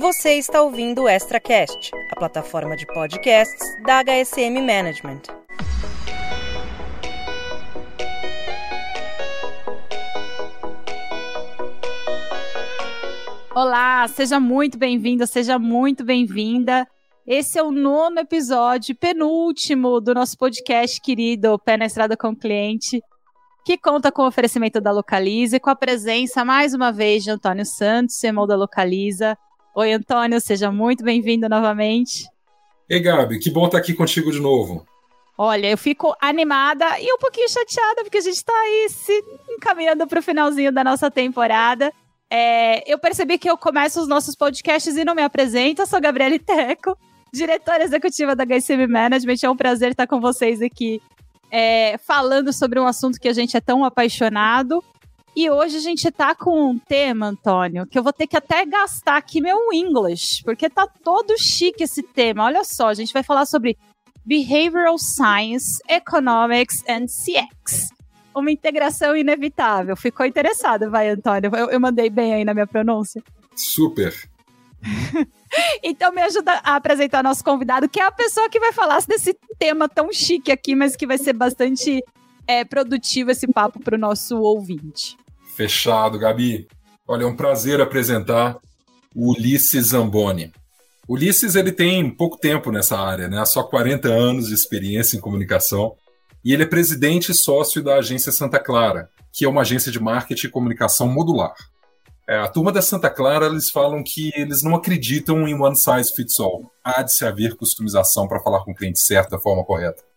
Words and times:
Você 0.00 0.38
está 0.38 0.62
ouvindo 0.62 1.02
o 1.02 1.08
ExtraCast, 1.10 1.90
a 2.10 2.16
plataforma 2.18 2.74
de 2.74 2.86
podcasts 2.86 3.60
da 3.82 4.02
HSM 4.02 4.58
Management. 4.58 5.20
Olá, 13.54 14.08
seja 14.08 14.40
muito 14.40 14.78
bem-vindo, 14.78 15.26
seja 15.26 15.58
muito 15.58 16.02
bem-vinda. 16.02 16.88
Esse 17.26 17.58
é 17.58 17.62
o 17.62 17.70
nono 17.70 18.20
episódio, 18.20 18.96
penúltimo 18.96 20.00
do 20.00 20.14
nosso 20.14 20.38
podcast 20.38 20.98
querido 21.02 21.58
Pé 21.58 21.76
na 21.76 21.84
Estrada 21.84 22.16
com 22.16 22.28
o 22.28 22.36
Cliente, 22.36 23.02
que 23.66 23.76
conta 23.76 24.10
com 24.10 24.22
o 24.22 24.28
oferecimento 24.28 24.80
da 24.80 24.92
Localiza 24.92 25.56
e 25.56 25.60
com 25.60 25.68
a 25.68 25.76
presença, 25.76 26.42
mais 26.42 26.72
uma 26.72 26.90
vez, 26.90 27.22
de 27.22 27.30
Antônio 27.30 27.66
Santos, 27.66 28.18
CMO 28.18 28.46
da 28.46 28.56
Localiza. 28.56 29.36
Oi, 29.74 29.92
Antônio, 29.92 30.40
seja 30.40 30.72
muito 30.72 31.04
bem-vindo 31.04 31.48
novamente. 31.48 32.26
Ei, 32.88 33.00
Gabi, 33.00 33.38
que 33.38 33.50
bom 33.50 33.66
estar 33.66 33.78
aqui 33.78 33.94
contigo 33.94 34.32
de 34.32 34.40
novo. 34.40 34.84
Olha, 35.38 35.70
eu 35.70 35.78
fico 35.78 36.14
animada 36.20 36.98
e 37.00 37.10
um 37.12 37.18
pouquinho 37.18 37.48
chateada, 37.48 38.02
porque 38.02 38.18
a 38.18 38.20
gente 38.20 38.34
está 38.34 38.52
aí 38.52 38.88
se 38.90 39.12
encaminhando 39.48 40.06
para 40.06 40.18
o 40.18 40.22
finalzinho 40.22 40.72
da 40.72 40.82
nossa 40.82 41.10
temporada. 41.10 41.92
É, 42.28 42.82
eu 42.92 42.98
percebi 42.98 43.38
que 43.38 43.48
eu 43.48 43.56
começo 43.56 44.00
os 44.00 44.08
nossos 44.08 44.34
podcasts 44.34 44.96
e 44.96 45.04
não 45.04 45.14
me 45.14 45.22
apresento. 45.22 45.82
Eu 45.82 45.86
sou 45.86 46.00
Gabriele 46.00 46.38
Teco, 46.38 46.98
diretora 47.32 47.84
executiva 47.84 48.34
da 48.34 48.44
HSM 48.44 48.86
Management. 48.88 49.36
É 49.44 49.48
um 49.50 49.56
prazer 49.56 49.92
estar 49.92 50.06
com 50.06 50.20
vocês 50.20 50.60
aqui 50.60 51.00
é, 51.50 51.96
falando 51.98 52.52
sobre 52.52 52.78
um 52.80 52.86
assunto 52.86 53.18
que 53.20 53.28
a 53.28 53.32
gente 53.32 53.56
é 53.56 53.60
tão 53.60 53.84
apaixonado. 53.84 54.82
E 55.34 55.48
hoje 55.48 55.76
a 55.76 55.80
gente 55.80 56.10
tá 56.10 56.34
com 56.34 56.70
um 56.70 56.78
tema, 56.78 57.28
Antônio, 57.28 57.86
que 57.86 57.98
eu 57.98 58.02
vou 58.02 58.12
ter 58.12 58.26
que 58.26 58.36
até 58.36 58.64
gastar 58.66 59.16
aqui 59.16 59.40
meu 59.40 59.72
English, 59.72 60.42
porque 60.44 60.68
tá 60.68 60.86
todo 60.86 61.38
chique 61.38 61.84
esse 61.84 62.02
tema. 62.02 62.44
Olha 62.44 62.64
só, 62.64 62.88
a 62.88 62.94
gente 62.94 63.12
vai 63.12 63.22
falar 63.22 63.46
sobre 63.46 63.78
Behavioral 64.24 64.98
Science, 64.98 65.80
Economics 65.88 66.82
and 66.88 67.06
CX 67.06 67.90
uma 68.34 68.50
integração 68.50 69.16
inevitável. 69.16 69.96
Ficou 69.96 70.26
interessado, 70.26 70.90
vai, 70.90 71.08
Antônio? 71.08 71.50
Eu, 71.54 71.70
eu 71.70 71.80
mandei 71.80 72.10
bem 72.10 72.34
aí 72.34 72.44
na 72.44 72.54
minha 72.54 72.66
pronúncia? 72.66 73.22
Super. 73.54 74.14
então 75.82 76.12
me 76.12 76.22
ajuda 76.22 76.52
a 76.64 76.76
apresentar 76.76 77.22
nosso 77.22 77.44
convidado, 77.44 77.88
que 77.88 78.00
é 78.00 78.04
a 78.04 78.12
pessoa 78.12 78.48
que 78.48 78.60
vai 78.60 78.72
falar 78.72 79.02
desse 79.06 79.36
tema 79.58 79.88
tão 79.88 80.12
chique 80.12 80.50
aqui, 80.50 80.74
mas 80.74 80.96
que 80.96 81.06
vai 81.06 81.18
ser 81.18 81.32
bastante 81.32 82.02
é, 82.50 82.64
produtivo 82.64 83.30
esse 83.30 83.46
papo 83.46 83.78
para 83.78 83.94
o 83.94 83.98
nosso 83.98 84.36
ouvinte. 84.40 85.16
Fechado, 85.54 86.18
Gabi. 86.18 86.66
Olha, 87.06 87.22
é 87.22 87.26
um 87.26 87.36
prazer 87.36 87.80
apresentar 87.80 88.58
o 89.14 89.30
Ulisses 89.32 89.88
Zamboni. 89.88 90.52
Ulisses 91.08 91.54
ele 91.54 91.70
tem 91.70 92.10
pouco 92.10 92.36
tempo 92.36 92.72
nessa 92.72 92.98
área, 92.98 93.28
né? 93.28 93.44
Só 93.44 93.62
40 93.62 94.08
anos 94.08 94.48
de 94.48 94.54
experiência 94.54 95.16
em 95.16 95.20
comunicação 95.20 95.94
e 96.44 96.52
ele 96.52 96.64
é 96.64 96.66
presidente 96.66 97.30
e 97.30 97.34
sócio 97.34 97.82
da 97.82 97.96
agência 97.96 98.32
Santa 98.32 98.58
Clara, 98.58 99.08
que 99.32 99.44
é 99.44 99.48
uma 99.48 99.60
agência 99.60 99.92
de 99.92 100.00
marketing 100.00 100.46
e 100.46 100.50
comunicação 100.50 101.06
modular. 101.08 101.54
É, 102.28 102.38
a 102.38 102.48
turma 102.48 102.72
da 102.72 102.82
Santa 102.82 103.10
Clara 103.10 103.46
eles 103.46 103.70
falam 103.70 104.02
que 104.02 104.32
eles 104.34 104.62
não 104.62 104.74
acreditam 104.74 105.46
em 105.46 105.54
one 105.54 105.76
size 105.76 106.14
fits 106.14 106.38
all. 106.40 106.70
Há 106.82 107.02
de 107.02 107.12
se 107.12 107.24
haver 107.24 107.56
customização 107.56 108.26
para 108.26 108.40
falar 108.40 108.64
com 108.64 108.72
o 108.72 108.74
cliente 108.74 109.00
certo 109.00 109.30
da 109.30 109.38
forma 109.38 109.64
correta. 109.64 110.09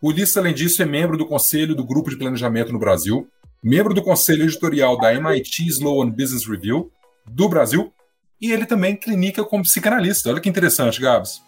O 0.00 0.08
Ulisses, 0.08 0.36
além 0.36 0.54
disso, 0.54 0.82
é 0.82 0.86
membro 0.86 1.16
do 1.16 1.26
Conselho 1.26 1.74
do 1.74 1.84
Grupo 1.84 2.10
de 2.10 2.16
Planejamento 2.16 2.72
no 2.72 2.78
Brasil, 2.78 3.26
membro 3.62 3.94
do 3.94 4.02
Conselho 4.02 4.44
Editorial 4.44 4.98
da 4.98 5.14
MIT 5.14 5.66
Sloan 5.68 6.10
Business 6.10 6.46
Review 6.46 6.90
do 7.26 7.48
Brasil, 7.48 7.92
e 8.40 8.52
ele 8.52 8.66
também 8.66 8.94
clinica 8.94 9.42
como 9.44 9.62
psicanalista. 9.62 10.28
Olha 10.30 10.40
que 10.40 10.48
interessante, 10.48 11.00
Gabs. 11.00 11.42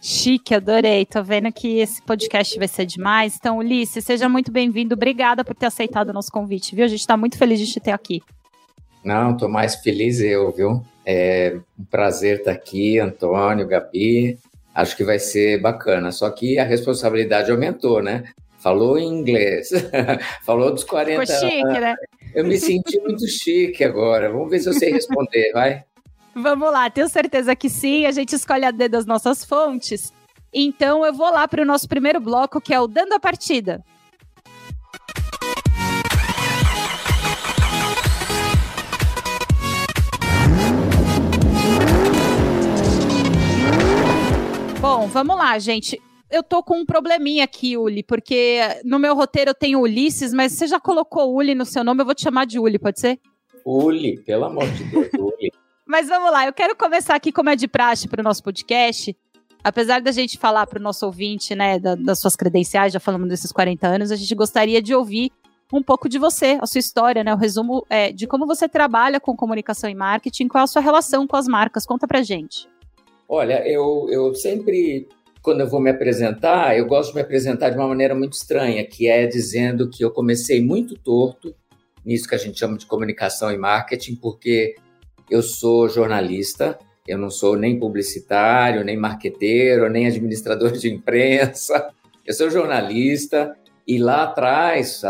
Chique, 0.00 0.52
adorei. 0.52 1.06
Tô 1.06 1.22
vendo 1.22 1.52
que 1.52 1.78
esse 1.78 2.02
podcast 2.02 2.58
vai 2.58 2.66
ser 2.66 2.84
demais. 2.84 3.36
Então, 3.38 3.58
Ulisses, 3.58 4.04
seja 4.04 4.28
muito 4.28 4.50
bem-vindo. 4.50 4.94
Obrigada 4.94 5.44
por 5.44 5.54
ter 5.54 5.66
aceitado 5.66 6.08
o 6.08 6.12
nosso 6.12 6.32
convite, 6.32 6.74
viu? 6.74 6.84
A 6.84 6.88
gente 6.88 7.06
tá 7.06 7.16
muito 7.16 7.38
feliz 7.38 7.60
de 7.60 7.72
te 7.72 7.78
ter 7.78 7.92
aqui. 7.92 8.20
Não, 9.04 9.36
tô 9.36 9.48
mais 9.48 9.76
feliz 9.76 10.18
eu, 10.20 10.50
viu? 10.50 10.84
É 11.06 11.56
um 11.78 11.84
prazer 11.84 12.38
estar 12.38 12.50
aqui, 12.50 12.98
Antônio, 12.98 13.66
Gabi. 13.66 14.38
Acho 14.74 14.96
que 14.96 15.04
vai 15.04 15.18
ser 15.18 15.60
bacana. 15.60 16.10
Só 16.10 16.30
que 16.30 16.58
a 16.58 16.64
responsabilidade 16.64 17.50
aumentou, 17.50 18.02
né? 18.02 18.24
Falou 18.58 18.96
em 18.96 19.08
inglês, 19.08 19.70
falou 20.46 20.70
dos 20.72 20.84
40 20.84 21.26
Ficou 21.26 21.48
chique, 21.50 21.62
anos. 21.62 21.80
né? 21.80 21.94
Eu 22.34 22.44
me 22.44 22.56
senti 22.58 23.00
muito 23.00 23.26
chique 23.28 23.82
agora. 23.82 24.30
Vamos 24.30 24.50
ver 24.50 24.60
se 24.60 24.68
eu 24.68 24.72
sei 24.72 24.92
responder, 24.92 25.52
vai. 25.52 25.84
Vamos 26.34 26.70
lá, 26.72 26.88
tenho 26.88 27.08
certeza 27.08 27.54
que 27.56 27.68
sim. 27.68 28.06
A 28.06 28.12
gente 28.12 28.34
escolhe 28.34 28.64
a 28.64 28.70
dedo 28.70 28.96
as 28.96 29.04
nossas 29.04 29.44
fontes. 29.44 30.12
Então 30.54 31.04
eu 31.04 31.12
vou 31.12 31.30
lá 31.30 31.46
para 31.48 31.62
o 31.62 31.66
nosso 31.66 31.88
primeiro 31.88 32.20
bloco, 32.20 32.60
que 32.60 32.72
é 32.72 32.80
o 32.80 32.86
Dando 32.86 33.14
a 33.14 33.20
Partida. 33.20 33.82
Bom, 45.02 45.08
vamos 45.08 45.36
lá, 45.36 45.58
gente. 45.58 46.00
Eu 46.30 46.44
tô 46.44 46.62
com 46.62 46.78
um 46.78 46.86
probleminha 46.86 47.42
aqui, 47.42 47.76
Uli, 47.76 48.04
porque 48.04 48.60
no 48.84 49.00
meu 49.00 49.16
roteiro 49.16 49.50
eu 49.50 49.54
tenho 49.54 49.80
Ulisses, 49.80 50.32
mas 50.32 50.52
você 50.52 50.68
já 50.68 50.78
colocou 50.78 51.34
Uli 51.34 51.56
no 51.56 51.64
seu 51.64 51.82
nome, 51.82 52.02
eu 52.02 52.04
vou 52.04 52.14
te 52.14 52.22
chamar 52.22 52.46
de 52.46 52.56
Uli, 52.56 52.78
pode 52.78 53.00
ser? 53.00 53.18
Uli, 53.66 54.18
pelo 54.18 54.44
amor 54.44 54.64
de 54.70 54.84
Deus, 54.84 55.08
Uli. 55.18 55.50
Mas 55.84 56.06
vamos 56.06 56.30
lá, 56.30 56.46
eu 56.46 56.52
quero 56.52 56.76
começar 56.76 57.16
aqui 57.16 57.32
como 57.32 57.50
é 57.50 57.56
de 57.56 57.66
praxe 57.66 58.06
para 58.06 58.20
o 58.20 58.22
nosso 58.22 58.44
podcast. 58.44 59.16
Apesar 59.64 60.00
da 60.00 60.12
gente 60.12 60.38
falar 60.38 60.68
para 60.68 60.78
o 60.78 60.82
nosso 60.82 61.04
ouvinte, 61.04 61.52
né, 61.52 61.80
da, 61.80 61.96
das 61.96 62.20
suas 62.20 62.36
credenciais, 62.36 62.92
já 62.92 63.00
falamos 63.00 63.28
desses 63.28 63.50
40 63.50 63.84
anos, 63.88 64.12
a 64.12 64.16
gente 64.16 64.36
gostaria 64.36 64.80
de 64.80 64.94
ouvir 64.94 65.32
um 65.72 65.82
pouco 65.82 66.08
de 66.08 66.16
você, 66.16 66.60
a 66.62 66.66
sua 66.66 66.78
história, 66.78 67.24
né, 67.24 67.34
o 67.34 67.38
resumo 67.38 67.84
é, 67.90 68.12
de 68.12 68.28
como 68.28 68.46
você 68.46 68.68
trabalha 68.68 69.18
com 69.18 69.34
comunicação 69.34 69.90
e 69.90 69.96
marketing, 69.96 70.46
qual 70.46 70.62
a 70.62 70.68
sua 70.68 70.80
relação 70.80 71.26
com 71.26 71.34
as 71.34 71.48
marcas. 71.48 71.84
Conta 71.84 72.06
pra 72.06 72.22
gente. 72.22 72.70
Olha, 73.34 73.66
eu, 73.66 74.08
eu 74.10 74.34
sempre, 74.34 75.08
quando 75.40 75.60
eu 75.60 75.66
vou 75.66 75.80
me 75.80 75.88
apresentar, 75.88 76.76
eu 76.76 76.84
gosto 76.84 77.08
de 77.08 77.14
me 77.14 77.22
apresentar 77.22 77.70
de 77.70 77.78
uma 77.78 77.88
maneira 77.88 78.14
muito 78.14 78.34
estranha, 78.34 78.84
que 78.84 79.08
é 79.08 79.26
dizendo 79.26 79.88
que 79.88 80.04
eu 80.04 80.10
comecei 80.10 80.62
muito 80.62 80.98
torto 80.98 81.56
nisso 82.04 82.28
que 82.28 82.34
a 82.34 82.38
gente 82.38 82.58
chama 82.58 82.76
de 82.76 82.84
comunicação 82.84 83.50
e 83.50 83.56
marketing, 83.56 84.16
porque 84.16 84.74
eu 85.30 85.40
sou 85.42 85.88
jornalista, 85.88 86.78
eu 87.08 87.16
não 87.16 87.30
sou 87.30 87.56
nem 87.56 87.78
publicitário, 87.78 88.84
nem 88.84 88.98
marqueteiro, 88.98 89.88
nem 89.88 90.06
administrador 90.06 90.70
de 90.72 90.92
imprensa. 90.92 91.88
Eu 92.26 92.34
sou 92.34 92.50
jornalista 92.50 93.56
e 93.88 93.96
lá 93.96 94.24
atrás, 94.24 95.00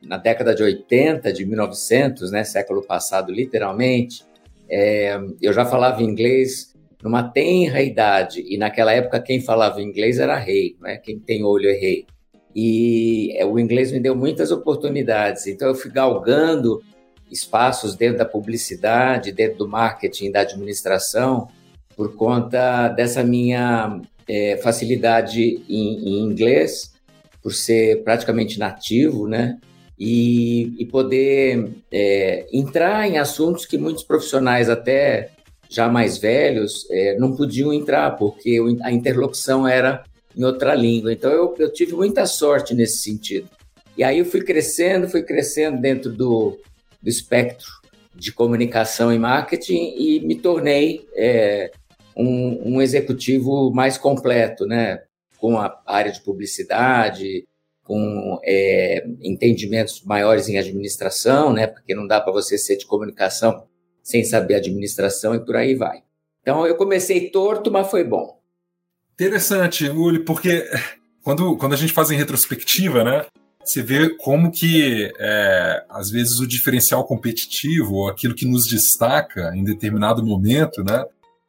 na 0.00 0.18
década 0.18 0.54
de 0.54 0.62
80, 0.62 1.32
de 1.32 1.44
1900, 1.44 2.30
né, 2.30 2.44
século 2.44 2.86
passado, 2.86 3.32
literalmente, 3.32 4.24
é, 4.68 5.18
eu 5.42 5.52
já 5.52 5.66
falava 5.66 6.00
inglês 6.00 6.69
numa 7.02 7.22
tenra 7.22 7.82
idade 7.82 8.44
e 8.46 8.58
naquela 8.58 8.92
época 8.92 9.20
quem 9.20 9.40
falava 9.40 9.80
inglês 9.80 10.18
era 10.18 10.36
rei, 10.36 10.76
né? 10.80 10.96
Quem 10.96 11.18
tem 11.18 11.44
olho 11.44 11.68
é 11.68 11.72
rei. 11.72 12.06
E 12.54 13.32
é, 13.36 13.44
o 13.44 13.58
inglês 13.58 13.92
me 13.92 14.00
deu 14.00 14.14
muitas 14.14 14.50
oportunidades, 14.50 15.46
então 15.46 15.68
eu 15.68 15.74
fui 15.74 15.90
galgando 15.90 16.82
espaços 17.30 17.94
dentro 17.94 18.18
da 18.18 18.24
publicidade, 18.24 19.32
dentro 19.32 19.58
do 19.58 19.68
marketing, 19.68 20.32
da 20.32 20.40
administração, 20.40 21.48
por 21.96 22.16
conta 22.16 22.88
dessa 22.88 23.22
minha 23.22 24.00
é, 24.28 24.56
facilidade 24.56 25.62
em, 25.68 26.08
em, 26.08 26.20
inglês, 26.20 26.92
por 27.42 27.52
ser 27.52 28.02
praticamente 28.02 28.58
nativo, 28.58 29.28
né? 29.28 29.58
E, 29.98 30.74
e 30.78 30.86
poder 30.86 31.72
é, 31.92 32.46
entrar 32.52 33.06
em 33.06 33.18
assuntos 33.18 33.66
que 33.66 33.76
muitos 33.76 34.02
profissionais, 34.02 34.68
até 34.70 35.30
já 35.70 35.88
mais 35.88 36.18
velhos, 36.18 36.86
é, 36.90 37.16
não 37.16 37.36
podiam 37.36 37.72
entrar, 37.72 38.10
porque 38.16 38.58
a 38.82 38.90
interlocução 38.90 39.66
era 39.66 40.02
em 40.36 40.44
outra 40.44 40.74
língua. 40.74 41.12
Então 41.12 41.30
eu, 41.30 41.54
eu 41.58 41.72
tive 41.72 41.94
muita 41.94 42.26
sorte 42.26 42.74
nesse 42.74 42.98
sentido. 42.98 43.48
E 43.96 44.02
aí 44.02 44.18
eu 44.18 44.24
fui 44.24 44.42
crescendo, 44.42 45.08
fui 45.08 45.22
crescendo 45.22 45.80
dentro 45.80 46.12
do, 46.12 46.58
do 47.00 47.08
espectro 47.08 47.68
de 48.14 48.32
comunicação 48.32 49.12
e 49.12 49.18
marketing 49.18 49.94
e 49.96 50.20
me 50.20 50.34
tornei 50.34 51.06
é, 51.14 51.70
um, 52.16 52.74
um, 52.74 52.82
executivo 52.82 53.70
mais 53.72 53.96
completo, 53.96 54.66
né? 54.66 55.02
com 55.38 55.56
a 55.56 55.80
área 55.86 56.12
de 56.12 56.20
publicidade, 56.20 57.46
com 57.84 58.38
é, 58.44 59.06
entendimentos 59.22 60.02
maiores 60.04 60.48
em 60.48 60.58
administração, 60.58 61.52
né? 61.52 61.66
porque 61.66 61.94
não 61.94 62.06
dá 62.06 62.20
para 62.20 62.32
você 62.32 62.58
ser 62.58 62.76
de 62.76 62.86
comunicação 62.86 63.64
sem 64.02 64.24
saber 64.24 64.54
administração 64.54 65.34
e 65.34 65.44
por 65.44 65.56
aí 65.56 65.74
vai. 65.74 66.02
Então 66.42 66.66
eu 66.66 66.76
comecei 66.76 67.30
torto, 67.30 67.70
mas 67.70 67.90
foi 67.90 68.04
bom. 68.04 68.40
Interessante, 69.14 69.88
Uli, 69.88 70.20
porque 70.24 70.68
quando, 71.22 71.56
quando 71.56 71.74
a 71.74 71.76
gente 71.76 71.92
faz 71.92 72.10
em 72.10 72.16
retrospectiva, 72.16 73.04
né? 73.04 73.26
você 73.64 73.82
vê 73.82 74.10
como 74.16 74.50
que, 74.50 75.12
é, 75.18 75.84
às 75.88 76.10
vezes, 76.10 76.40
o 76.40 76.46
diferencial 76.46 77.04
competitivo, 77.04 78.08
aquilo 78.08 78.34
que 78.34 78.46
nos 78.46 78.66
destaca 78.66 79.52
em 79.54 79.62
determinado 79.62 80.24
momento, 80.24 80.82
né, 80.82 81.04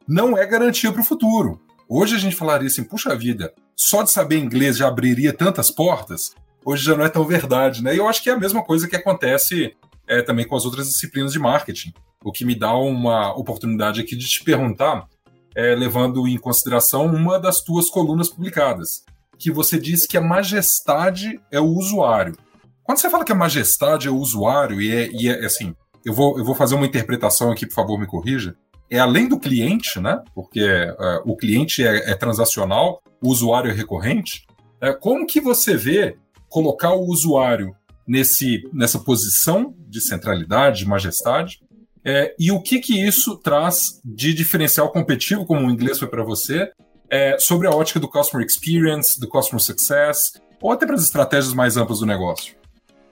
não 0.06 0.36
é 0.36 0.46
garantia 0.46 0.92
para 0.92 1.00
o 1.00 1.04
futuro. 1.04 1.60
Hoje 1.88 2.14
a 2.14 2.18
gente 2.18 2.36
falaria 2.36 2.68
assim, 2.68 2.84
puxa 2.84 3.14
vida, 3.16 3.52
só 3.74 4.02
de 4.02 4.12
saber 4.12 4.38
inglês 4.38 4.76
já 4.76 4.88
abriria 4.88 5.32
tantas 5.32 5.70
portas? 5.70 6.34
Hoje 6.64 6.84
já 6.84 6.96
não 6.96 7.04
é 7.04 7.08
tão 7.08 7.24
verdade, 7.24 7.82
né? 7.82 7.94
E 7.94 7.98
eu 7.98 8.08
acho 8.08 8.22
que 8.22 8.30
é 8.30 8.32
a 8.32 8.38
mesma 8.38 8.62
coisa 8.62 8.88
que 8.88 8.94
acontece 8.94 9.74
é, 10.12 10.22
também 10.22 10.46
com 10.46 10.54
as 10.54 10.64
outras 10.64 10.88
disciplinas 10.88 11.32
de 11.32 11.38
marketing. 11.38 11.92
O 12.22 12.30
que 12.30 12.44
me 12.44 12.54
dá 12.54 12.74
uma 12.74 13.32
oportunidade 13.34 14.00
aqui 14.00 14.14
de 14.14 14.28
te 14.28 14.44
perguntar, 14.44 15.06
é, 15.54 15.74
levando 15.74 16.28
em 16.28 16.38
consideração 16.38 17.06
uma 17.06 17.38
das 17.38 17.60
tuas 17.60 17.88
colunas 17.88 18.28
publicadas, 18.28 19.04
que 19.38 19.50
você 19.50 19.78
disse 19.78 20.06
que 20.06 20.16
a 20.16 20.20
majestade 20.20 21.40
é 21.50 21.58
o 21.58 21.66
usuário. 21.66 22.36
Quando 22.84 22.98
você 22.98 23.08
fala 23.08 23.24
que 23.24 23.32
a 23.32 23.36
majestade 23.36 24.06
é 24.06 24.10
o 24.10 24.16
usuário, 24.16 24.80
e 24.80 24.94
é, 24.94 25.10
e 25.12 25.28
é 25.28 25.44
assim, 25.44 25.74
eu 26.04 26.12
vou, 26.12 26.38
eu 26.38 26.44
vou 26.44 26.54
fazer 26.54 26.74
uma 26.74 26.86
interpretação 26.86 27.50
aqui, 27.50 27.66
por 27.66 27.74
favor, 27.74 27.98
me 27.98 28.06
corrija. 28.06 28.54
É 28.90 28.98
além 28.98 29.26
do 29.26 29.38
cliente, 29.38 29.98
né? 29.98 30.22
Porque 30.34 30.62
uh, 30.62 31.22
o 31.24 31.36
cliente 31.36 31.84
é, 31.84 32.10
é, 32.10 32.14
transacional, 32.14 33.00
o 33.22 33.28
usuário 33.30 33.70
é 33.70 33.74
recorrente. 33.74 34.46
É, 34.80 34.92
como 34.92 35.26
que 35.26 35.40
você 35.40 35.76
vê 35.76 36.16
colocar 36.48 36.92
o 36.92 37.06
usuário 37.06 37.74
nesse, 38.06 38.62
nessa 38.72 38.98
posição 38.98 39.74
de 39.88 40.00
centralidade, 40.00 40.80
de 40.80 40.88
majestade? 40.88 41.60
É, 42.04 42.34
e 42.38 42.50
o 42.50 42.60
que 42.60 42.80
que 42.80 43.00
isso 43.00 43.36
traz 43.36 44.00
de 44.04 44.34
diferencial 44.34 44.90
competitivo, 44.90 45.46
como 45.46 45.66
o 45.66 45.70
inglês 45.70 45.98
foi 45.98 46.08
para 46.08 46.24
você, 46.24 46.70
é, 47.08 47.38
sobre 47.38 47.68
a 47.68 47.70
ótica 47.70 48.00
do 48.00 48.08
customer 48.08 48.44
experience, 48.46 49.20
do 49.20 49.28
customer 49.28 49.62
success, 49.62 50.32
ou 50.60 50.72
até 50.72 50.86
para 50.86 50.96
as 50.96 51.02
estratégias 51.02 51.54
mais 51.54 51.76
amplas 51.76 52.00
do 52.00 52.06
negócio? 52.06 52.54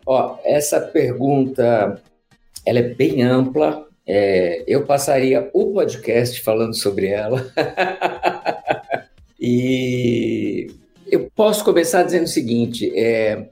Ó, 0.07 0.39
essa 0.45 0.81
pergunta 0.81 2.01
ela 2.65 2.79
é 2.79 2.95
bem 2.95 3.23
ampla. 3.23 3.87
É, 4.07 4.65
eu 4.67 4.85
passaria 4.85 5.51
o 5.53 5.73
podcast 5.73 6.41
falando 6.41 6.75
sobre 6.75 7.09
ela. 7.09 7.53
e 9.39 10.69
eu 11.07 11.31
posso 11.35 11.65
começar 11.65 12.03
dizendo 12.03 12.25
o 12.25 12.29
seguinte: 12.29 12.93
é, 12.97 13.49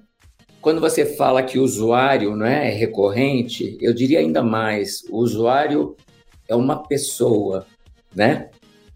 quando 0.60 0.80
você 0.80 1.04
fala 1.04 1.42
que 1.42 1.58
o 1.58 1.62
usuário 1.62 2.34
não 2.34 2.46
é 2.46 2.70
recorrente, 2.70 3.76
eu 3.80 3.92
diria 3.92 4.18
ainda 4.18 4.42
mais: 4.42 5.04
o 5.10 5.18
usuário 5.18 5.96
é 6.48 6.54
uma 6.54 6.82
pessoa, 6.82 7.66
né? 8.14 8.50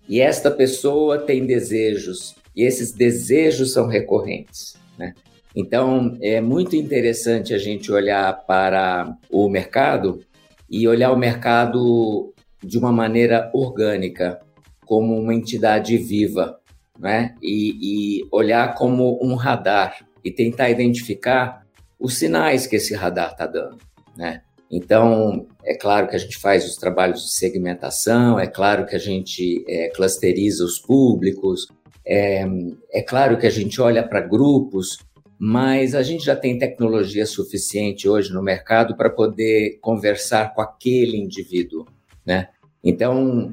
E 0.09 0.20
esta 0.20 0.50
pessoa 0.50 1.19
tem 1.19 1.47
desejos, 1.47 2.35
e 2.55 2.62
esses 2.62 2.93
desejos 2.93 3.73
são 3.73 3.87
recorrentes, 3.87 4.75
né? 4.99 5.14
Então, 5.55 6.17
é 6.20 6.41
muito 6.41 6.75
interessante 6.75 7.55
a 7.55 7.59
gente 7.59 7.93
olhar 7.93 8.44
para 8.47 9.17
o 9.31 9.49
mercado 9.49 10.20
e 10.69 10.88
olhar 10.88 11.12
o 11.12 11.17
mercado 11.17 12.32
de 12.62 12.79
uma 12.79 12.91
maneira 12.91 13.50
orgânica, 13.53 14.41
como 14.87 15.19
uma 15.19 15.35
entidade 15.35 15.97
viva, 15.99 16.59
né? 16.99 17.35
E, 17.43 18.19
e 18.20 18.29
olhar 18.32 18.75
como 18.75 19.19
um 19.23 19.35
radar 19.35 19.99
e 20.25 20.31
tentar 20.31 20.71
identificar 20.71 21.67
os 21.99 22.19
sinais 22.19 22.67
que 22.67 22.77
esse 22.77 22.95
radar 22.95 23.33
está 23.33 23.47
dando, 23.47 23.79
né? 24.17 24.43
Então, 24.71 25.47
é 25.65 25.75
claro 25.75 26.09
que 26.09 26.17
a 26.17 26.19
gente 26.19 26.39
faz 26.39 26.67
os 26.67 26.77
trabalhos 26.77 27.23
de 27.25 27.33
segmentação, 27.33 28.41
é 28.41 28.47
claro 28.47 28.87
que 28.87 28.97
a 28.97 28.99
gente 28.99 29.65
é, 29.69 29.89
clusteriza 29.91 30.65
os 30.65 30.79
públicos, 30.79 31.69
é, 32.07 32.45
é 32.91 33.03
claro 33.03 33.39
que 33.39 33.47
a 33.47 33.51
gente 33.51 33.81
olha 33.81 34.03
para 34.03 34.21
grupos 34.21 34.99
mas 35.45 35.97
a 35.97 36.05
gente 36.05 36.25
já 36.25 36.37
tem 36.37 36.57
tecnologia 36.57 37.27
suficiente 37.27 38.09
hoje 38.09 38.33
no 38.33 38.41
mercado 38.41 38.97
para 38.97 39.11
poder 39.11 39.77
conversar 39.81 40.55
com 40.55 40.63
aquele 40.63 41.17
indivíduo, 41.17 41.85
né? 42.25 42.51
Então, 42.85 43.53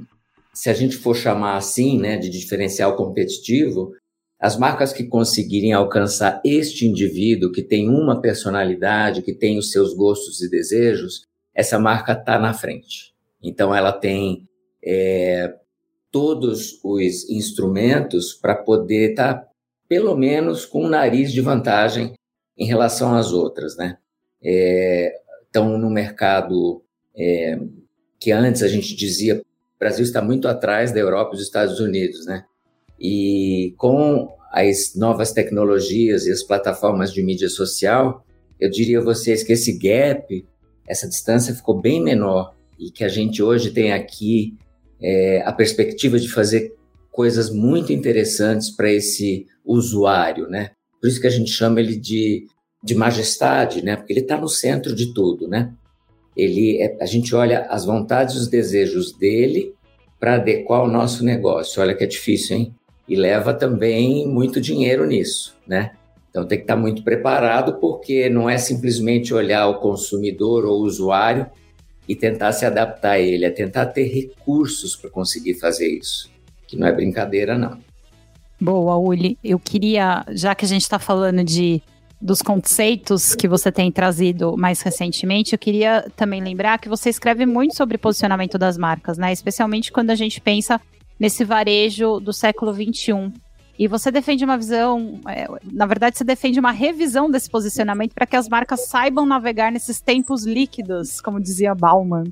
se 0.53 0.69
a 0.69 0.73
gente 0.73 0.95
for 0.95 1.15
chamar 1.15 1.57
assim, 1.57 1.99
né, 1.99 2.15
de 2.17 2.29
diferencial 2.29 2.95
competitivo, 2.95 3.91
as 4.39 4.57
marcas 4.57 4.93
que 4.93 5.03
conseguirem 5.03 5.73
alcançar 5.73 6.41
este 6.45 6.87
indivíduo 6.87 7.51
que 7.51 7.61
tem 7.61 7.89
uma 7.89 8.21
personalidade, 8.21 9.21
que 9.21 9.33
tem 9.33 9.57
os 9.57 9.71
seus 9.71 9.93
gostos 9.93 10.41
e 10.41 10.49
desejos, 10.49 11.23
essa 11.53 11.77
marca 11.77 12.13
está 12.13 12.39
na 12.39 12.53
frente. 12.53 13.13
Então, 13.43 13.75
ela 13.75 13.91
tem 13.91 14.47
é, 14.83 15.53
todos 16.09 16.79
os 16.83 17.29
instrumentos 17.29 18.33
para 18.33 18.55
poder 18.55 19.11
estar 19.11 19.33
tá 19.33 19.49
pelo 19.89 20.15
menos 20.15 20.65
com 20.65 20.85
um 20.85 20.89
nariz 20.89 21.31
de 21.33 21.41
vantagem 21.41 22.13
em 22.57 22.65
relação 22.65 23.15
às 23.15 23.33
outras, 23.33 23.75
né? 23.75 23.97
É, 24.41 25.13
estão 25.45 25.77
no 25.77 25.89
mercado 25.89 26.81
é, 27.17 27.59
que 28.19 28.31
antes 28.31 28.61
a 28.61 28.67
gente 28.67 28.95
dizia 28.95 29.37
o 29.37 29.79
Brasil 29.79 30.03
está 30.03 30.21
muito 30.21 30.47
atrás 30.47 30.91
da 30.91 30.99
Europa 30.99 31.31
e 31.33 31.37
dos 31.37 31.45
Estados 31.45 31.79
Unidos, 31.79 32.25
né? 32.25 32.45
E 32.99 33.73
com 33.77 34.27
as 34.51 34.95
novas 34.95 35.31
tecnologias 35.31 36.25
e 36.25 36.31
as 36.31 36.43
plataformas 36.43 37.13
de 37.13 37.21
mídia 37.21 37.49
social, 37.49 38.25
eu 38.59 38.69
diria 38.69 38.99
a 38.99 39.03
vocês 39.03 39.43
que 39.43 39.53
esse 39.53 39.77
gap, 39.77 40.45
essa 40.87 41.07
distância 41.07 41.55
ficou 41.55 41.79
bem 41.79 42.03
menor 42.03 42.53
e 42.77 42.91
que 42.91 43.03
a 43.03 43.07
gente 43.07 43.41
hoje 43.41 43.71
tem 43.71 43.93
aqui 43.93 44.57
é, 45.01 45.41
a 45.45 45.53
perspectiva 45.53 46.19
de 46.19 46.27
fazer 46.27 46.73
coisas 47.11 47.49
muito 47.49 47.93
interessantes 47.93 48.69
para 48.69 48.91
esse 48.91 49.45
usuário, 49.65 50.47
né? 50.47 50.71
Por 50.99 51.07
isso 51.07 51.21
que 51.21 51.27
a 51.27 51.31
gente 51.31 51.51
chama 51.51 51.79
ele 51.79 51.95
de, 51.95 52.45
de 52.83 52.95
majestade, 52.95 53.83
né? 53.83 53.95
Porque 53.95 54.13
ele 54.13 54.21
está 54.21 54.37
no 54.37 54.49
centro 54.49 54.93
de 54.93 55.13
tudo, 55.13 55.47
né? 55.47 55.73
Ele 56.35 56.81
é, 56.81 56.97
a 57.01 57.05
gente 57.05 57.35
olha 57.35 57.61
as 57.69 57.85
vontades 57.85 58.35
e 58.35 58.39
os 58.39 58.47
desejos 58.47 59.13
dele 59.13 59.73
para 60.19 60.35
adequar 60.35 60.83
o 60.83 60.91
nosso 60.91 61.23
negócio. 61.23 61.81
Olha 61.81 61.95
que 61.95 62.03
é 62.03 62.07
difícil, 62.07 62.57
hein? 62.57 62.75
E 63.09 63.15
leva 63.15 63.53
também 63.53 64.27
muito 64.27 64.61
dinheiro 64.61 65.05
nisso, 65.05 65.57
né? 65.67 65.91
Então 66.29 66.45
tem 66.45 66.59
que 66.59 66.63
estar 66.63 66.75
muito 66.75 67.03
preparado, 67.03 67.79
porque 67.79 68.29
não 68.29 68.49
é 68.49 68.57
simplesmente 68.57 69.33
olhar 69.33 69.67
o 69.67 69.79
consumidor 69.79 70.63
ou 70.63 70.79
o 70.79 70.83
usuário 70.83 71.47
e 72.07 72.15
tentar 72.15 72.51
se 72.53 72.65
adaptar 72.65 73.13
a 73.13 73.19
ele, 73.19 73.45
é 73.45 73.49
tentar 73.49 73.87
ter 73.87 74.03
recursos 74.03 74.95
para 74.95 75.09
conseguir 75.09 75.55
fazer 75.55 75.87
isso, 75.87 76.29
que 76.67 76.77
não 76.77 76.87
é 76.87 76.91
brincadeira, 76.91 77.57
não. 77.57 77.77
Boa, 78.61 78.97
Uli. 78.97 79.37
Eu 79.43 79.57
queria, 79.57 80.25
já 80.29 80.53
que 80.53 80.65
a 80.65 80.67
gente 80.67 80.81
está 80.81 80.99
falando 80.99 81.43
de 81.43 81.81
dos 82.21 82.41
conceitos 82.41 83.33
que 83.33 83.47
você 83.47 83.71
tem 83.71 83.89
trazido 83.89 84.57
mais 84.57 84.81
recentemente, 84.81 85.53
eu 85.53 85.59
queria 85.59 86.05
também 86.17 86.43
lembrar 86.43 86.77
que 86.77 86.89
você 86.89 87.09
escreve 87.09 87.45
muito 87.45 87.77
sobre 87.77 87.97
posicionamento 87.97 88.57
das 88.57 88.77
marcas, 88.77 89.17
né? 89.17 89.31
Especialmente 89.31 89.91
quando 89.91 90.09
a 90.09 90.15
gente 90.15 90.41
pensa 90.41 90.81
nesse 91.19 91.43
varejo 91.43 92.19
do 92.19 92.31
século 92.31 92.73
XXI. 92.73 93.31
E 93.77 93.87
você 93.87 94.11
defende 94.11 94.43
uma 94.43 94.57
visão, 94.57 95.21
é, 95.27 95.47
na 95.71 95.85
verdade, 95.85 96.17
você 96.17 96.23
defende 96.23 96.59
uma 96.59 96.71
revisão 96.71 97.29
desse 97.31 97.49
posicionamento 97.49 98.13
para 98.13 98.25
que 98.25 98.35
as 98.35 98.49
marcas 98.49 98.87
saibam 98.87 99.25
navegar 99.25 99.71
nesses 99.71 100.01
tempos 100.01 100.45
líquidos, 100.45 101.21
como 101.21 101.39
dizia 101.39 101.73
Bauman. 101.73 102.25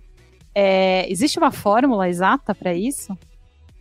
É, 0.53 1.09
existe 1.09 1.37
uma 1.37 1.51
fórmula 1.51 2.09
exata 2.09 2.53
para 2.53 2.73
isso? 2.73 3.17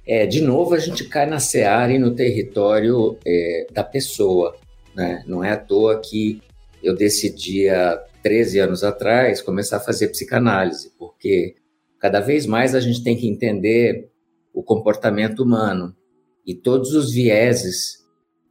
é, 0.06 0.24
de 0.24 0.40
novo 0.40 0.74
a 0.74 0.78
gente 0.78 1.04
cai 1.08 1.26
na 1.26 1.40
seara 1.40 1.92
e 1.92 1.98
no 1.98 2.14
território 2.14 3.18
é, 3.26 3.66
da 3.72 3.82
pessoa. 3.82 4.56
Né? 4.94 5.24
Não 5.26 5.42
é 5.42 5.50
à 5.50 5.56
toa 5.56 6.00
que 6.00 6.40
eu 6.82 6.94
decidi 6.94 7.68
há 7.68 8.00
13 8.22 8.60
anos 8.60 8.84
atrás 8.84 9.42
começar 9.42 9.78
a 9.78 9.80
fazer 9.80 10.08
psicanálise, 10.08 10.92
porque 10.96 11.56
cada 11.98 12.20
vez 12.20 12.46
mais 12.46 12.74
a 12.74 12.80
gente 12.80 13.02
tem 13.02 13.16
que 13.16 13.28
entender 13.28 14.08
o 14.56 14.62
comportamento 14.62 15.40
humano 15.40 15.94
e 16.46 16.54
todos 16.54 16.94
os 16.94 17.12
vieses 17.12 18.02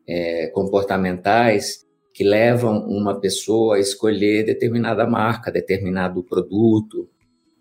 é, 0.07 0.47
comportamentais 0.53 1.83
que 2.13 2.23
levam 2.23 2.87
uma 2.87 3.19
pessoa 3.19 3.77
a 3.77 3.79
escolher 3.79 4.45
determinada 4.45 5.07
marca, 5.07 5.51
determinado 5.51 6.23
produto 6.23 7.09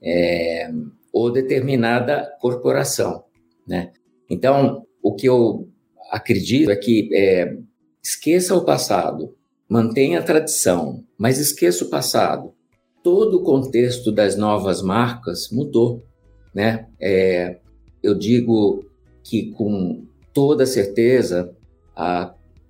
é, 0.03 0.71
ou 1.11 1.33
determinada 1.33 2.37
corporação. 2.39 3.25
Né? 3.67 3.93
Então, 4.29 4.87
o 5.03 5.15
que 5.15 5.27
eu 5.27 5.67
acredito 6.11 6.71
é 6.71 6.77
que 6.77 7.09
é, 7.15 7.57
esqueça 8.03 8.55
o 8.55 8.63
passado, 8.63 9.35
mantenha 9.67 10.19
a 10.19 10.23
tradição, 10.23 11.03
mas 11.17 11.39
esqueça 11.39 11.83
o 11.83 11.89
passado. 11.89 12.53
Todo 13.03 13.39
o 13.39 13.43
contexto 13.43 14.13
das 14.13 14.37
novas 14.37 14.83
marcas 14.83 15.51
mudou, 15.51 16.05
né? 16.55 16.87
É, 17.01 17.59
eu 18.05 18.15
digo 18.15 18.85
que 19.23 19.51
com 19.53 20.05
toda 20.35 20.67
certeza, 20.67 21.57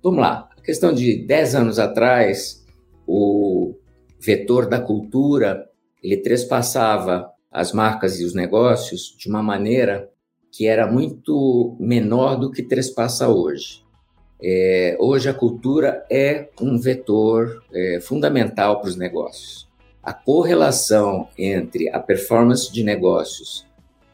vamos 0.01 0.21
lá, 0.21 0.49
a 0.57 0.61
questão 0.61 0.93
de 0.93 1.17
10 1.25 1.55
anos 1.55 1.77
atrás, 1.77 2.65
o 3.05 3.75
vetor 4.19 4.67
da 4.67 4.79
cultura, 4.79 5.69
ele 6.01 6.17
trespassava 6.17 7.29
as 7.51 7.73
marcas 7.73 8.19
e 8.21 8.23
os 8.23 8.33
negócios 8.33 9.13
de 9.17 9.27
uma 9.27 9.43
maneira 9.43 10.09
que 10.51 10.67
era 10.67 10.89
muito 10.89 11.75
menor 11.79 12.37
do 12.37 12.49
que 12.49 12.63
trespassa 12.63 13.27
hoje. 13.27 13.83
É, 14.41 14.95
hoje 14.99 15.27
a 15.27 15.33
cultura 15.33 16.05
é 16.09 16.49
um 16.61 16.79
vetor 16.79 17.61
é, 17.73 17.99
fundamental 17.99 18.79
para 18.79 18.89
os 18.89 18.95
negócios. 18.95 19.67
A 20.01 20.13
correlação 20.13 21.27
entre 21.37 21.89
a 21.89 21.99
performance 21.99 22.71
de 22.71 22.83
negócios 22.83 23.65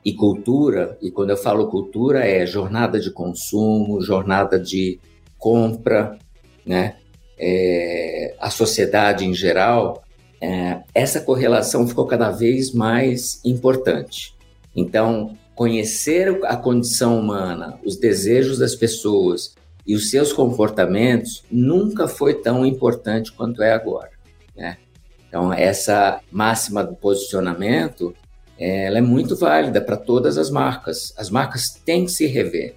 e 0.03 0.13
cultura, 0.13 0.98
e 1.01 1.12
quando 1.12 1.29
eu 1.29 1.38
falo 1.38 1.67
cultura 1.67 2.25
é 2.25 2.46
jornada 2.46 3.00
de 3.00 3.12
consumo, 3.12 4.01
jornada 4.01 4.60
de 4.60 5.00
compra, 5.38 6.17
né? 6.65 6.96
É, 7.38 8.36
a 8.39 8.50
sociedade 8.50 9.25
em 9.25 9.34
geral, 9.34 10.03
é, 10.39 10.81
essa 10.93 11.22
correlação 11.22 11.88
ficou 11.88 12.05
cada 12.05 12.31
vez 12.31 12.72
mais 12.72 13.43
importante. 13.43 14.36
Então, 14.75 15.36
conhecer 15.55 16.39
a 16.46 16.55
condição 16.55 17.20
humana, 17.20 17.79
os 17.84 17.98
desejos 17.98 18.60
das 18.60 18.75
pessoas 18.75 19.55
e 19.86 19.96
os 19.96 20.10
seus 20.10 20.31
comportamentos 20.31 21.43
nunca 21.51 22.08
foi 22.08 22.36
tão 22.36 22.65
importante 22.65 23.31
quanto 23.31 23.62
é 23.62 23.74
agora. 23.74 24.12
Né? 24.55 24.77
Então, 25.27 25.51
essa 25.53 26.20
máxima 26.31 26.84
do 26.84 26.96
posicionamento 26.96 28.13
ela 28.62 29.00
é 29.00 29.01
muito 29.01 29.36
válida 29.36 29.82
para 29.82 29.98
todas 29.98 30.38
as 30.38 30.51
marcas. 30.51 31.13
As 31.18 31.30
marcas 31.32 31.70
têm 31.84 32.06
que 32.06 32.12
se 32.12 32.27
rever. 32.27 32.75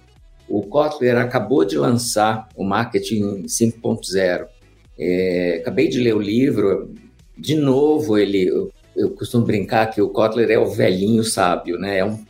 O 0.49 0.63
Kotler 0.63 1.17
acabou 1.17 1.63
de 1.63 1.77
lançar 1.77 2.47
o 2.55 2.63
Marketing 2.63 3.43
5.0. 3.43 4.47
É, 4.97 5.59
acabei 5.61 5.87
de 5.87 5.99
ler 5.99 6.15
o 6.15 6.21
livro, 6.21 6.91
de 7.37 7.55
novo 7.55 8.17
ele, 8.17 8.47
eu, 8.47 8.71
eu, 8.95 9.11
costumo 9.11 9.45
brincar 9.45 9.87
que 9.87 10.01
o 10.01 10.09
Kotler 10.09 10.49
é 10.49 10.57
o 10.57 10.67
velhinho 10.67 11.23
sábio, 11.23 11.77
né? 11.77 11.99
É 11.99 12.05
um, 12.05 12.23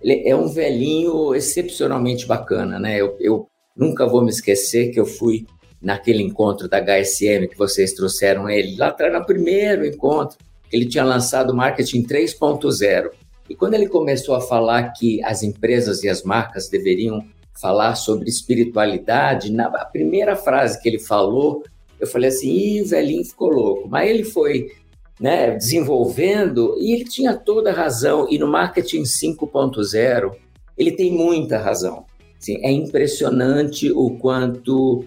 ele 0.00 0.22
é 0.26 0.34
um 0.34 0.46
velhinho 0.46 1.34
excepcionalmente 1.34 2.26
bacana, 2.26 2.78
né? 2.78 2.98
Eu, 2.98 3.16
eu 3.20 3.48
nunca 3.76 4.06
vou 4.06 4.22
me 4.22 4.30
esquecer 4.30 4.90
que 4.90 5.00
eu 5.00 5.06
fui 5.06 5.46
naquele 5.80 6.22
encontro 6.22 6.68
da 6.68 6.78
HSM 6.78 7.48
que 7.48 7.58
vocês 7.58 7.92
trouxeram 7.92 8.48
ele 8.48 8.76
lá 8.76 8.88
atrás, 8.88 9.12
no 9.12 9.26
primeiro 9.26 9.84
encontro 9.84 10.38
ele 10.72 10.86
tinha 10.86 11.04
lançado 11.04 11.50
o 11.50 11.56
Marketing 11.56 12.02
3.0. 12.02 13.10
E 13.50 13.54
quando 13.54 13.74
ele 13.74 13.88
começou 13.88 14.34
a 14.34 14.40
falar 14.40 14.92
que 14.92 15.22
as 15.24 15.42
empresas 15.42 16.02
e 16.02 16.08
as 16.08 16.22
marcas 16.22 16.68
deveriam 16.68 17.22
falar 17.60 17.94
sobre 17.96 18.28
espiritualidade, 18.28 19.52
na 19.52 19.68
primeira 19.84 20.34
frase 20.34 20.80
que 20.80 20.88
ele 20.88 20.98
falou, 20.98 21.62
eu 22.00 22.06
falei 22.06 22.30
assim, 22.30 22.50
ih, 22.50 22.82
velhinho 22.82 23.24
ficou 23.24 23.50
louco. 23.50 23.88
Mas 23.88 24.08
ele 24.08 24.24
foi 24.24 24.72
né, 25.20 25.54
desenvolvendo 25.54 26.74
e 26.80 26.92
ele 26.92 27.04
tinha 27.04 27.34
toda 27.34 27.70
a 27.70 27.74
razão. 27.74 28.26
E 28.30 28.38
no 28.38 28.48
Marketing 28.48 29.02
5.0, 29.02 30.32
ele 30.78 30.92
tem 30.92 31.12
muita 31.12 31.58
razão. 31.58 32.06
Assim, 32.40 32.56
é 32.64 32.70
impressionante 32.70 33.90
o 33.92 34.16
quanto 34.18 35.04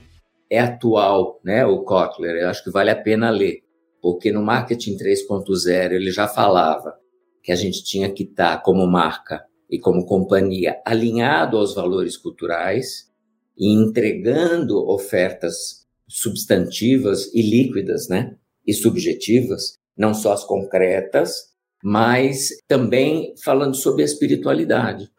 é 0.50 0.60
atual 0.60 1.40
né, 1.44 1.66
o 1.66 1.80
Kotler. 1.80 2.36
Eu 2.36 2.50
acho 2.50 2.64
que 2.64 2.72
vale 2.72 2.92
a 2.92 2.96
pena 2.96 3.30
ler 3.30 3.65
porque 4.06 4.32
no 4.32 4.44
marketing 4.44 4.98
3.0 4.98 5.94
ele 5.94 6.12
já 6.12 6.28
falava 6.28 6.96
que 7.42 7.52
a 7.52 7.56
gente 7.56 7.84
tinha 7.84 8.08
que 8.08 8.22
estar 8.22 8.62
como 8.62 8.86
marca 8.86 9.44
e 9.68 9.80
como 9.80 10.06
companhia 10.06 10.80
alinhado 10.86 11.58
aos 11.58 11.74
valores 11.74 12.16
culturais 12.16 13.10
e 13.58 13.74
entregando 13.74 14.78
ofertas 14.88 15.88
substantivas 16.08 17.34
e 17.34 17.42
líquidas, 17.42 18.08
né? 18.08 18.36
E 18.64 18.76
subjetivas, 18.76 19.80
não 19.98 20.14
só 20.14 20.34
as 20.34 20.44
concretas, 20.44 21.56
mas 21.84 22.50
também 22.68 23.34
falando 23.44 23.76
sobre 23.76 24.04
a 24.04 24.06
espiritualidade, 24.06 25.10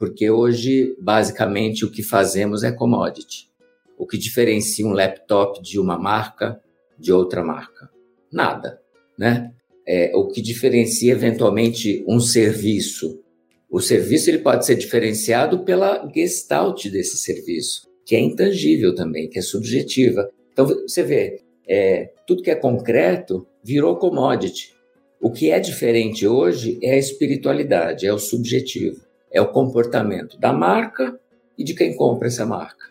porque 0.00 0.28
hoje 0.28 0.96
basicamente 1.00 1.84
o 1.84 1.92
que 1.92 2.02
fazemos 2.02 2.64
é 2.64 2.72
commodity. 2.72 3.48
O 3.96 4.04
que 4.04 4.18
diferencia 4.18 4.84
um 4.84 4.92
laptop 4.92 5.62
de 5.62 5.78
uma 5.78 5.96
marca 5.96 6.60
de 6.98 7.12
outra 7.12 7.44
marca 7.44 7.91
Nada, 8.32 8.80
né? 9.18 9.52
É, 9.86 10.12
o 10.14 10.28
que 10.28 10.40
diferencia 10.40 11.12
eventualmente 11.12 12.04
um 12.08 12.18
serviço. 12.18 13.20
O 13.68 13.80
serviço 13.80 14.30
ele 14.30 14.38
pode 14.38 14.64
ser 14.64 14.76
diferenciado 14.76 15.64
pela 15.64 16.08
gestalt 16.14 16.86
desse 16.88 17.18
serviço, 17.18 17.88
que 18.06 18.14
é 18.14 18.20
intangível 18.20 18.94
também, 18.94 19.28
que 19.28 19.38
é 19.38 19.42
subjetiva. 19.42 20.30
Então 20.52 20.66
você 20.66 21.02
vê, 21.02 21.42
é, 21.68 22.10
tudo 22.26 22.42
que 22.42 22.50
é 22.50 22.54
concreto 22.54 23.46
virou 23.62 23.96
commodity. 23.96 24.72
O 25.20 25.30
que 25.30 25.50
é 25.50 25.58
diferente 25.58 26.26
hoje 26.26 26.78
é 26.82 26.92
a 26.92 26.98
espiritualidade, 26.98 28.06
é 28.06 28.12
o 28.12 28.18
subjetivo, 28.18 29.00
é 29.30 29.40
o 29.40 29.50
comportamento 29.50 30.38
da 30.38 30.52
marca 30.52 31.18
e 31.58 31.64
de 31.64 31.74
quem 31.74 31.94
compra 31.96 32.28
essa 32.28 32.46
marca. 32.46 32.86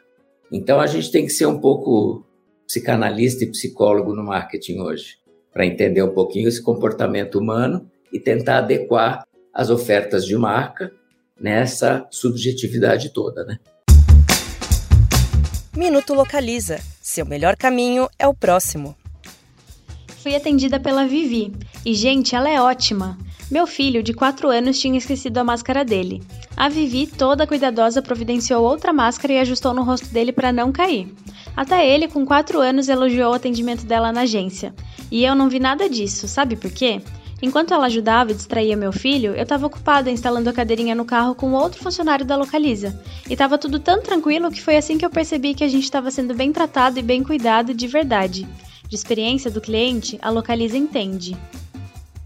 Então 0.51 0.79
a 0.79 0.87
gente 0.87 1.11
tem 1.11 1.25
que 1.25 1.31
ser 1.31 1.45
um 1.45 1.59
pouco 1.59 2.25
psicanalista 2.67 3.43
e 3.43 3.51
psicólogo 3.51 4.13
no 4.13 4.23
marketing 4.23 4.79
hoje 4.79 5.20
para 5.53 5.65
entender 5.65 6.01
um 6.03 6.13
pouquinho 6.13 6.47
esse 6.47 6.61
comportamento 6.61 7.39
humano 7.39 7.89
e 8.11 8.19
tentar 8.19 8.59
adequar 8.59 9.25
as 9.53 9.69
ofertas 9.69 10.25
de 10.25 10.35
marca 10.35 10.91
nessa 11.39 12.07
subjetividade 12.09 13.09
toda, 13.13 13.43
né? 13.43 13.57
Minuto 15.75 16.13
Localiza. 16.13 16.79
Seu 17.01 17.25
melhor 17.25 17.55
caminho 17.55 18.07
é 18.19 18.27
o 18.27 18.33
próximo. 18.33 18.95
Fui 20.21 20.35
atendida 20.35 20.79
pela 20.79 21.07
Vivi 21.07 21.51
e, 21.85 21.93
gente, 21.93 22.35
ela 22.35 22.49
é 22.49 22.61
ótima. 22.61 23.17
Meu 23.51 23.67
filho, 23.67 24.01
de 24.01 24.13
4 24.13 24.49
anos, 24.49 24.79
tinha 24.79 24.97
esquecido 24.97 25.37
a 25.37 25.43
máscara 25.43 25.83
dele. 25.83 26.23
A 26.55 26.69
Vivi, 26.69 27.05
toda 27.05 27.45
cuidadosa, 27.45 28.01
providenciou 28.01 28.63
outra 28.63 28.93
máscara 28.93 29.33
e 29.33 29.39
ajustou 29.39 29.73
no 29.73 29.83
rosto 29.83 30.07
dele 30.07 30.31
para 30.31 30.53
não 30.53 30.71
cair. 30.71 31.13
Até 31.53 31.85
ele, 31.85 32.07
com 32.07 32.25
4 32.25 32.61
anos, 32.61 32.87
elogiou 32.87 33.31
o 33.31 33.35
atendimento 33.35 33.85
dela 33.85 34.09
na 34.09 34.21
agência. 34.21 34.73
E 35.11 35.25
eu 35.25 35.35
não 35.35 35.49
vi 35.49 35.59
nada 35.59 35.89
disso, 35.89 36.29
sabe 36.29 36.55
por 36.55 36.71
quê? 36.71 37.01
Enquanto 37.41 37.73
ela 37.73 37.87
ajudava 37.87 38.31
e 38.31 38.35
distraía 38.35 38.77
meu 38.77 38.93
filho, 38.93 39.35
eu 39.35 39.43
estava 39.43 39.67
ocupada 39.67 40.09
instalando 40.09 40.49
a 40.49 40.53
cadeirinha 40.53 40.95
no 40.95 41.03
carro 41.03 41.35
com 41.35 41.51
outro 41.51 41.83
funcionário 41.83 42.25
da 42.25 42.37
Localiza. 42.37 42.97
E 43.29 43.33
estava 43.33 43.57
tudo 43.57 43.79
tão 43.79 44.01
tranquilo 44.01 44.49
que 44.49 44.61
foi 44.61 44.77
assim 44.77 44.97
que 44.97 45.05
eu 45.05 45.09
percebi 45.09 45.53
que 45.53 45.63
a 45.65 45.67
gente 45.67 45.83
estava 45.83 46.09
sendo 46.09 46.33
bem 46.33 46.53
tratado 46.53 46.99
e 46.99 47.03
bem 47.03 47.21
cuidado 47.21 47.73
de 47.73 47.87
verdade. 47.87 48.47
De 48.87 48.95
experiência 48.95 49.51
do 49.51 49.59
cliente, 49.59 50.17
a 50.21 50.29
Localiza 50.29 50.77
entende. 50.77 51.35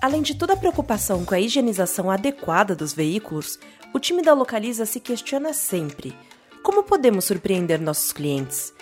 Além 0.01 0.21
de 0.21 0.35
toda 0.35 0.53
a 0.53 0.57
preocupação 0.57 1.25
com 1.25 1.33
a 1.33 1.39
higienização 1.39 2.11
adequada 2.11 2.75
dos 2.75 2.93
veículos, 2.93 3.57
o 3.93 3.99
time 3.99 4.21
da 4.21 4.33
Localiza 4.33 4.85
se 4.85 4.99
questiona 4.99 5.53
sempre: 5.53 6.15
como 6.61 6.83
podemos 6.83 7.25
surpreender 7.25 7.81
nossos 7.81 8.11
clientes? 8.11 8.73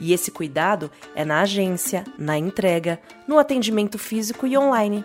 E 0.00 0.12
esse 0.12 0.30
cuidado 0.30 0.90
é 1.14 1.24
na 1.24 1.40
agência, 1.40 2.04
na 2.16 2.38
entrega, 2.38 3.00
no 3.26 3.38
atendimento 3.38 3.98
físico 3.98 4.46
e 4.46 4.56
online. 4.56 5.04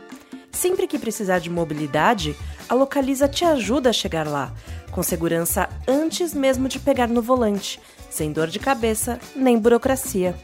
Sempre 0.52 0.86
que 0.86 1.00
precisar 1.00 1.40
de 1.40 1.50
mobilidade, 1.50 2.36
a 2.70 2.76
Localiza 2.76 3.28
te 3.28 3.44
ajuda 3.44 3.90
a 3.90 3.94
chegar 3.94 4.28
lá, 4.28 4.54
com 4.92 5.02
segurança 5.02 5.68
antes 5.88 6.34
mesmo 6.34 6.68
de 6.68 6.80
pegar 6.80 7.08
no 7.08 7.24
volante, 7.24 7.80
sem 8.10 8.32
dor 8.32 8.48
de 8.48 8.60
cabeça 8.60 9.20
nem 9.36 9.58
burocracia. 9.58 10.36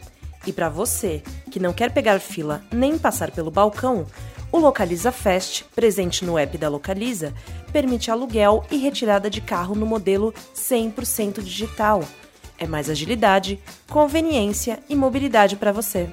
E 0.47 0.51
para 0.51 0.69
você 0.69 1.21
que 1.51 1.59
não 1.59 1.73
quer 1.73 1.91
pegar 1.91 2.19
fila 2.19 2.63
nem 2.71 2.97
passar 2.97 3.29
pelo 3.29 3.51
balcão, 3.51 4.07
o 4.51 4.57
Localiza 4.57 5.11
Fast, 5.11 5.65
presente 5.75 6.25
no 6.25 6.37
app 6.37 6.57
da 6.57 6.69
Localiza, 6.69 7.33
permite 7.71 8.11
aluguel 8.11 8.65
e 8.71 8.77
retirada 8.77 9.29
de 9.29 9.41
carro 9.41 9.75
no 9.75 9.85
modelo 9.85 10.33
100% 10.55 11.41
digital 11.41 12.03
é 12.59 12.67
mais 12.67 12.89
agilidade, 12.89 13.57
conveniência 13.89 14.79
e 14.89 14.95
mobilidade 14.95 15.55
para 15.55 15.71
você. 15.71 16.09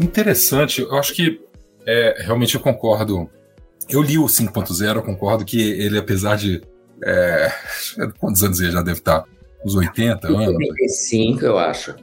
Interessante, 0.00 0.80
eu 0.80 0.94
acho 0.96 1.12
que 1.14 1.40
é, 1.86 2.22
realmente 2.22 2.54
eu 2.54 2.60
concordo. 2.60 3.28
Eu 3.90 4.02
li 4.02 4.18
o 4.18 4.26
5.0, 4.26 5.02
concordo 5.02 5.44
que 5.44 5.60
ele, 5.60 5.98
apesar 5.98 6.36
de. 6.36 6.62
É, 7.04 7.52
quantos 8.18 8.42
anos 8.42 8.60
ele 8.60 8.72
já 8.72 8.82
deve 8.82 8.98
estar? 8.98 9.24
Uns 9.64 9.74
80 9.74 10.28
anos? 10.28 10.46
95, 10.46 11.44
eu 11.44 11.58
acho 11.58 11.94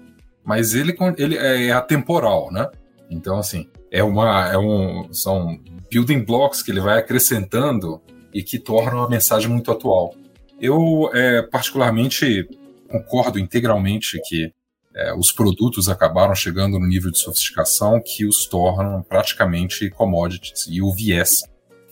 mas 0.48 0.74
ele, 0.74 0.96
ele 1.18 1.36
é 1.36 1.74
atemporal, 1.74 2.50
né? 2.54 2.70
Então, 3.10 3.38
assim, 3.38 3.70
é 3.92 4.02
uma, 4.02 4.50
é 4.50 4.58
um, 4.58 5.14
são 5.14 5.60
building 5.92 6.24
blocks 6.24 6.64
que 6.64 6.72
ele 6.72 6.80
vai 6.80 7.00
acrescentando 7.00 8.02
e 8.34 8.42
que 8.42 8.58
tornam 8.58 9.04
a 9.04 9.10
mensagem 9.10 9.50
muito 9.50 9.70
atual. 9.70 10.16
Eu, 10.58 11.12
é, 11.14 11.42
particularmente, 11.42 12.48
concordo 12.90 13.38
integralmente 13.38 14.22
que 14.24 14.54
é, 14.96 15.14
os 15.14 15.34
produtos 15.34 15.90
acabaram 15.90 16.34
chegando 16.34 16.80
no 16.80 16.88
nível 16.88 17.12
de 17.12 17.20
sofisticação 17.20 18.02
que 18.02 18.26
os 18.26 18.46
tornam 18.46 19.04
praticamente 19.04 19.90
commodities 19.90 20.66
e 20.70 20.82
o 20.82 20.94
viés 20.94 21.42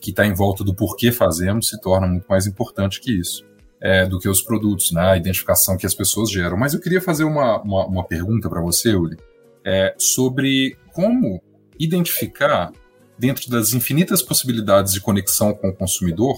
que 0.05 0.11
está 0.11 0.23
em 0.23 0.35
volta 0.35 0.63
do 0.63 0.71
porquê 0.71 1.11
fazemos 1.11 1.67
se 1.67 1.81
torna 1.81 2.05
muito 2.05 2.27
mais 2.29 2.45
importante 2.45 3.01
que 3.01 3.11
isso 3.11 3.43
é, 3.81 4.05
do 4.05 4.19
que 4.19 4.29
os 4.29 4.39
produtos, 4.39 4.91
né? 4.91 5.01
a 5.01 5.17
identificação 5.17 5.75
que 5.75 5.85
as 5.85 5.95
pessoas 5.95 6.29
geram. 6.29 6.55
Mas 6.55 6.75
eu 6.75 6.79
queria 6.79 7.01
fazer 7.01 7.23
uma, 7.23 7.59
uma, 7.61 7.87
uma 7.87 8.03
pergunta 8.03 8.47
para 8.47 8.61
você, 8.61 8.93
Uli, 8.93 9.17
é, 9.63 9.95
sobre 9.97 10.77
como 10.93 11.41
identificar, 11.79 12.71
dentro 13.17 13.49
das 13.49 13.73
infinitas 13.73 14.21
possibilidades 14.21 14.93
de 14.93 15.01
conexão 15.01 15.53
com 15.53 15.69
o 15.69 15.73
consumidor, 15.73 16.37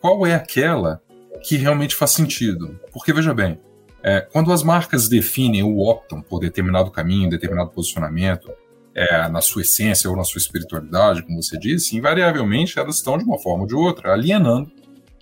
qual 0.00 0.26
é 0.26 0.34
aquela 0.34 1.00
que 1.42 1.56
realmente 1.56 1.94
faz 1.94 2.10
sentido. 2.10 2.78
Porque, 2.92 3.12
veja 3.12 3.32
bem, 3.32 3.60
é, 4.02 4.20
quando 4.20 4.52
as 4.52 4.62
marcas 4.62 5.08
definem 5.08 5.62
ou 5.62 5.78
optam 5.78 6.20
por 6.20 6.40
determinado 6.40 6.90
caminho, 6.90 7.30
determinado 7.30 7.70
posicionamento, 7.70 8.50
é, 8.96 9.28
na 9.28 9.42
sua 9.42 9.60
essência 9.60 10.08
ou 10.08 10.16
na 10.16 10.24
sua 10.24 10.38
espiritualidade, 10.38 11.22
como 11.22 11.42
você 11.42 11.58
disse, 11.58 11.94
invariavelmente 11.94 12.78
elas 12.78 12.96
estão, 12.96 13.18
de 13.18 13.24
uma 13.24 13.38
forma 13.38 13.64
ou 13.64 13.66
de 13.66 13.74
outra, 13.74 14.14
alienando 14.14 14.72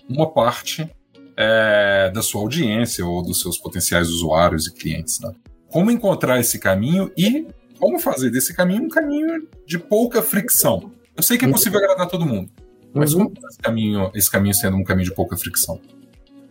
uma 0.07 0.31
parte 0.31 0.89
é, 1.35 2.09
da 2.09 2.21
sua 2.21 2.39
audiência 2.39 3.05
ou 3.05 3.21
dos 3.21 3.41
seus 3.41 3.57
potenciais 3.57 4.07
usuários 4.07 4.67
e 4.67 4.73
clientes. 4.73 5.19
Né? 5.19 5.33
Como 5.67 5.91
encontrar 5.91 6.39
esse 6.39 6.57
caminho 6.57 7.11
e 7.17 7.47
como 7.77 7.99
fazer 7.99 8.29
desse 8.29 8.53
caminho 8.53 8.83
um 8.83 8.89
caminho 8.89 9.45
de 9.67 9.77
pouca 9.77 10.21
fricção? 10.21 10.93
Eu 11.13 11.21
sei 11.21 11.37
que 11.37 11.43
é 11.43 11.51
possível 11.51 11.79
agradar 11.79 12.07
todo 12.07 12.25
mundo, 12.25 12.49
mas 12.93 13.13
uhum. 13.13 13.25
como 13.25 13.47
esse 13.49 13.57
caminho, 13.57 14.11
esse 14.15 14.31
caminho 14.31 14.55
sendo 14.55 14.77
um 14.77 14.83
caminho 14.85 15.09
de 15.09 15.13
pouca 15.13 15.35
fricção? 15.35 15.81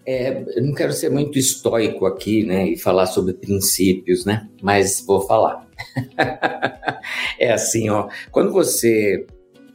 É, 0.07 0.45
eu 0.57 0.63
não 0.63 0.75
quero 0.75 0.93
ser 0.93 1.11
muito 1.11 1.39
estoico 1.39 2.05
aqui, 2.05 2.45
né, 2.45 2.69
e 2.69 2.77
falar 2.77 3.07
sobre 3.07 3.33
princípios, 3.33 4.25
né, 4.25 4.49
mas 4.63 5.03
vou 5.07 5.23
falar. 5.23 5.67
é 7.39 7.53
assim, 7.53 7.89
ó, 7.89 8.09
quando 8.31 8.53
você 8.53 9.27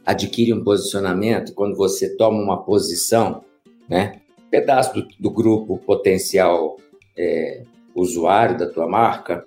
adquire 0.06 0.52
um 0.52 0.62
posicionamento, 0.62 1.52
quando 1.52 1.76
você 1.76 2.16
toma 2.16 2.40
uma 2.40 2.62
posição, 2.62 3.44
né, 3.88 4.20
pedaço 4.50 4.94
do, 4.94 5.08
do 5.18 5.30
grupo 5.30 5.78
potencial 5.78 6.76
é, 7.16 7.62
usuário 7.94 8.58
da 8.58 8.68
tua 8.68 8.88
marca 8.88 9.44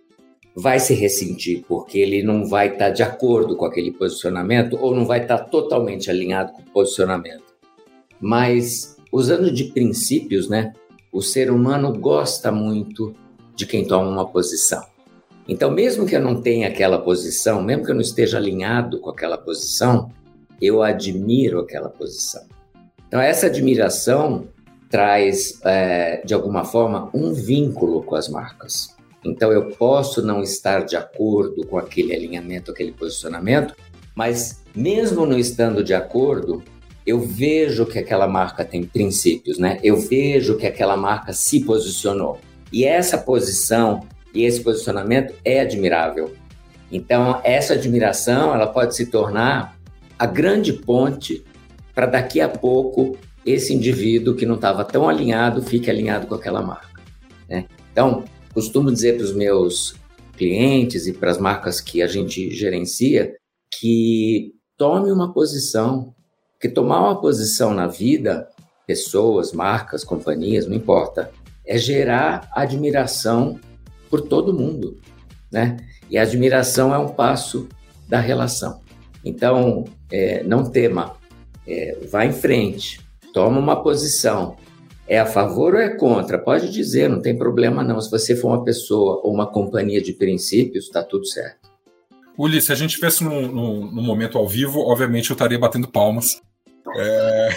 vai 0.55 0.79
se 0.79 0.93
ressentir, 0.93 1.63
porque 1.67 1.97
ele 1.97 2.21
não 2.21 2.45
vai 2.45 2.67
estar 2.67 2.85
tá 2.85 2.89
de 2.91 3.01
acordo 3.01 3.55
com 3.55 3.65
aquele 3.65 3.91
posicionamento 3.91 4.77
ou 4.79 4.95
não 4.95 5.05
vai 5.05 5.21
estar 5.21 5.39
tá 5.39 5.43
totalmente 5.45 6.09
alinhado 6.09 6.53
com 6.53 6.61
o 6.61 6.65
posicionamento. 6.65 7.43
Mas 8.21 8.92
usando 9.13 9.51
de 9.51 9.65
princípios, 9.65 10.49
né? 10.49 10.73
O 11.11 11.21
ser 11.21 11.51
humano 11.51 11.93
gosta 11.93 12.51
muito 12.51 13.15
de 13.55 13.67
quem 13.67 13.85
toma 13.85 14.09
uma 14.09 14.27
posição. 14.27 14.83
Então, 15.47 15.69
mesmo 15.69 16.07
que 16.07 16.15
eu 16.15 16.21
não 16.21 16.41
tenha 16.41 16.67
aquela 16.67 16.97
posição, 16.97 17.61
mesmo 17.61 17.85
que 17.85 17.91
eu 17.91 17.95
não 17.95 18.01
esteja 18.01 18.37
alinhado 18.37 18.99
com 18.99 19.11
aquela 19.11 19.37
posição, 19.37 20.09
eu 20.59 20.81
admiro 20.81 21.59
aquela 21.59 21.89
posição. 21.89 22.41
Então, 23.07 23.21
essa 23.21 23.45
admiração 23.45 24.47
traz, 24.89 25.59
é, 25.63 26.23
de 26.25 26.33
alguma 26.33 26.65
forma, 26.65 27.11
um 27.13 27.33
vínculo 27.33 28.01
com 28.01 28.15
as 28.15 28.27
marcas. 28.27 28.95
Então, 29.23 29.51
eu 29.51 29.69
posso 29.69 30.23
não 30.23 30.41
estar 30.41 30.85
de 30.85 30.95
acordo 30.95 31.67
com 31.67 31.77
aquele 31.77 32.15
alinhamento, 32.15 32.71
aquele 32.71 32.91
posicionamento, 32.91 33.75
mas 34.15 34.63
mesmo 34.75 35.23
não 35.25 35.37
estando 35.37 35.83
de 35.83 35.93
acordo, 35.93 36.63
eu 37.05 37.19
vejo 37.19 37.85
que 37.85 37.99
aquela 37.99 38.27
marca 38.27 38.63
tem 38.63 38.83
princípios, 38.83 39.57
né? 39.57 39.79
Eu 39.83 39.97
vejo 39.97 40.57
que 40.57 40.65
aquela 40.65 40.95
marca 40.95 41.33
se 41.33 41.61
posicionou. 41.61 42.39
E 42.71 42.85
essa 42.85 43.17
posição 43.17 44.07
e 44.33 44.43
esse 44.43 44.61
posicionamento 44.61 45.33
é 45.43 45.59
admirável. 45.59 46.33
Então, 46.91 47.39
essa 47.43 47.73
admiração, 47.73 48.53
ela 48.53 48.67
pode 48.67 48.95
se 48.95 49.07
tornar 49.07 49.77
a 50.17 50.25
grande 50.25 50.73
ponte 50.73 51.43
para 51.93 52.05
daqui 52.05 52.39
a 52.39 52.49
pouco 52.49 53.17
esse 53.45 53.73
indivíduo 53.73 54.35
que 54.35 54.45
não 54.45 54.55
estava 54.55 54.85
tão 54.85 55.09
alinhado 55.09 55.61
fique 55.61 55.89
alinhado 55.89 56.27
com 56.27 56.35
aquela 56.35 56.61
marca. 56.61 57.01
Né? 57.49 57.65
Então, 57.91 58.23
costumo 58.53 58.91
dizer 58.91 59.17
para 59.17 59.25
os 59.25 59.35
meus 59.35 59.95
clientes 60.37 61.07
e 61.07 61.13
para 61.13 61.31
as 61.31 61.37
marcas 61.37 61.81
que 61.81 62.01
a 62.01 62.07
gente 62.07 62.51
gerencia 62.51 63.35
que 63.79 64.53
tome 64.77 65.11
uma 65.11 65.33
posição, 65.33 66.13
porque 66.63 66.73
tomar 66.73 67.01
uma 67.01 67.19
posição 67.19 67.73
na 67.73 67.87
vida, 67.87 68.47
pessoas, 68.87 69.51
marcas, 69.51 70.01
companhias, 70.01 70.65
não 70.65 70.73
importa, 70.73 71.29
é 71.65 71.77
gerar 71.77 72.49
admiração 72.53 73.59
por 74.09 74.21
todo 74.21 74.57
mundo, 74.57 74.97
né? 75.51 75.75
E 76.09 76.17
a 76.17 76.21
admiração 76.21 76.95
é 76.95 76.97
um 76.97 77.09
passo 77.09 77.67
da 78.07 78.21
relação. 78.21 78.79
Então, 79.25 79.83
é, 80.09 80.41
não 80.43 80.63
tema, 80.63 81.17
é, 81.67 81.97
vá 82.09 82.25
em 82.25 82.31
frente, 82.31 83.01
toma 83.33 83.59
uma 83.59 83.83
posição. 83.83 84.55
É 85.05 85.19
a 85.19 85.25
favor 85.25 85.73
ou 85.73 85.81
é 85.81 85.89
contra? 85.89 86.39
Pode 86.39 86.71
dizer, 86.71 87.09
não 87.09 87.21
tem 87.21 87.37
problema 87.37 87.83
não. 87.83 87.99
Se 87.99 88.09
você 88.09 88.37
for 88.37 88.47
uma 88.47 88.63
pessoa 88.63 89.19
ou 89.21 89.33
uma 89.33 89.47
companhia 89.47 90.01
de 90.01 90.13
princípios, 90.13 90.85
está 90.85 91.03
tudo 91.03 91.25
certo. 91.25 91.69
Ulisses, 92.37 92.67
se 92.67 92.71
a 92.71 92.75
gente 92.75 92.91
estivesse 92.91 93.21
num, 93.21 93.51
num, 93.51 93.91
num, 93.91 94.01
momento 94.01 94.37
ao 94.37 94.47
vivo, 94.47 94.79
obviamente 94.79 95.29
eu 95.29 95.33
estaria 95.33 95.59
batendo 95.59 95.89
palmas. 95.89 96.41
É... 96.95 97.49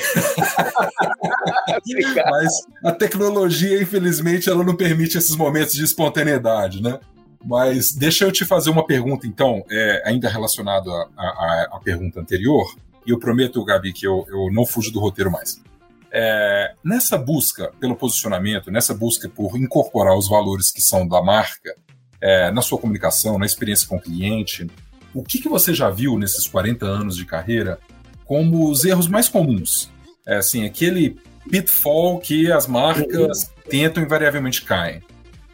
Mas 2.30 2.52
a 2.84 2.92
tecnologia, 2.92 3.80
infelizmente, 3.80 4.48
ela 4.48 4.64
não 4.64 4.76
permite 4.76 5.18
esses 5.18 5.36
momentos 5.36 5.74
de 5.74 5.84
espontaneidade, 5.84 6.82
né? 6.82 6.98
Mas 7.44 7.92
deixa 7.92 8.24
eu 8.24 8.32
te 8.32 8.44
fazer 8.44 8.70
uma 8.70 8.84
pergunta, 8.84 9.26
então, 9.26 9.64
é, 9.70 10.02
ainda 10.04 10.28
relacionado 10.28 10.90
à 10.90 11.80
pergunta 11.84 12.20
anterior, 12.20 12.66
e 13.06 13.10
eu 13.10 13.18
prometo, 13.18 13.64
Gabi, 13.64 13.92
que 13.92 14.06
eu, 14.06 14.26
eu 14.28 14.52
não 14.52 14.66
fujo 14.66 14.92
do 14.92 14.98
roteiro 14.98 15.30
mais. 15.30 15.62
É, 16.10 16.74
nessa 16.84 17.16
busca 17.16 17.70
pelo 17.78 17.94
posicionamento, 17.94 18.70
nessa 18.70 18.94
busca 18.94 19.28
por 19.28 19.56
incorporar 19.56 20.16
os 20.16 20.28
valores 20.28 20.72
que 20.72 20.80
são 20.80 21.06
da 21.06 21.22
marca 21.22 21.76
é, 22.20 22.50
na 22.50 22.62
sua 22.62 22.78
comunicação, 22.78 23.38
na 23.38 23.46
experiência 23.46 23.86
com 23.86 23.96
o 23.96 24.00
cliente, 24.00 24.66
o 25.14 25.22
que, 25.22 25.38
que 25.38 25.48
você 25.48 25.72
já 25.72 25.88
viu 25.88 26.18
nesses 26.18 26.46
40 26.46 26.84
anos 26.84 27.16
de 27.16 27.24
carreira 27.24 27.78
como 28.26 28.70
os 28.70 28.84
erros 28.84 29.08
mais 29.08 29.28
comuns. 29.28 29.90
É 30.26 30.36
assim, 30.36 30.64
aquele 30.64 31.16
pitfall 31.48 32.18
que 32.18 32.50
as 32.50 32.66
marcas 32.66 33.50
tentam 33.68 34.02
invariavelmente 34.02 34.62
caem. 34.62 35.00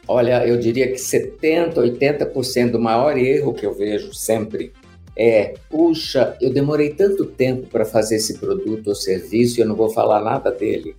Olha, 0.09 0.47
eu 0.47 0.59
diria 0.59 0.89
que 0.89 0.99
70, 0.99 1.81
80% 1.81 2.71
do 2.73 2.81
maior 2.81 3.17
erro 3.17 3.55
que 3.55 3.65
eu 3.65 3.73
vejo 3.73 4.13
sempre 4.13 4.73
é: 5.17 5.55
puxa, 5.71 6.37
eu 6.41 6.53
demorei 6.53 6.91
tanto 6.91 7.27
tempo 7.27 7.67
para 7.69 7.85
fazer 7.85 8.17
esse 8.17 8.39
produto 8.39 8.89
ou 8.89 8.95
serviço 8.95 9.59
e 9.59 9.63
eu 9.63 9.69
não 9.69 9.77
vou 9.77 9.91
falar 9.91 10.23
nada 10.23 10.51
dele, 10.51 10.97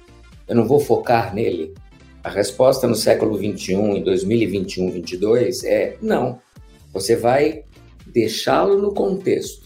eu 0.47 0.55
não 0.55 0.65
vou 0.65 0.79
focar 0.79 1.33
nele. 1.33 1.73
A 2.23 2.29
resposta 2.29 2.87
no 2.87 2.95
século 2.95 3.37
21, 3.37 3.97
em 3.97 4.03
2021, 4.03 4.91
22 4.91 5.63
é 5.65 5.97
não. 6.01 6.39
Você 6.93 7.17
vai 7.17 7.63
deixá-lo 8.07 8.81
no 8.81 8.93
contexto 8.93 9.62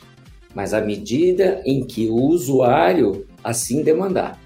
mas 0.57 0.73
à 0.73 0.81
medida 0.81 1.61
em 1.63 1.85
que 1.85 2.09
o 2.09 2.15
usuário 2.15 3.27
assim 3.43 3.83
demandar, 3.83 4.41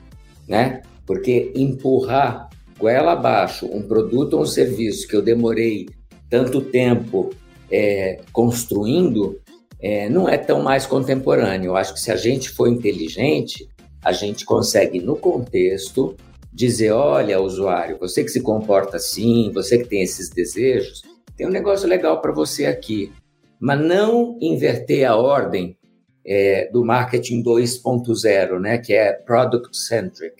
né? 0.46 0.82
Porque 1.06 1.54
empurrar 1.56 2.50
goela 2.78 3.14
abaixo 3.14 3.66
um 3.66 3.82
produto 3.82 4.34
ou 4.34 4.42
um 4.42 4.46
serviço 4.46 5.08
que 5.08 5.16
eu 5.16 5.22
demorei 5.22 5.88
tanto 6.30 6.60
tempo 6.60 7.30
é, 7.72 8.20
construindo 8.34 9.40
é, 9.80 10.10
não 10.10 10.28
é 10.28 10.38
tão 10.38 10.62
mais 10.62 10.86
contemporâneo. 10.86 11.70
Eu 11.70 11.78
acho 11.78 11.94
que 11.94 12.02
se 12.02 12.12
a 12.12 12.18
gente 12.18 12.50
for 12.50 12.68
inteligente, 12.68 13.70
a 14.04 14.12
gente 14.12 14.44
consegue, 14.44 15.00
no 15.00 15.16
contexto, 15.16 16.18
dizer: 16.52 16.92
olha, 16.92 17.40
usuário, 17.40 17.98
você 17.98 18.22
que 18.22 18.32
se 18.32 18.42
comporta 18.42 18.98
assim, 18.98 19.50
você 19.54 19.78
que 19.78 19.88
tem 19.88 20.02
esses 20.02 20.30
desejos, 20.30 21.04
tem 21.38 21.48
um 21.48 21.52
negócio 21.52 21.88
legal 21.88 22.20
para 22.20 22.34
você 22.34 22.66
aqui. 22.66 23.14
Mas 23.58 23.80
não 23.80 24.38
inverter 24.42 25.10
a 25.10 25.16
ordem 25.16 25.78
é, 26.26 26.70
do 26.72 26.84
marketing 26.84 27.44
2.0, 27.44 28.60
né, 28.60 28.78
que 28.78 28.94
é 28.94 29.14
product 29.14 29.76
centric, 29.76 30.36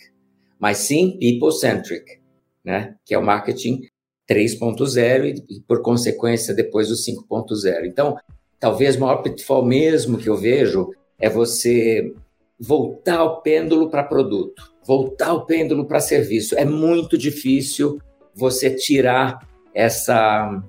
mas 0.60 0.78
sim 0.78 1.18
people 1.20 1.52
centric, 1.52 2.20
né, 2.64 2.96
que 3.06 3.14
é 3.14 3.18
o 3.18 3.24
marketing 3.24 3.82
3.0 4.30 5.44
e, 5.50 5.60
por 5.62 5.82
consequência 5.82 6.54
depois 6.54 6.90
o 6.92 6.96
5.0. 6.96 7.86
Então, 7.86 8.18
talvez 8.60 8.96
o 8.96 9.00
maior 9.00 9.18
pitfall 9.18 9.66
mesmo 9.66 10.18
que 10.18 10.30
eu 10.30 10.38
vejo 10.38 10.90
é 11.20 11.30
você 11.30 12.14
voltar 12.60 13.24
o 13.24 13.42
pêndulo 13.42 13.90
para 13.90 14.04
produto, 14.04 14.72
voltar 14.86 15.34
o 15.34 15.46
pêndulo 15.46 15.86
para 15.86 16.00
serviço. 16.00 16.56
É 16.56 16.64
muito 16.64 17.18
difícil 17.18 18.00
você 18.36 18.70
tirar 18.70 19.48
essa 19.74 20.62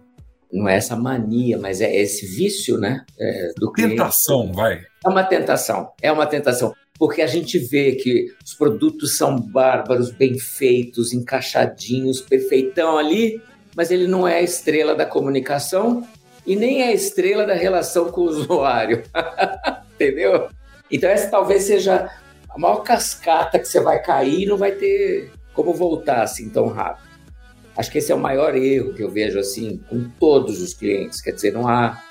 não 0.53 0.69
é 0.69 0.77
essa 0.77 0.95
mania, 0.95 1.59
mas 1.59 1.81
é 1.81 1.97
esse 1.97 2.27
vício, 2.27 2.77
né? 2.77 3.05
É, 3.19 3.53
do 3.57 3.73
tentação, 3.73 4.53
vai. 4.53 4.83
É 5.05 5.09
uma 5.09 5.25
tentação, 5.25 5.93
é 6.01 6.13
uma 6.13 6.27
tentação. 6.27 6.75
Porque 6.99 7.23
a 7.23 7.27
gente 7.27 7.59
vê 7.59 7.93
que 7.93 8.33
os 8.45 8.55
produtos 8.55 9.17
são 9.17 9.37
bárbaros, 9.37 10.11
bem 10.11 10.39
feitos, 10.39 11.13
encaixadinhos, 11.13 12.21
perfeitão 12.21 12.97
ali, 12.97 13.43
mas 13.75 13.91
ele 13.91 14.07
não 14.07 14.29
é 14.29 14.37
a 14.37 14.43
estrela 14.43 14.95
da 14.95 15.05
comunicação 15.05 16.07
e 16.47 16.55
nem 16.55 16.83
é 16.83 16.89
a 16.89 16.93
estrela 16.93 17.45
da 17.45 17.55
relação 17.55 18.11
com 18.11 18.21
o 18.21 18.27
usuário. 18.27 19.03
Entendeu? 19.95 20.49
Então, 20.91 21.11
essa 21.11 21.29
talvez 21.29 21.65
seja 21.65 22.11
a 22.49 22.59
maior 22.59 22.83
cascata 22.83 23.59
que 23.59 23.67
você 23.67 23.81
vai 23.81 24.01
cair 24.03 24.43
e 24.43 24.47
não 24.47 24.57
vai 24.57 24.73
ter 24.73 25.31
como 25.55 25.73
voltar 25.73 26.23
assim 26.23 26.49
tão 26.49 26.69
rápido. 26.69 27.11
Acho 27.77 27.91
que 27.91 27.99
esse 27.99 28.13
é 28.13 28.15
o 28.15 28.21
maior 28.21 28.55
erro 28.55 28.93
que 28.93 29.03
eu 29.03 29.11
vejo 29.11 29.39
assim 29.39 29.81
com 29.89 30.05
todos 30.21 30.61
os 30.61 30.75
clientes. 30.75 31.21
Quer 31.23 31.33
dizer, 31.33 31.53
não 31.53 31.67
há, 31.67 32.03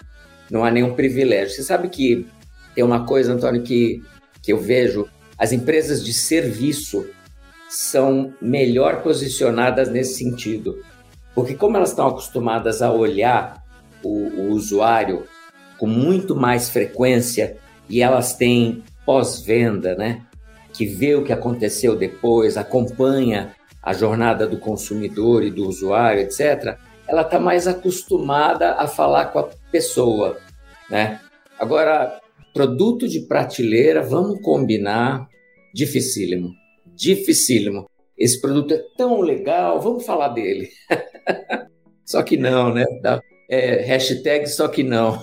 não 0.49 0.65
há 0.65 0.71
nenhum 0.71 0.95
privilégio. 0.95 1.55
Você 1.55 1.63
sabe 1.63 1.89
que 1.89 2.27
tem 2.73 2.83
uma 2.83 3.05
coisa, 3.05 3.33
Antônio, 3.33 3.61
que, 3.61 4.01
que 4.41 4.51
eu 4.53 4.57
vejo: 4.57 5.07
as 5.37 5.51
empresas 5.51 6.03
de 6.03 6.13
serviço 6.13 7.07
são 7.69 8.33
melhor 8.41 9.01
posicionadas 9.01 9.89
nesse 9.89 10.15
sentido. 10.15 10.83
Porque 11.33 11.55
como 11.55 11.77
elas 11.77 11.89
estão 11.89 12.07
acostumadas 12.07 12.81
a 12.81 12.91
olhar 12.91 13.63
o, 14.03 14.09
o 14.09 14.49
usuário 14.51 15.23
com 15.77 15.87
muito 15.87 16.35
mais 16.35 16.69
frequência 16.69 17.57
e 17.89 18.01
elas 18.01 18.35
têm 18.35 18.83
pós-venda, 19.05 19.95
né? 19.95 20.21
Que 20.73 20.85
vê 20.85 21.15
o 21.15 21.23
que 21.23 21.33
aconteceu 21.33 21.95
depois, 21.95 22.57
acompanha 22.57 23.55
a 23.81 23.93
jornada 23.93 24.45
do 24.45 24.57
consumidor 24.57 25.43
e 25.43 25.49
do 25.49 25.67
usuário, 25.67 26.21
etc. 26.21 26.77
Ela 27.07 27.21
está 27.21 27.39
mais 27.39 27.67
acostumada 27.67 28.73
a 28.73 28.87
falar 28.87 29.25
com 29.25 29.39
a 29.39 29.49
pessoa, 29.71 30.37
né? 30.89 31.19
Agora, 31.59 32.20
produto 32.53 33.07
de 33.07 33.21
prateleira, 33.21 34.01
vamos 34.01 34.41
combinar, 34.41 35.27
dificílimo, 35.73 36.53
dificílimo. 36.95 37.89
Esse 38.17 38.39
produto 38.39 38.73
é 38.73 38.83
tão 38.97 39.21
legal, 39.21 39.81
vamos 39.81 40.05
falar 40.05 40.29
dele. 40.29 40.69
só 42.05 42.21
que 42.21 42.37
não, 42.37 42.73
né? 42.73 42.85
É, 43.49 43.81
hashtag 43.81 44.47
só 44.47 44.67
que 44.67 44.83
não. 44.83 45.17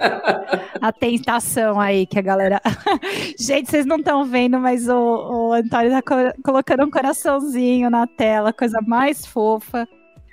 a 0.80 0.92
tentação 0.92 1.80
aí 1.80 2.06
que 2.06 2.18
a 2.18 2.22
galera. 2.22 2.60
Gente, 3.38 3.70
vocês 3.70 3.86
não 3.86 3.96
estão 3.96 4.24
vendo, 4.24 4.58
mas 4.58 4.88
o, 4.88 4.94
o 4.94 5.52
Antônio 5.52 5.90
tá 5.90 6.02
co 6.02 6.42
colocando 6.42 6.84
um 6.84 6.90
coraçãozinho 6.90 7.90
na 7.90 8.06
tela, 8.06 8.52
coisa 8.52 8.80
mais 8.86 9.24
fofa. 9.24 9.88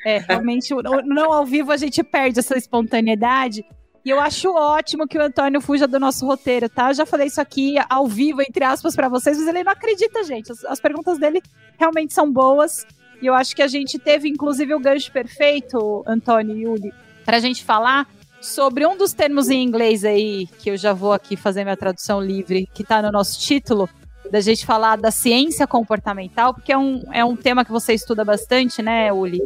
É, 0.06 0.18
realmente, 0.18 0.74
não 1.06 1.32
ao 1.32 1.46
vivo 1.46 1.72
a 1.72 1.78
gente 1.78 2.04
perde 2.04 2.40
essa 2.40 2.58
espontaneidade. 2.58 3.64
E 4.04 4.10
eu 4.10 4.20
acho 4.20 4.52
ótimo 4.52 5.08
que 5.08 5.18
o 5.18 5.22
Antônio 5.22 5.62
fuja 5.62 5.88
do 5.88 6.00
nosso 6.00 6.26
roteiro, 6.26 6.68
tá? 6.68 6.90
Eu 6.90 6.96
já 6.96 7.06
falei 7.06 7.28
isso 7.28 7.40
aqui 7.40 7.76
ao 7.88 8.08
vivo, 8.08 8.42
entre 8.42 8.64
aspas, 8.64 8.96
para 8.96 9.08
vocês, 9.08 9.38
mas 9.38 9.48
ele 9.48 9.64
não 9.64 9.72
acredita, 9.72 10.24
gente. 10.24 10.52
As, 10.52 10.66
as 10.66 10.80
perguntas 10.80 11.20
dele 11.20 11.42
realmente 11.78 12.14
são 12.14 12.32
boas. 12.32 12.86
E 13.22 13.28
eu 13.28 13.36
acho 13.36 13.56
que 13.56 13.62
a 13.62 13.68
gente 13.68 14.00
teve, 14.00 14.28
inclusive, 14.28 14.74
o 14.74 14.80
gancho 14.80 15.12
perfeito, 15.12 16.04
Antônio 16.08 16.58
e 16.58 16.64
Yuli, 16.64 16.94
para 17.24 17.38
a 17.38 17.40
gente 17.40 17.64
falar 17.64 18.08
sobre 18.42 18.88
um 18.88 18.98
dos 18.98 19.14
termos 19.14 19.50
em 19.50 19.62
inglês 19.62 20.04
aí, 20.04 20.48
que 20.60 20.72
eu 20.72 20.78
já 20.78 20.94
vou 20.94 21.14
aqui 21.14 21.38
fazer 21.38 21.64
minha 21.64 21.78
tradução 21.78 22.20
livre, 22.20 22.68
que 22.74 22.82
está 22.82 23.00
no 23.04 23.12
nosso 23.12 23.40
título, 23.40 23.88
da 24.32 24.42
gente 24.42 24.66
falar 24.66 24.96
da 24.96 25.12
ciência 25.12 25.68
comportamental, 25.68 26.54
porque 26.54 26.72
é 26.72 26.78
um, 26.78 27.04
é 27.12 27.24
um 27.24 27.36
tema 27.36 27.64
que 27.64 27.72
você 27.72 27.94
estuda 27.94 28.26
bastante, 28.26 28.82
né, 28.82 29.14
Uli? 29.14 29.42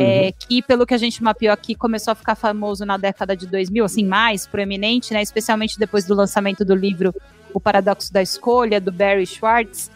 É, 0.00 0.26
uhum. 0.26 0.32
que, 0.38 0.62
pelo 0.62 0.86
que 0.86 0.94
a 0.94 0.98
gente 0.98 1.20
mapeou 1.20 1.52
aqui, 1.52 1.74
começou 1.74 2.12
a 2.12 2.14
ficar 2.14 2.36
famoso 2.36 2.86
na 2.86 2.96
década 2.96 3.36
de 3.36 3.48
2000, 3.48 3.84
assim, 3.84 4.04
mais 4.04 4.46
proeminente, 4.46 5.12
né, 5.12 5.20
especialmente 5.20 5.76
depois 5.76 6.04
do 6.04 6.14
lançamento 6.14 6.64
do 6.64 6.72
livro 6.72 7.12
O 7.52 7.58
Paradoxo 7.58 8.12
da 8.12 8.22
Escolha, 8.22 8.80
do 8.80 8.92
Barry 8.92 9.26
Schwartz, 9.26 9.90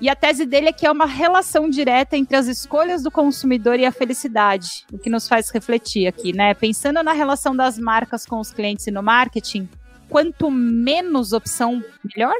e 0.00 0.08
a 0.08 0.14
tese 0.14 0.46
dele 0.46 0.68
é 0.68 0.72
que 0.72 0.86
é 0.86 0.90
uma 0.92 1.06
relação 1.06 1.68
direta 1.68 2.16
entre 2.16 2.36
as 2.36 2.46
escolhas 2.46 3.02
do 3.02 3.10
consumidor 3.10 3.80
e 3.80 3.84
a 3.84 3.90
felicidade, 3.90 4.86
o 4.92 4.98
que 4.98 5.10
nos 5.10 5.26
faz 5.26 5.50
refletir 5.50 6.06
aqui, 6.06 6.32
né? 6.32 6.54
Pensando 6.54 7.02
na 7.02 7.12
relação 7.12 7.56
das 7.56 7.76
marcas 7.76 8.24
com 8.24 8.38
os 8.38 8.52
clientes 8.52 8.86
e 8.86 8.92
no 8.92 9.02
marketing, 9.02 9.68
quanto 10.08 10.52
menos 10.52 11.32
opção, 11.32 11.82
melhor? 12.14 12.36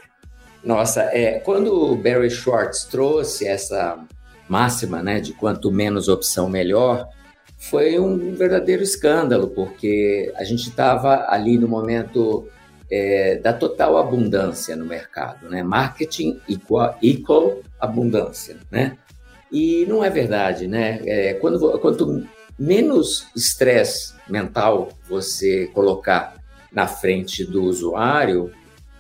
Nossa, 0.63 1.03
é, 1.13 1.41
quando 1.41 1.75
o 1.75 1.97
Barry 1.97 2.31
Schwartz 2.31 2.85
trouxe 2.85 3.45
essa 3.45 3.99
máxima, 4.49 5.03
né, 5.03 5.21
de 5.21 5.33
quanto 5.33 5.71
menos 5.71 6.09
opção, 6.09 6.49
melhor, 6.49 7.09
foi 7.59 7.99
um 7.99 8.35
verdadeiro 8.35 8.83
escândalo, 8.83 9.49
porque 9.49 10.33
a 10.37 10.45
gente 10.45 10.69
estava 10.69 11.27
ali 11.29 11.59
no 11.59 11.67
momento 11.67 12.49
é, 12.91 13.37
da 13.37 13.53
total 13.53 13.99
abundância 13.99 14.77
no 14.77 14.85
mercado, 14.85 15.51
né? 15.51 15.63
Marketing 15.63 16.41
equal, 16.49 16.97
equal 17.03 17.59
abundância, 17.81 18.57
né? 18.71 18.97
E 19.51 19.85
não 19.89 20.05
é 20.05 20.09
verdade, 20.09 20.67
né? 20.69 21.01
É, 21.05 21.35
quando, 21.35 21.79
quanto 21.81 22.25
menos 22.59 23.27
estresse 23.35 24.15
mental 24.29 24.91
você 25.09 25.67
colocar 25.75 26.35
na 26.73 26.87
frente 26.87 27.45
do 27.45 27.65
usuário, 27.65 28.53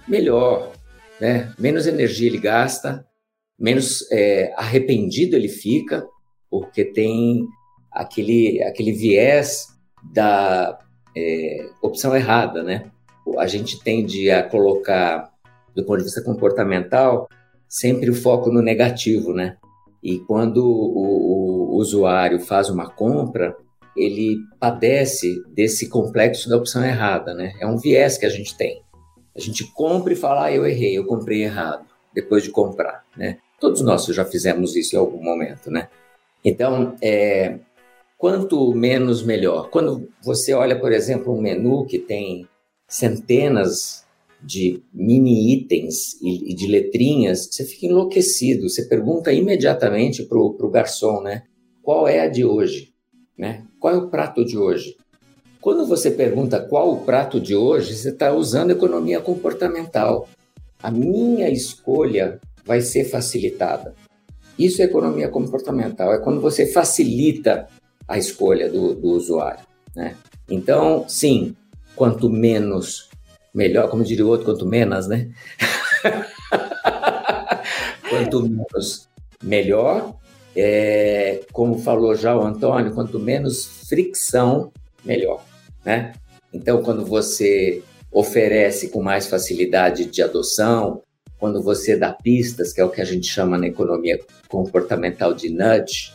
melhor, 0.06 0.72
né? 1.20 1.52
Menos 1.58 1.86
energia 1.86 2.28
ele 2.28 2.38
gasta, 2.38 3.06
menos 3.58 4.06
é, 4.12 4.52
arrependido 4.56 5.36
ele 5.36 5.48
fica, 5.48 6.06
porque 6.50 6.84
tem 6.84 7.46
aquele, 7.90 8.62
aquele 8.62 8.92
viés 8.92 9.66
da 10.12 10.78
é, 11.16 11.68
opção 11.82 12.14
errada, 12.14 12.62
né? 12.62 12.90
a 13.36 13.46
gente 13.46 13.82
tende 13.82 14.30
a 14.30 14.42
colocar, 14.42 15.30
do 15.74 15.84
ponto 15.84 15.98
de 15.98 16.04
vista 16.04 16.22
comportamental, 16.22 17.28
sempre 17.68 18.08
o 18.08 18.14
foco 18.14 18.50
no 18.50 18.62
negativo, 18.62 19.34
né? 19.34 19.56
E 20.02 20.20
quando 20.20 20.64
o, 20.64 21.72
o 21.72 21.76
usuário 21.76 22.40
faz 22.40 22.70
uma 22.70 22.88
compra, 22.88 23.54
ele 23.96 24.38
padece 24.60 25.42
desse 25.52 25.88
complexo 25.88 26.48
da 26.48 26.56
opção 26.56 26.84
errada, 26.84 27.34
né? 27.34 27.52
É 27.60 27.66
um 27.66 27.76
viés 27.76 28.16
que 28.16 28.24
a 28.24 28.30
gente 28.30 28.56
tem. 28.56 28.80
A 29.36 29.40
gente 29.40 29.64
compra 29.74 30.12
e 30.12 30.16
fala, 30.16 30.44
ah, 30.46 30.52
eu 30.52 30.64
errei, 30.64 30.96
eu 30.96 31.04
comprei 31.04 31.42
errado, 31.42 31.84
depois 32.14 32.42
de 32.42 32.50
comprar, 32.50 33.04
né? 33.16 33.38
Todos 33.60 33.80
nós 33.82 34.06
já 34.06 34.24
fizemos 34.24 34.76
isso 34.76 34.94
em 34.94 34.98
algum 34.98 35.22
momento, 35.22 35.70
né? 35.70 35.88
Então, 36.44 36.96
é, 37.02 37.58
quanto 38.16 38.72
menos, 38.72 39.22
melhor. 39.22 39.70
Quando 39.70 40.08
você 40.22 40.52
olha, 40.54 40.78
por 40.78 40.92
exemplo, 40.92 41.34
um 41.34 41.40
menu 41.40 41.84
que 41.84 41.98
tem 41.98 42.46
centenas 42.86 44.06
de 44.40 44.82
mini 44.94 45.52
itens 45.52 46.14
e, 46.22 46.54
de 46.54 46.68
letrinhas, 46.68 47.48
você 47.50 47.64
fica 47.64 47.86
enlouquecido. 47.86 48.68
Você 48.68 48.84
pergunta 48.84 49.32
imediatamente 49.32 50.22
para 50.22 50.38
o 50.38 50.70
garçom, 50.70 51.20
né? 51.20 51.42
Qual 51.82 52.06
é 52.06 52.20
a 52.20 52.28
de 52.28 52.44
hoje? 52.44 52.92
Né? 53.36 53.64
Qual 53.80 53.94
é 53.94 53.96
o 53.96 54.08
prato 54.08 54.44
de 54.44 54.56
hoje? 54.56 54.96
Quando 55.60 55.86
você 55.86 56.10
pergunta 56.10 56.60
qual 56.60 56.92
o 56.92 57.00
prato 57.04 57.40
de 57.40 57.54
hoje, 57.54 57.96
você 57.96 58.10
está 58.10 58.32
usando 58.32 58.70
economia 58.70 59.20
comportamental. 59.20 60.28
A 60.80 60.90
minha 60.90 61.48
escolha 61.50 62.40
vai 62.68 62.82
ser 62.82 63.04
facilitada. 63.04 63.94
Isso 64.58 64.82
é 64.82 64.84
economia 64.84 65.30
comportamental, 65.30 66.12
é 66.12 66.18
quando 66.18 66.38
você 66.38 66.66
facilita 66.66 67.66
a 68.06 68.18
escolha 68.18 68.68
do, 68.68 68.94
do 68.94 69.08
usuário. 69.08 69.64
Né? 69.96 70.14
Então, 70.50 71.08
sim, 71.08 71.56
quanto 71.96 72.28
menos, 72.28 73.08
melhor, 73.54 73.88
como 73.88 74.04
diria 74.04 74.26
o 74.26 74.28
outro, 74.28 74.44
quanto 74.44 74.66
menos, 74.66 75.08
né? 75.08 75.30
quanto 78.10 78.42
menos, 78.42 79.08
melhor. 79.42 80.14
É, 80.54 81.40
como 81.52 81.78
falou 81.78 82.14
já 82.14 82.36
o 82.36 82.44
Antônio, 82.44 82.92
quanto 82.92 83.18
menos 83.18 83.86
fricção, 83.88 84.70
melhor, 85.04 85.42
né? 85.84 86.12
Então, 86.52 86.82
quando 86.82 87.06
você 87.06 87.82
oferece 88.10 88.88
com 88.88 89.02
mais 89.02 89.26
facilidade 89.26 90.06
de 90.06 90.22
adoção, 90.22 91.02
quando 91.38 91.62
você 91.62 91.96
dá 91.96 92.12
pistas, 92.12 92.72
que 92.72 92.80
é 92.80 92.84
o 92.84 92.90
que 92.90 93.00
a 93.00 93.04
gente 93.04 93.26
chama 93.26 93.56
na 93.56 93.66
economia 93.66 94.18
comportamental 94.48 95.32
de 95.32 95.48
nudge, 95.48 96.12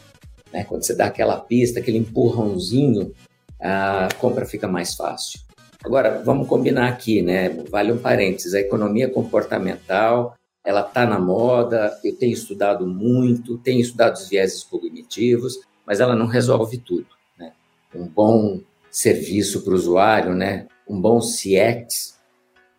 né? 0.51 0.63
quando 0.63 0.83
você 0.83 0.95
dá 0.95 1.05
aquela 1.05 1.39
pista, 1.39 1.79
aquele 1.79 1.97
empurrãozinho, 1.97 3.13
a 3.59 4.09
compra 4.19 4.45
fica 4.45 4.67
mais 4.67 4.93
fácil. 4.93 5.39
Agora, 5.83 6.21
vamos 6.23 6.47
combinar 6.47 6.87
aqui, 6.87 7.21
né? 7.21 7.49
Vale 7.69 7.91
um 7.91 7.97
parênteses, 7.97 8.53
a 8.53 8.59
economia 8.59 9.09
comportamental, 9.09 10.35
ela 10.63 10.81
está 10.81 11.05
na 11.05 11.19
moda, 11.19 11.97
eu 12.03 12.15
tenho 12.15 12.31
estudado 12.31 12.87
muito, 12.87 13.57
tenho 13.57 13.81
estudado 13.81 14.15
os 14.15 14.29
vieses 14.29 14.63
cognitivos, 14.63 15.59
mas 15.85 15.99
ela 15.99 16.15
não 16.15 16.25
resolve 16.25 16.77
tudo, 16.77 17.07
né? 17.37 17.51
Um 17.93 18.07
bom 18.07 18.61
serviço 18.89 19.61
para 19.61 19.73
o 19.73 19.75
usuário, 19.75 20.33
né? 20.33 20.67
Um 20.87 21.01
bom 21.01 21.19
CX, 21.19 22.17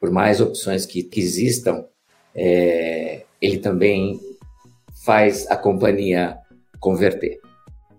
por 0.00 0.10
mais 0.10 0.40
opções 0.40 0.86
que, 0.86 1.02
que 1.02 1.20
existam, 1.20 1.84
é, 2.34 3.22
ele 3.40 3.58
também 3.58 4.18
faz 5.04 5.50
a 5.50 5.56
companhia 5.56 6.38
converter. 6.80 7.38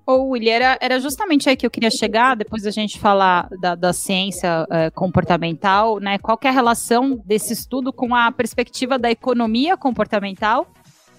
Ô, 0.07 0.29
William, 0.29 0.53
era, 0.53 0.77
era 0.79 0.99
justamente 0.99 1.49
aí 1.49 1.55
que 1.55 1.65
eu 1.65 1.71
queria 1.71 1.89
chegar, 1.89 2.35
depois 2.35 2.61
da 2.61 2.69
gente 2.69 2.99
falar 2.99 3.49
da, 3.59 3.73
da 3.73 3.91
ciência 3.91 4.67
é, 4.69 4.89
comportamental, 4.91 5.99
né? 5.99 6.19
Qual 6.19 6.37
é 6.43 6.47
a 6.47 6.51
relação 6.51 7.19
desse 7.25 7.53
estudo 7.53 7.91
com 7.91 8.13
a 8.13 8.31
perspectiva 8.31 8.99
da 8.99 9.09
economia 9.09 9.75
comportamental 9.75 10.67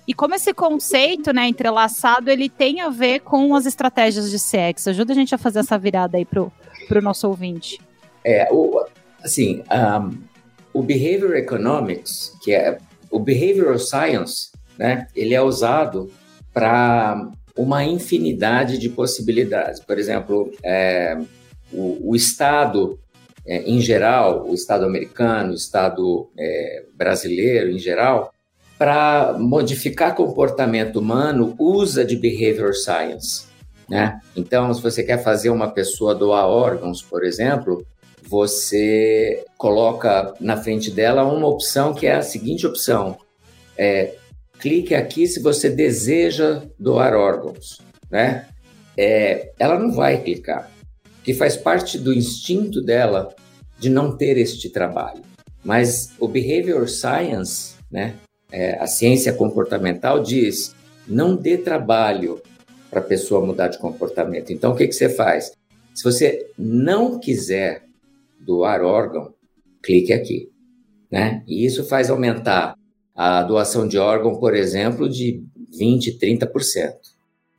e 0.07 0.14
como 0.14 0.37
esse 0.37 0.55
conceito, 0.55 1.33
né, 1.33 1.48
entrelaçado, 1.48 2.31
ele 2.31 2.48
tem 2.48 2.81
a 2.81 2.88
ver 2.88 3.20
com 3.20 3.57
as 3.57 3.66
estratégias 3.66 4.31
de 4.31 4.38
CX. 4.38 4.87
Ajuda 4.87 5.12
a 5.12 5.16
gente 5.16 5.35
a 5.35 5.38
fazer 5.38 5.59
essa 5.59 5.76
virada 5.76 6.16
aí 6.16 6.24
pro, 6.24 6.52
pro 6.87 7.02
nosso 7.02 7.26
ouvinte. 7.26 7.81
É, 8.24 8.48
o, 8.52 8.85
assim, 9.20 9.64
um, 9.68 10.16
o 10.72 10.81
Behavior 10.81 11.35
Economics, 11.35 12.38
que 12.40 12.55
é 12.55 12.79
o 13.10 13.18
Behavioral 13.18 13.78
Science, 13.78 14.50
né, 14.78 15.06
ele 15.14 15.34
é 15.34 15.42
usado 15.42 16.10
para 16.52 17.30
uma 17.56 17.84
infinidade 17.84 18.78
de 18.78 18.88
possibilidades. 18.88 19.80
Por 19.80 19.98
exemplo, 19.98 20.52
é, 20.62 21.18
o, 21.72 22.10
o, 22.10 22.16
Estado 22.16 22.98
é, 23.46 23.62
em 23.62 23.80
geral, 23.80 24.46
o 24.48 24.54
Estado 24.54 24.84
americano, 24.84 25.52
o 25.52 25.54
Estado 25.54 26.28
é, 26.38 26.84
brasileiro 26.94 27.70
em 27.70 27.78
geral, 27.78 28.32
para 28.78 29.34
modificar 29.38 30.14
comportamento 30.14 30.96
humano, 30.96 31.54
usa 31.58 32.04
de 32.04 32.16
behavior 32.16 32.74
science. 32.74 33.46
Né? 33.88 34.20
Então, 34.34 34.72
se 34.74 34.82
você 34.82 35.02
quer 35.02 35.22
fazer 35.22 35.48
uma 35.48 35.70
pessoa 35.70 36.14
doar 36.14 36.46
órgãos, 36.46 37.00
por 37.00 37.24
exemplo, 37.24 37.86
você 38.28 39.44
coloca 39.56 40.34
na 40.40 40.56
frente 40.56 40.90
dela 40.90 41.24
uma 41.24 41.46
opção 41.46 41.94
que 41.94 42.06
é 42.06 42.14
a 42.16 42.22
seguinte 42.22 42.66
opção: 42.66 43.16
é, 43.76 44.14
clique 44.58 44.94
aqui 44.94 45.26
se 45.26 45.40
você 45.40 45.70
deseja 45.70 46.62
doar 46.78 47.14
órgãos, 47.14 47.80
né? 48.10 48.46
É, 48.96 49.52
ela 49.58 49.78
não 49.78 49.92
vai 49.92 50.22
clicar, 50.22 50.70
que 51.22 51.34
faz 51.34 51.56
parte 51.56 51.98
do 51.98 52.14
instinto 52.14 52.82
dela 52.82 53.34
de 53.78 53.90
não 53.90 54.16
ter 54.16 54.38
este 54.38 54.70
trabalho. 54.70 55.22
Mas 55.62 56.12
o 56.18 56.26
behavior 56.26 56.88
science, 56.88 57.74
né, 57.90 58.14
é, 58.50 58.78
a 58.80 58.86
ciência 58.86 59.32
comportamental 59.32 60.22
diz, 60.22 60.74
não 61.06 61.36
dê 61.36 61.58
trabalho 61.58 62.40
para 62.88 63.00
a 63.00 63.02
pessoa 63.02 63.44
mudar 63.44 63.68
de 63.68 63.78
comportamento. 63.78 64.52
Então, 64.52 64.72
o 64.72 64.76
que, 64.76 64.86
que 64.86 64.94
você 64.94 65.08
faz? 65.08 65.52
Se 65.94 66.04
você 66.04 66.50
não 66.56 67.18
quiser 67.18 67.86
doar 68.38 68.83
órgão, 68.83 69.35
clique 69.83 70.12
aqui. 70.12 70.51
Né? 71.11 71.42
E 71.46 71.64
isso 71.64 71.85
faz 71.85 72.11
aumentar 72.11 72.75
a 73.14 73.42
doação 73.42 73.87
de 73.87 73.99
órgão, 73.99 74.38
por 74.38 74.55
exemplo, 74.55 75.09
de 75.09 75.42
20%, 75.79 76.18
30% 76.20 76.94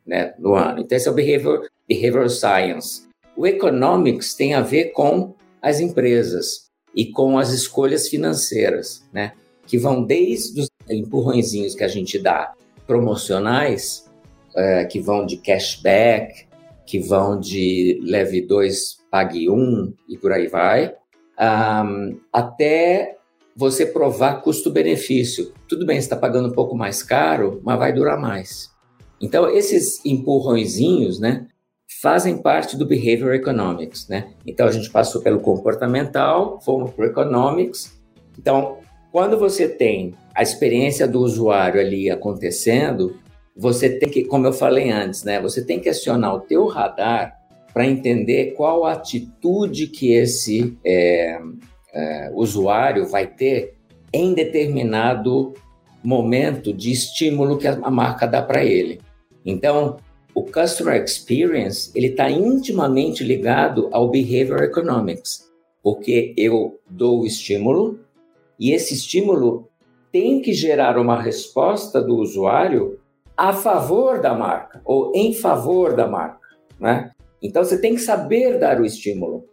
né, 0.05 0.33
no 0.37 0.53
ano. 0.53 0.81
Então, 0.81 0.95
esse 0.95 1.07
é 1.07 1.11
o 1.11 1.15
behavior, 1.15 2.29
science. 2.29 3.07
O 3.35 3.45
economics 3.45 4.33
tem 4.35 4.53
a 4.53 4.61
ver 4.61 4.91
com 4.91 5.35
as 5.61 5.79
empresas 5.79 6.69
e 6.95 7.05
com 7.05 7.37
as 7.37 7.51
escolhas 7.51 8.07
financeiras, 8.07 9.07
né? 9.13 9.33
que 9.67 9.77
vão 9.77 10.03
desde 10.03 10.61
os 10.61 10.69
empurrõezinhos 10.89 11.75
que 11.75 11.83
a 11.83 11.87
gente 11.87 12.17
dá 12.17 12.53
promocionais, 12.87 14.09
é, 14.55 14.85
que 14.85 14.99
vão 14.99 15.25
de 15.25 15.37
cashback, 15.37 16.46
que 16.87 16.99
vão 16.99 17.37
de 17.37 17.99
leve 18.01 18.41
2, 18.41 19.05
pague 19.11 19.49
1 19.49 19.53
um, 19.53 19.93
e 20.07 20.17
por 20.17 20.31
aí 20.31 20.47
vai, 20.47 20.95
um, 21.85 22.17
até 22.31 23.17
você 23.55 23.85
provar 23.85 24.41
custo-benefício. 24.41 25.51
Tudo 25.67 25.85
bem, 25.85 25.97
está 25.97 26.15
pagando 26.15 26.47
um 26.47 26.53
pouco 26.53 26.75
mais 26.75 27.03
caro, 27.03 27.59
mas 27.63 27.77
vai 27.77 27.91
durar 27.91 28.17
mais. 28.17 28.71
Então, 29.19 29.49
esses 29.49 30.03
empurrõezinhos, 30.05 31.19
né, 31.19 31.47
fazem 32.01 32.37
parte 32.37 32.77
do 32.77 32.85
behavior 32.85 33.33
economics, 33.33 34.07
né? 34.07 34.33
Então, 34.45 34.67
a 34.67 34.71
gente 34.71 34.89
passou 34.89 35.21
pelo 35.21 35.39
comportamental, 35.39 36.61
fomos 36.61 36.91
para 36.91 37.05
o 37.05 37.07
economics. 37.07 37.99
Então, 38.37 38.77
quando 39.11 39.37
você 39.37 39.67
tem 39.67 40.13
a 40.35 40.43
experiência 40.43 41.07
do 41.07 41.19
usuário 41.19 41.81
ali 41.81 42.09
acontecendo, 42.09 43.17
você 43.57 43.89
tem 43.89 44.09
que, 44.09 44.23
como 44.25 44.45
eu 44.45 44.53
falei 44.53 44.91
antes, 44.91 45.23
né? 45.23 45.41
Você 45.41 45.65
tem 45.65 45.79
que 45.79 45.89
acionar 45.89 46.35
o 46.35 46.41
teu 46.41 46.65
radar 46.67 47.35
para 47.73 47.87
entender 47.87 48.53
qual 48.53 48.85
a 48.85 48.93
atitude 48.93 49.87
que 49.87 50.13
esse 50.13 50.77
é, 50.85 51.39
é, 51.93 52.31
usuário 52.33 53.07
vai 53.07 53.27
ter 53.27 53.75
em 54.13 54.33
determinado 54.33 55.53
momento 56.03 56.71
de 56.71 56.91
estímulo 56.91 57.57
que 57.57 57.67
a 57.67 57.91
marca 57.91 58.27
dá 58.27 58.41
para 58.41 58.63
ele. 58.63 59.01
Então, 59.45 59.97
o 60.33 60.43
customer 60.43 61.03
experience 61.03 61.91
ele 61.95 62.07
está 62.07 62.29
intimamente 62.29 63.23
ligado 63.23 63.89
ao 63.91 64.09
behavior 64.09 64.63
economics, 64.63 65.49
porque 65.81 66.33
eu 66.37 66.79
dou 66.89 67.21
o 67.21 67.25
estímulo 67.25 67.99
e 68.59 68.71
esse 68.71 68.93
estímulo 68.93 69.67
tem 70.11 70.41
que 70.41 70.53
gerar 70.53 70.97
uma 70.97 71.21
resposta 71.21 72.01
do 72.01 72.17
usuário 72.17 72.99
a 73.37 73.53
favor 73.53 74.19
da 74.19 74.33
marca 74.33 74.81
ou 74.83 75.11
em 75.15 75.33
favor 75.33 75.95
da 75.95 76.07
marca, 76.07 76.47
né? 76.79 77.11
Então 77.41 77.63
você 77.63 77.79
tem 77.79 77.93
que 77.93 78.01
saber 78.01 78.57
dar 78.57 78.81
o 78.81 78.85
estímulo. 78.85 79.45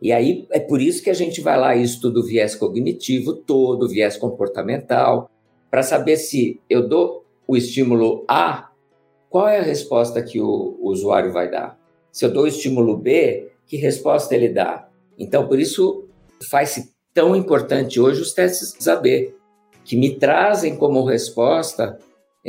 E 0.00 0.12
aí 0.12 0.46
é 0.50 0.58
por 0.58 0.80
isso 0.80 1.02
que 1.02 1.10
a 1.10 1.14
gente 1.14 1.40
vai 1.42 1.58
lá 1.58 1.76
e 1.76 1.82
estuda 1.82 2.20
o 2.20 2.24
viés 2.24 2.54
cognitivo 2.54 3.34
todo, 3.34 3.84
o 3.84 3.88
viés 3.88 4.16
comportamental, 4.16 5.30
para 5.70 5.82
saber 5.82 6.16
se 6.16 6.60
eu 6.70 6.88
dou 6.88 7.24
o 7.46 7.56
estímulo 7.56 8.24
A, 8.26 8.70
qual 9.28 9.46
é 9.48 9.58
a 9.58 9.62
resposta 9.62 10.22
que 10.22 10.40
o, 10.40 10.78
o 10.80 10.90
usuário 10.90 11.32
vai 11.32 11.50
dar? 11.50 11.78
Se 12.10 12.24
eu 12.24 12.32
dou 12.32 12.44
o 12.44 12.48
estímulo 12.48 12.96
B, 12.96 13.50
que 13.66 13.76
resposta 13.76 14.34
ele 14.34 14.48
dá? 14.48 14.88
Então, 15.18 15.46
por 15.46 15.58
isso 15.58 16.08
faz-se 16.48 16.92
tão 17.12 17.36
importante 17.36 18.00
hoje 18.00 18.22
os 18.22 18.32
testes 18.32 18.86
AB, 18.88 19.34
que 19.84 19.96
me 19.96 20.16
trazem 20.16 20.76
como 20.76 21.04
resposta 21.04 21.98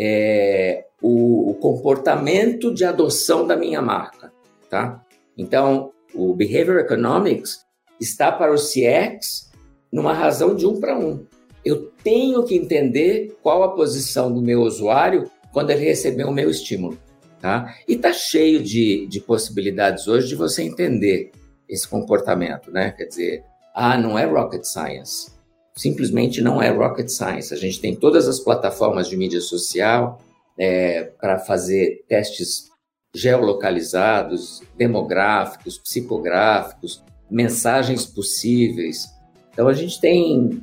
é, 0.02 0.86
o, 1.02 1.52
o, 1.52 1.56
comportamento 1.56 2.74
de 2.74 2.86
adoção 2.86 3.46
da 3.46 3.58
minha 3.58 3.82
marca, 3.82 4.32
tá? 4.70 5.04
Então, 5.38 5.92
o 6.16 6.34
Behavior 6.34 6.80
Economics 6.80 7.66
está 8.00 8.32
para 8.32 8.54
o 8.54 8.56
CX 8.56 9.52
numa 9.92 10.14
razão 10.14 10.56
de 10.56 10.66
um 10.66 10.80
para 10.80 10.98
um. 10.98 11.26
Eu 11.66 11.92
tenho 12.02 12.46
que 12.46 12.56
entender 12.56 13.38
qual 13.44 13.62
a 13.62 13.76
posição 13.76 14.34
do 14.34 14.42
meu 14.42 14.62
usuário 14.62 15.30
quando 15.52 15.72
ele 15.72 15.84
receber 15.84 16.24
o 16.24 16.32
meu 16.32 16.50
estímulo, 16.50 16.98
tá? 17.42 17.76
E 17.86 17.96
está 17.96 18.14
cheio 18.14 18.64
de, 18.64 19.06
de 19.08 19.20
possibilidades 19.20 20.08
hoje 20.08 20.30
de 20.30 20.36
você 20.36 20.64
entender 20.64 21.32
esse 21.68 21.86
comportamento, 21.86 22.72
né? 22.72 22.92
Quer 22.92 23.06
dizer, 23.06 23.44
ah, 23.76 23.98
não 23.98 24.18
é 24.18 24.24
rocket 24.24 24.64
science. 24.64 25.39
Simplesmente 25.80 26.42
não 26.42 26.62
é 26.62 26.68
rocket 26.68 27.08
science. 27.08 27.54
A 27.54 27.58
gente 27.58 27.80
tem 27.80 27.96
todas 27.96 28.28
as 28.28 28.38
plataformas 28.38 29.08
de 29.08 29.16
mídia 29.16 29.40
social 29.40 30.20
é, 30.58 31.04
para 31.22 31.40
fazer 31.40 32.04
testes 32.06 32.70
geolocalizados, 33.16 34.62
demográficos, 34.78 35.78
psicográficos, 35.78 37.02
mensagens 37.32 38.06
possíveis. 38.06 39.08
Então 39.54 39.70
a 39.70 39.74
gente 39.74 40.02
tem, 40.02 40.62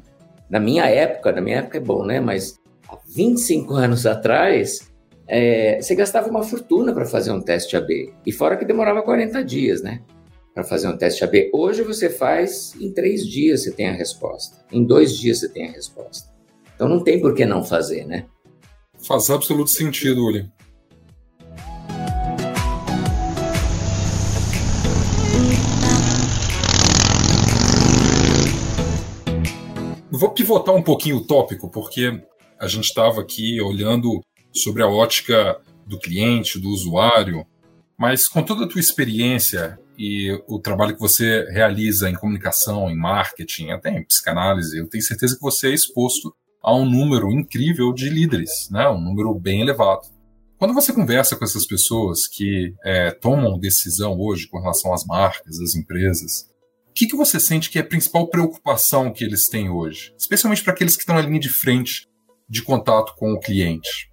na 0.51 0.61
minha 0.61 0.85
época, 0.85 1.33
na 1.33 1.41
minha 1.41 1.61
época 1.61 1.79
é 1.79 1.81
bom, 1.81 2.05
né? 2.05 2.21
Mas 2.21 2.61
há 2.87 2.99
25 3.09 3.73
anos 3.73 4.05
atrás, 4.05 4.93
é, 5.27 5.81
você 5.81 5.95
gastava 5.95 6.29
uma 6.29 6.43
fortuna 6.43 6.93
para 6.93 7.07
fazer 7.07 7.31
um 7.31 7.41
teste 7.41 7.75
AB. 7.75 8.13
E 8.27 8.33
fora 8.33 8.55
que 8.55 8.67
demorava 8.67 9.01
40 9.01 9.43
dias, 9.43 9.81
né? 9.81 10.03
Para 10.57 10.65
fazer 10.65 10.89
um 10.89 10.97
teste 10.97 11.23
AB. 11.23 11.51
Hoje 11.53 11.83
você 11.83 12.09
faz 12.09 12.75
em 12.81 12.91
três 12.91 13.27
dias 13.29 13.63
você 13.65 13.73
tem 13.73 13.91
a 13.91 13.93
resposta. 13.93 14.65
Em 14.73 14.83
dois 14.83 15.15
dias 15.15 15.41
você 15.41 15.51
tem 15.51 15.69
a 15.69 15.71
resposta. 15.71 16.33
Então 16.75 16.89
não 16.89 17.05
tem 17.05 17.21
por 17.21 17.35
que 17.35 17.45
não 17.45 17.63
fazer, 17.63 18.07
né? 18.07 18.25
Faz 19.07 19.29
absoluto 19.29 19.69
sentido, 19.69 20.25
Uli. 20.25 20.51
Vou 30.11 30.31
pivotar 30.31 30.75
um 30.75 30.83
pouquinho 30.83 31.19
o 31.19 31.27
tópico, 31.27 31.69
porque 31.69 32.19
a 32.59 32.67
gente 32.67 32.85
estava 32.85 33.21
aqui 33.21 33.61
olhando 33.61 34.23
sobre 34.55 34.83
a 34.83 34.89
ótica 34.89 35.61
do 35.87 35.99
cliente, 35.99 36.59
do 36.59 36.71
usuário, 36.71 37.47
mas 37.99 38.27
com 38.27 38.43
toda 38.43 38.65
a 38.65 38.67
tua 38.67 38.81
experiência 38.81 39.79
e 39.99 40.31
o 40.47 40.59
trabalho 40.59 40.95
que 40.95 41.01
você 41.01 41.45
realiza 41.51 42.09
em 42.09 42.15
comunicação, 42.15 42.91
em 42.91 42.97
marketing, 42.97 43.71
até 43.71 43.91
em 43.91 44.05
psicanálise, 44.05 44.77
eu 44.77 44.89
tenho 44.89 45.03
certeza 45.03 45.37
que 45.37 45.43
você 45.43 45.69
é 45.69 45.75
exposto 45.75 46.35
a 46.63 46.75
um 46.75 46.85
número 46.85 47.31
incrível 47.31 47.93
de 47.93 48.09
líderes, 48.09 48.69
né? 48.71 48.89
um 48.89 49.01
número 49.01 49.35
bem 49.35 49.61
elevado. 49.61 50.03
Quando 50.59 50.75
você 50.75 50.93
conversa 50.93 51.37
com 51.37 51.45
essas 51.45 51.67
pessoas 51.67 52.27
que 52.27 52.75
é, 52.85 53.11
tomam 53.11 53.59
decisão 53.59 54.19
hoje 54.19 54.49
com 54.49 54.59
relação 54.59 54.93
às 54.93 55.05
marcas, 55.05 55.61
às 55.61 55.75
empresas, 55.75 56.51
o 56.89 56.93
que, 56.95 57.07
que 57.07 57.17
você 57.17 57.39
sente 57.39 57.71
que 57.71 57.79
é 57.79 57.83
a 57.83 57.87
principal 57.87 58.27
preocupação 58.29 59.13
que 59.13 59.23
eles 59.23 59.49
têm 59.49 59.69
hoje? 59.69 60.15
Especialmente 60.19 60.65
para 60.65 60.73
aqueles 60.73 60.97
que 60.97 61.03
estão 61.03 61.15
na 61.15 61.23
linha 61.23 61.39
de 61.39 61.51
frente 61.51 62.09
de 62.49 62.63
contato 62.63 63.15
com 63.17 63.33
o 63.33 63.41
cliente? 63.41 64.11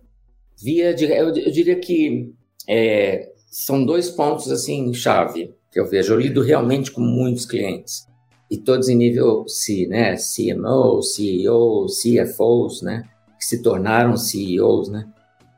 Via, 0.61 0.91
eu, 0.91 1.33
eu 1.35 1.51
diria 1.51 1.79
que 1.79 2.33
é, 2.67 3.31
são 3.49 3.85
dois 3.85 4.09
pontos 4.09 4.51
assim 4.51 4.93
chave 4.93 5.53
que 5.73 5.79
eu 5.79 5.89
vejo. 5.89 6.13
Eu 6.13 6.19
lido 6.19 6.41
realmente 6.41 6.91
com 6.91 7.01
muitos 7.01 7.45
clientes 7.45 8.07
e 8.49 8.57
todos 8.57 8.87
em 8.87 8.95
nível 8.95 9.47
C, 9.47 9.87
né? 9.87 10.15
CMO, 10.15 11.01
CEO, 11.01 11.87
CFOs, 11.87 12.83
né? 12.83 13.03
Que 13.39 13.45
se 13.45 13.61
tornaram 13.61 14.15
CEOs, 14.15 14.89
né? 14.89 15.07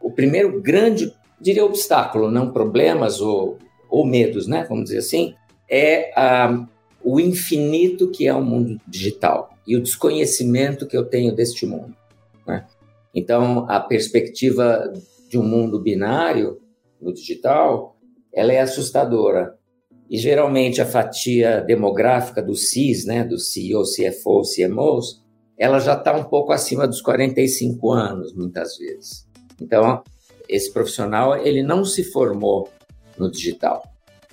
O 0.02 0.10
primeiro 0.10 0.62
grande, 0.62 1.14
diria, 1.40 1.66
obstáculo, 1.66 2.32
não 2.32 2.52
problemas 2.52 3.20
ou, 3.20 3.58
ou 3.90 4.06
medos, 4.06 4.48
né? 4.48 4.66
Vamos 4.70 4.86
dizer 4.86 5.00
assim, 5.00 5.36
é 5.70 6.12
a, 6.18 6.66
o 7.04 7.20
infinito 7.20 8.10
que 8.10 8.28
é 8.28 8.34
o 8.34 8.42
mundo 8.42 8.80
digital 8.88 9.50
e 9.68 9.76
o 9.76 9.82
desconhecimento 9.82 10.88
que 10.88 10.96
eu 10.96 11.06
tenho 11.06 11.36
deste 11.36 11.66
mundo. 11.66 11.96
Né? 12.48 12.66
Então, 13.14 13.66
a 13.70 13.80
perspectiva 13.80 14.94
de 15.30 15.38
um 15.38 15.44
mundo 15.44 15.80
binário 15.80 16.62
no 17.02 17.14
digital, 17.14 17.98
ela 18.34 18.54
é 18.54 18.62
assustadora. 18.62 19.55
E 20.10 20.18
geralmente 20.18 20.82
a 20.82 20.86
fatia 20.86 21.62
demográfica 21.62 22.42
dos 22.42 22.70
CIS, 22.70 23.06
né, 23.06 23.24
dos 23.24 23.52
CEO, 23.52 23.84
CFO, 23.84 24.42
CMOs, 24.44 25.24
ela 25.58 25.80
já 25.80 25.94
está 25.94 26.16
um 26.16 26.24
pouco 26.24 26.52
acima 26.52 26.88
dos 26.88 27.02
45 27.02 27.92
anos, 27.92 28.34
muitas 28.34 28.78
vezes. 28.78 29.26
Então, 29.60 30.04
esse 30.48 30.72
profissional, 30.72 31.38
ele 31.38 31.64
não 31.64 31.84
se 31.84 32.04
formou 32.04 32.70
no 33.18 33.32
digital. 33.32 33.84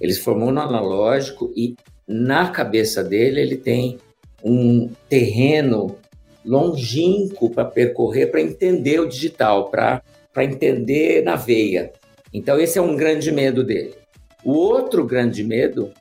Ele 0.01 0.13
se 0.13 0.21
formou 0.21 0.51
no 0.51 0.61
analógico 0.61 1.53
e 1.57 1.77
na 2.07 2.51
cabeça 2.51 3.03
dele 3.03 3.41
ele 3.41 3.57
tem 3.57 3.99
um 4.45 4.91
terreno 5.09 5.97
longínquo 6.45 7.49
para 7.51 7.65
percorrer, 7.65 8.31
para 8.31 8.41
entender 8.41 9.01
o 9.01 9.09
digital, 9.09 9.71
para 9.71 10.03
entender 10.39 11.23
na 11.23 11.37
veia. 11.37 11.93
Então, 12.35 12.59
esse 12.59 12.79
é 12.79 12.83
um 12.83 12.97
grande 12.97 13.31
medo 13.31 13.63
dele. 13.63 14.02
O 14.45 14.53
outro 14.53 15.05
grande 15.05 15.45
medo 15.45 15.93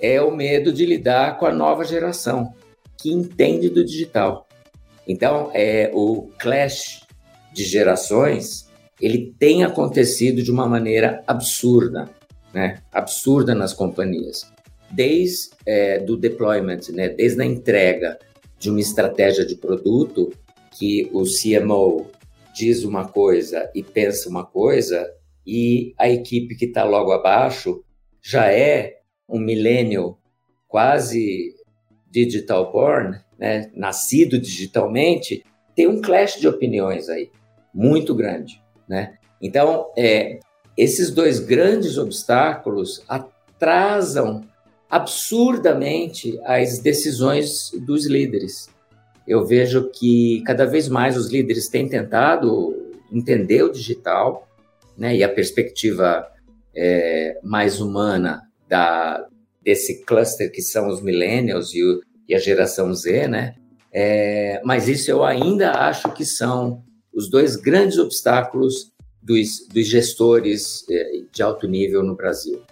é 0.00 0.20
o 0.20 0.34
medo 0.34 0.72
de 0.72 0.84
lidar 0.86 1.38
com 1.38 1.46
a 1.46 1.52
nova 1.52 1.84
geração, 1.84 2.54
que 2.96 3.12
entende 3.12 3.68
do 3.68 3.84
digital. 3.84 4.48
Então, 5.06 5.50
é, 5.52 5.90
o 5.92 6.30
clash 6.38 7.02
de 7.52 7.64
gerações, 7.64 8.68
ele 9.00 9.34
tem 9.38 9.64
acontecido 9.64 10.42
de 10.42 10.50
uma 10.50 10.66
maneira 10.66 11.22
absurda, 11.26 12.08
né? 12.52 12.78
Absurda 12.92 13.54
nas 13.54 13.72
companhias. 13.72 14.50
Desde 14.90 15.50
é, 15.66 15.98
do 15.98 16.16
deployment, 16.16 16.80
né? 16.90 17.08
Desde 17.08 17.42
a 17.42 17.44
entrega 17.44 18.18
de 18.58 18.70
uma 18.70 18.80
estratégia 18.80 19.44
de 19.44 19.56
produto 19.56 20.32
que 20.78 21.10
o 21.12 21.24
CMO 21.24 22.06
diz 22.54 22.84
uma 22.84 23.06
coisa 23.06 23.70
e 23.74 23.82
pensa 23.82 24.28
uma 24.28 24.44
coisa 24.44 25.10
e 25.46 25.94
a 25.98 26.08
equipe 26.08 26.54
que 26.56 26.66
está 26.66 26.84
logo 26.84 27.12
abaixo 27.12 27.82
já 28.20 28.50
é 28.50 28.98
um 29.28 29.38
milênio 29.38 30.16
quase 30.68 31.54
digital 32.10 32.70
born, 32.70 33.18
né, 33.38 33.70
nascido 33.74 34.38
digitalmente, 34.38 35.44
tem 35.74 35.88
um 35.88 36.00
clash 36.00 36.38
de 36.38 36.46
opiniões 36.46 37.08
aí, 37.08 37.30
muito 37.74 38.14
grande. 38.14 38.62
Né? 38.88 39.14
Então, 39.40 39.90
é, 39.96 40.38
esses 40.76 41.10
dois 41.10 41.40
grandes 41.40 41.98
obstáculos 41.98 43.02
atrasam 43.08 44.46
absurdamente 44.88 46.38
as 46.44 46.78
decisões 46.78 47.70
dos 47.86 48.06
líderes. 48.06 48.68
Eu 49.26 49.46
vejo 49.46 49.90
que 49.90 50.42
cada 50.44 50.66
vez 50.66 50.88
mais 50.88 51.16
os 51.16 51.30
líderes 51.30 51.68
têm 51.68 51.88
tentado 51.88 52.92
entender 53.10 53.62
o 53.62 53.72
digital 53.72 54.46
né, 54.96 55.16
e 55.16 55.22
a 55.22 55.28
perspectiva 55.28 56.26
é, 56.74 57.38
mais 57.42 57.80
humana 57.80 58.42
da, 58.68 59.26
desse 59.62 60.04
cluster 60.04 60.50
que 60.50 60.62
são 60.62 60.88
os 60.88 61.02
millennials 61.02 61.74
e, 61.74 61.82
o, 61.82 62.00
e 62.28 62.34
a 62.34 62.38
geração 62.38 62.92
Z, 62.94 63.28
né? 63.28 63.54
É, 63.92 64.60
mas 64.64 64.88
isso 64.88 65.10
eu 65.10 65.22
ainda 65.22 65.72
acho 65.72 66.10
que 66.14 66.24
são 66.24 66.82
os 67.12 67.28
dois 67.28 67.56
grandes 67.56 67.98
obstáculos 67.98 68.90
dos, 69.22 69.68
dos 69.72 69.86
gestores 69.86 70.84
é, 70.90 71.22
de 71.30 71.42
alto 71.42 71.68
nível 71.68 72.02
no 72.02 72.16
Brasil. 72.16 72.62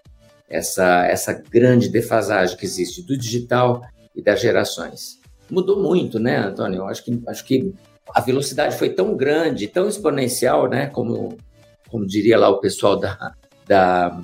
Essa, 0.49 1.07
essa 1.07 1.33
grande 1.33 1.89
defasagem 1.89 2.57
que 2.57 2.65
existe 2.65 3.03
do 3.03 3.17
digital 3.17 3.83
e 4.17 4.23
das 4.23 4.41
gerações. 4.41 5.21
Mudou 5.49 5.81
muito, 5.81 6.19
né, 6.19 6.39
Antônio? 6.39 6.79
Eu 6.79 6.89
acho 6.89 7.05
que, 7.05 7.23
acho 7.29 7.45
que 7.45 7.73
a 8.13 8.21
velocidade 8.21 8.77
foi 8.77 8.91
tão 8.91 9.17
grande, 9.17 9.69
tão 9.69 9.89
exponencial, 9.89 10.69
né, 10.69 10.87
como, 10.87 11.37
como 11.91 12.07
diria 12.07 12.39
lá 12.39 12.49
o 12.49 12.61
pessoal 12.61 12.99
da, 12.99 13.35
da 13.67 14.23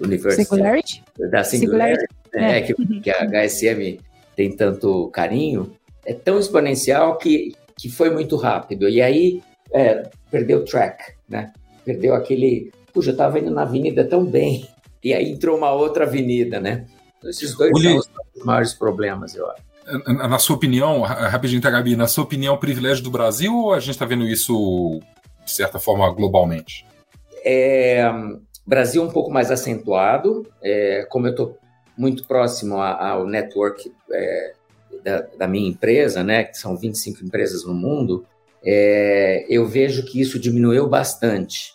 University. 0.00 0.44
Singularity? 0.44 1.04
Da 1.30 1.44
Singularity, 1.44 2.06
Singularity. 2.06 2.06
Né, 2.34 2.58
é. 2.58 2.62
que, 2.62 3.00
que 3.00 3.10
a 3.10 3.24
HSM 3.24 3.98
tem 4.34 4.54
tanto 4.54 5.08
carinho, 5.10 5.72
é 6.04 6.12
tão 6.12 6.38
exponencial 6.38 7.16
que, 7.18 7.54
que 7.78 7.88
foi 7.88 8.10
muito 8.10 8.36
rápido. 8.36 8.88
E 8.88 9.00
aí 9.00 9.42
é, 9.72 10.08
perdeu 10.30 10.58
o 10.60 10.64
track, 10.64 11.14
né? 11.28 11.52
Perdeu 11.84 12.14
aquele. 12.14 12.72
Puxa, 12.92 13.10
eu 13.10 13.12
estava 13.12 13.38
indo 13.38 13.50
na 13.50 13.62
avenida 13.62 14.04
tão 14.04 14.24
bem. 14.24 14.68
E 15.02 15.12
aí 15.12 15.30
entrou 15.30 15.56
uma 15.56 15.70
outra 15.72 16.04
avenida, 16.04 16.60
né? 16.60 16.86
Então, 17.18 17.30
esses 17.30 17.56
dois 17.56 17.72
Uli... 17.72 17.90
são 17.90 17.98
os 18.34 18.44
maiores 18.44 18.72
problemas, 18.72 19.34
eu 19.34 19.48
acho. 19.50 19.62
Na 20.06 20.38
sua 20.38 20.56
opinião, 20.56 21.02
rapidinho, 21.02 21.60
tá, 21.60 21.70
Gabi, 21.70 21.94
na 21.94 22.06
sua 22.06 22.24
opinião, 22.24 22.56
privilégio 22.56 23.04
do 23.04 23.10
Brasil 23.10 23.54
ou 23.54 23.74
a 23.74 23.80
gente 23.80 23.90
está 23.90 24.06
vendo 24.06 24.24
isso, 24.26 24.98
de 25.44 25.50
certa 25.50 25.78
forma, 25.78 26.10
globalmente? 26.12 26.86
É, 27.44 28.10
Brasil 28.66 29.02
um 29.02 29.10
pouco 29.10 29.30
mais 29.30 29.50
acentuado, 29.50 30.46
é, 30.62 31.06
como 31.10 31.26
eu 31.26 31.32
estou 31.32 31.58
muito 31.96 32.26
próximo 32.26 32.80
ao 32.80 33.26
network 33.26 33.92
é, 34.10 34.52
da, 35.04 35.20
da, 35.38 35.46
minha 35.46 35.68
empresa, 35.68 36.24
né, 36.24 36.44
que 36.44 36.56
são 36.56 36.76
25 36.76 37.24
empresas 37.24 37.64
no 37.64 37.74
mundo, 37.74 38.26
é, 38.64 39.44
eu 39.48 39.66
vejo 39.66 40.04
que 40.04 40.20
isso 40.20 40.38
diminuiu 40.38 40.88
bastante. 40.88 41.74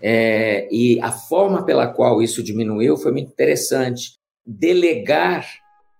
É, 0.00 0.68
e 0.70 1.00
a 1.00 1.10
forma 1.10 1.64
pela 1.64 1.86
qual 1.86 2.22
isso 2.22 2.42
diminuiu 2.42 2.96
foi 2.96 3.12
muito 3.12 3.30
interessante. 3.30 4.18
Delegar 4.46 5.46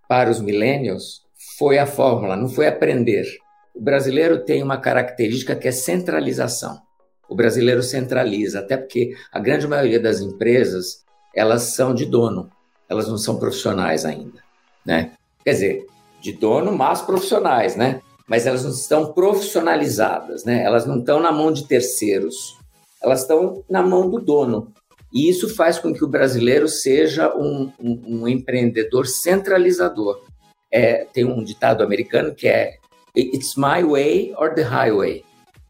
para 0.07 0.31
os 0.31 0.41
millennials 0.41 1.23
foi 1.59 1.79
a 1.79 1.87
fórmula, 1.87 2.37
não 2.37 2.49
foi 2.49 2.67
aprender. 2.67 3.27
O 3.75 3.81
brasileiro 3.81 4.45
tem 4.45 4.63
uma 4.63 4.77
característica 4.77 5.57
que 5.57 5.67
é 5.67 5.73
centralização. 5.73 6.86
O 7.29 7.35
brasileiro 7.35 7.83
centraliza, 7.83 8.61
até 8.61 8.77
porque 8.77 9.15
a 9.33 9.39
grande 9.39 9.67
maioria 9.67 10.01
das 10.01 10.21
empresas 10.21 11.05
elas 11.35 11.75
são 11.75 11.95
de 11.95 12.07
dono, 12.07 12.51
elas 12.89 13.09
não 13.09 13.19
são 13.19 13.39
profissionais 13.39 14.05
ainda, 14.05 14.43
né? 14.85 15.13
Quer 15.45 15.53
dizer, 15.53 15.87
de 16.21 16.33
dono, 16.33 16.73
mas 16.73 17.03
profissionais, 17.03 17.77
né? 17.77 18.01
Mas 18.27 18.47
elas 18.47 18.65
não 18.65 18.71
estão 18.71 19.13
profissionalizadas, 19.13 20.45
né? 20.45 20.63
Elas 20.63 20.87
não 20.87 20.99
estão 20.99 21.21
na 21.21 21.31
mão 21.31 21.53
de 21.53 21.67
terceiros, 21.67 22.57
elas 23.03 23.23
estão 23.23 23.63
na 23.69 23.83
mão 23.83 24.09
do 24.09 24.19
dono. 24.19 24.73
E 25.13 25.29
isso 25.29 25.55
faz 25.55 25.79
com 25.79 25.93
que 25.93 26.05
o 26.05 26.09
brasileiro 26.09 26.69
seja 26.69 27.35
um, 27.35 27.71
um, 27.81 28.03
um 28.07 28.29
empreendedor 28.29 29.07
centralizador. 29.07 30.23
É, 30.71 31.07
tem 31.13 31.25
um 31.25 31.45
ditado 31.45 31.83
americano 31.83 32.35
que 32.35 32.49
é 32.49 32.77
It's 33.17 33.57
my 33.57 33.83
way 33.83 34.35
or 34.37 34.53
the 34.55 34.63
highway. 34.63 35.25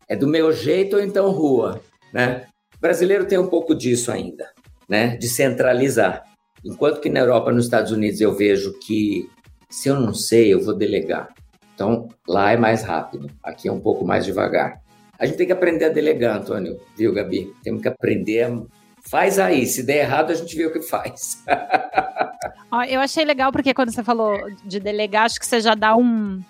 É 0.09 0.15
do 0.15 0.27
meu 0.27 0.53
jeito 0.53 0.97
ou 0.97 1.03
então 1.03 1.31
rua, 1.31 1.81
né? 2.13 2.47
O 2.77 2.81
brasileiro 2.81 3.27
tem 3.27 3.39
um 3.39 3.49
pouco 3.49 3.75
disso 3.75 4.13
ainda, 4.13 4.51
né? 4.89 5.17
De 5.17 5.29
centralizar. 5.29 6.25
Enquanto 6.65 7.01
que 7.01 7.09
na 7.09 7.21
Europa, 7.21 7.53
nos 7.53 7.65
Estados 7.65 7.93
Unidos, 7.93 8.21
eu 8.21 8.33
vejo 8.33 8.79
que 8.81 9.29
se 9.69 9.89
eu 9.89 9.99
não 9.99 10.15
sei, 10.15 10.53
eu 10.53 10.63
vou 10.63 10.75
delegar. 10.75 11.29
Então, 11.75 12.09
lá 12.27 12.53
é 12.53 12.57
mais 12.57 12.83
rápido, 12.83 13.31
aqui 13.43 13.69
é 13.69 13.73
um 13.73 13.81
pouco 13.81 14.05
mais 14.05 14.25
devagar. 14.25 14.81
A 15.19 15.27
gente 15.27 15.37
tem 15.37 15.47
que 15.47 15.53
aprender 15.53 15.87
a 15.87 15.91
delegar, 15.91 16.39
Antônio, 16.39 16.81
viu, 16.97 17.13
Gabi? 17.13 17.53
Temos 17.63 17.83
que 17.83 17.89
aprender 17.89 18.45
a... 18.45 18.63
Faz 19.09 19.39
aí, 19.39 19.67
se 19.67 19.83
der 19.85 19.99
errado, 19.99 20.31
a 20.31 20.35
gente 20.35 20.57
vê 20.57 20.67
o 20.67 20.73
que 20.73 20.83
faz. 20.83 21.45
eu 22.89 23.01
achei 23.01 23.25
legal 23.25 23.53
porque 23.53 23.73
quando 23.73 23.93
você 23.93 24.03
falou 24.03 24.51
de 24.65 24.81
delegar, 24.81 25.25
acho 25.25 25.39
que 25.39 25.47
você 25.47 25.61
já 25.61 25.75
dá 25.75 25.95
um, 25.95 26.43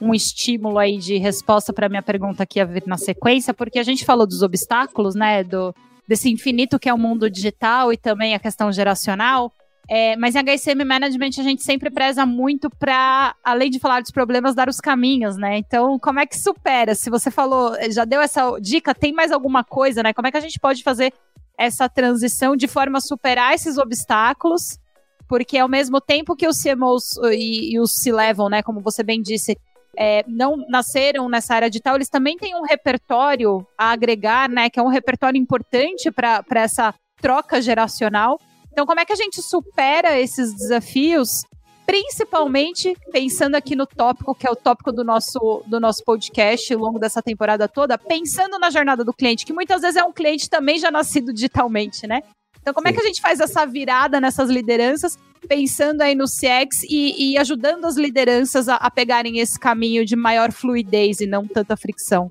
um 0.00 0.14
estímulo 0.14 0.78
aí 0.78 0.98
de 0.98 1.16
resposta 1.18 1.72
para 1.72 1.88
minha 1.88 2.02
pergunta 2.02 2.42
aqui 2.42 2.60
a 2.60 2.64
vir 2.64 2.84
na 2.86 2.96
sequência, 2.96 3.52
porque 3.52 3.78
a 3.78 3.82
gente 3.82 4.04
falou 4.04 4.26
dos 4.26 4.42
obstáculos, 4.42 5.14
né, 5.14 5.42
do 5.42 5.74
desse 6.06 6.30
infinito 6.30 6.78
que 6.78 6.88
é 6.88 6.94
o 6.94 6.98
mundo 6.98 7.28
digital 7.28 7.92
e 7.92 7.96
também 7.96 8.34
a 8.34 8.38
questão 8.38 8.72
geracional. 8.72 9.52
É, 9.90 10.16
mas 10.16 10.34
em 10.34 10.40
HCM 10.40 10.84
Management 10.84 11.30
a 11.38 11.42
gente 11.42 11.62
sempre 11.62 11.90
preza 11.90 12.26
muito 12.26 12.68
para, 12.68 13.34
além 13.42 13.70
de 13.70 13.78
falar 13.78 14.02
dos 14.02 14.10
problemas, 14.10 14.54
dar 14.54 14.68
os 14.68 14.80
caminhos, 14.80 15.36
né? 15.38 15.56
Então, 15.56 15.98
como 15.98 16.20
é 16.20 16.26
que 16.26 16.38
supera? 16.38 16.94
Se 16.94 17.08
você 17.08 17.30
falou, 17.30 17.74
já 17.90 18.04
deu 18.04 18.20
essa 18.20 18.58
dica, 18.60 18.94
tem 18.94 19.14
mais 19.14 19.32
alguma 19.32 19.64
coisa, 19.64 20.02
né? 20.02 20.12
Como 20.12 20.28
é 20.28 20.30
que 20.30 20.36
a 20.36 20.42
gente 20.42 20.60
pode 20.60 20.82
fazer 20.82 21.12
essa 21.58 21.88
transição 21.88 22.54
de 22.54 22.68
forma 22.68 22.98
a 22.98 23.00
superar 23.00 23.54
esses 23.54 23.78
obstáculos? 23.78 24.78
Porque 25.26 25.56
ao 25.56 25.68
mesmo 25.68 26.02
tempo 26.02 26.36
que 26.36 26.46
os 26.46 26.60
CMOs 26.62 27.16
e, 27.32 27.74
e 27.74 27.80
os 27.80 27.96
se 27.96 28.12
levam, 28.12 28.50
né? 28.50 28.62
Como 28.62 28.80
você 28.80 29.02
bem 29.02 29.22
disse, 29.22 29.56
é, 29.98 30.24
não 30.28 30.56
nasceram 30.68 31.28
nessa 31.28 31.56
área 31.56 31.68
digital, 31.68 31.96
eles 31.96 32.08
também 32.08 32.36
têm 32.36 32.54
um 32.54 32.62
repertório 32.62 33.66
a 33.76 33.90
agregar, 33.90 34.48
né? 34.48 34.70
Que 34.70 34.78
é 34.78 34.82
um 34.82 34.88
repertório 34.88 35.36
importante 35.36 36.10
para 36.12 36.44
essa 36.50 36.94
troca 37.20 37.60
geracional. 37.60 38.38
Então, 38.70 38.86
como 38.86 39.00
é 39.00 39.04
que 39.04 39.12
a 39.12 39.16
gente 39.16 39.42
supera 39.42 40.16
esses 40.16 40.54
desafios? 40.54 41.42
Principalmente 41.84 42.94
pensando 43.10 43.56
aqui 43.56 43.74
no 43.74 43.86
tópico, 43.86 44.34
que 44.34 44.46
é 44.46 44.50
o 44.50 44.54
tópico 44.54 44.92
do 44.92 45.02
nosso, 45.02 45.64
do 45.66 45.80
nosso 45.80 46.04
podcast 46.04 46.72
ao 46.72 46.78
longo 46.78 46.98
dessa 46.98 47.20
temporada 47.20 47.66
toda, 47.66 47.98
pensando 47.98 48.56
na 48.58 48.70
jornada 48.70 49.02
do 49.02 49.12
cliente, 49.12 49.44
que 49.44 49.52
muitas 49.52 49.80
vezes 49.80 49.96
é 49.96 50.04
um 50.04 50.12
cliente 50.12 50.48
também 50.48 50.78
já 50.78 50.92
nascido 50.92 51.32
digitalmente, 51.32 52.06
né? 52.06 52.20
Então, 52.60 52.74
como 52.74 52.86
é 52.86 52.92
que 52.92 53.00
a 53.00 53.04
gente 53.04 53.20
faz 53.20 53.40
essa 53.40 53.66
virada 53.66 54.20
nessas 54.20 54.50
lideranças, 54.50 55.18
pensando 55.46 56.02
aí 56.02 56.14
no 56.14 56.24
CX 56.24 56.82
e, 56.88 57.32
e 57.32 57.38
ajudando 57.38 57.84
as 57.84 57.96
lideranças 57.96 58.68
a, 58.68 58.76
a, 58.76 58.90
pegarem 58.90 59.38
esse 59.38 59.58
caminho 59.58 60.04
de 60.04 60.16
maior 60.16 60.52
fluidez 60.52 61.20
e 61.20 61.26
não 61.26 61.46
tanta 61.46 61.76
fricção? 61.76 62.30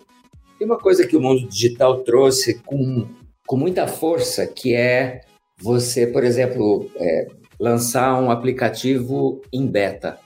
Tem 0.58 0.66
uma 0.66 0.78
coisa 0.78 1.06
que 1.06 1.16
o 1.16 1.22
mundo 1.22 1.48
digital 1.48 2.04
trouxe 2.04 2.56
com, 2.66 3.08
com 3.46 3.58
muita 3.58 3.88
força, 3.88 4.48
que 4.48 4.74
é 4.74 5.22
você, 5.60 6.08
por 6.08 6.24
exemplo, 6.24 6.90
é, 6.96 7.28
lançar 7.60 8.20
um 8.22 8.32
aplicativo 8.32 9.42
em 9.54 9.66
beta. 9.68 10.20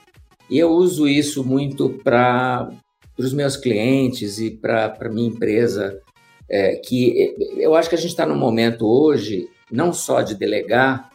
E 0.50 0.58
eu 0.58 0.70
uso 0.70 1.06
isso 1.06 1.44
muito 1.44 1.90
para 2.04 2.70
os 3.18 3.32
meus 3.32 3.56
clientes 3.56 4.38
e 4.38 4.50
para 4.50 4.96
a 5.00 5.08
minha 5.08 5.28
empresa, 5.28 6.00
é, 6.48 6.76
que 6.76 7.34
eu 7.56 7.74
acho 7.74 7.88
que 7.88 7.94
a 7.94 7.98
gente 7.98 8.10
está 8.10 8.26
num 8.26 8.36
momento 8.36 8.86
hoje, 8.86 9.48
não 9.70 9.92
só 9.92 10.22
de 10.22 10.34
delegar, 10.34 11.10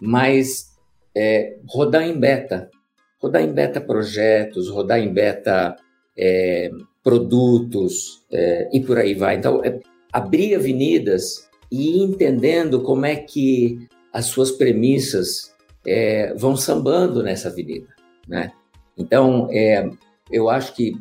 mas 0.00 0.69
é, 1.14 1.56
rodar 1.66 2.02
em 2.02 2.18
beta. 2.18 2.70
Rodar 3.20 3.42
em 3.42 3.52
beta 3.52 3.80
projetos, 3.80 4.68
rodar 4.68 4.98
em 4.98 5.12
beta 5.12 5.76
é, 6.16 6.70
produtos 7.02 8.24
é, 8.30 8.68
e 8.72 8.80
por 8.80 8.98
aí 8.98 9.14
vai. 9.14 9.36
Então, 9.36 9.62
é, 9.64 9.78
abrir 10.12 10.54
avenidas 10.54 11.48
e 11.70 11.98
ir 11.98 12.02
entendendo 12.02 12.82
como 12.82 13.06
é 13.06 13.16
que 13.16 13.88
as 14.12 14.26
suas 14.26 14.50
premissas 14.50 15.54
é, 15.86 16.34
vão 16.34 16.56
sambando 16.56 17.22
nessa 17.22 17.48
avenida, 17.48 17.88
né? 18.28 18.52
Então, 18.96 19.48
é, 19.50 19.88
eu 20.30 20.48
acho 20.48 20.74
que 20.74 20.94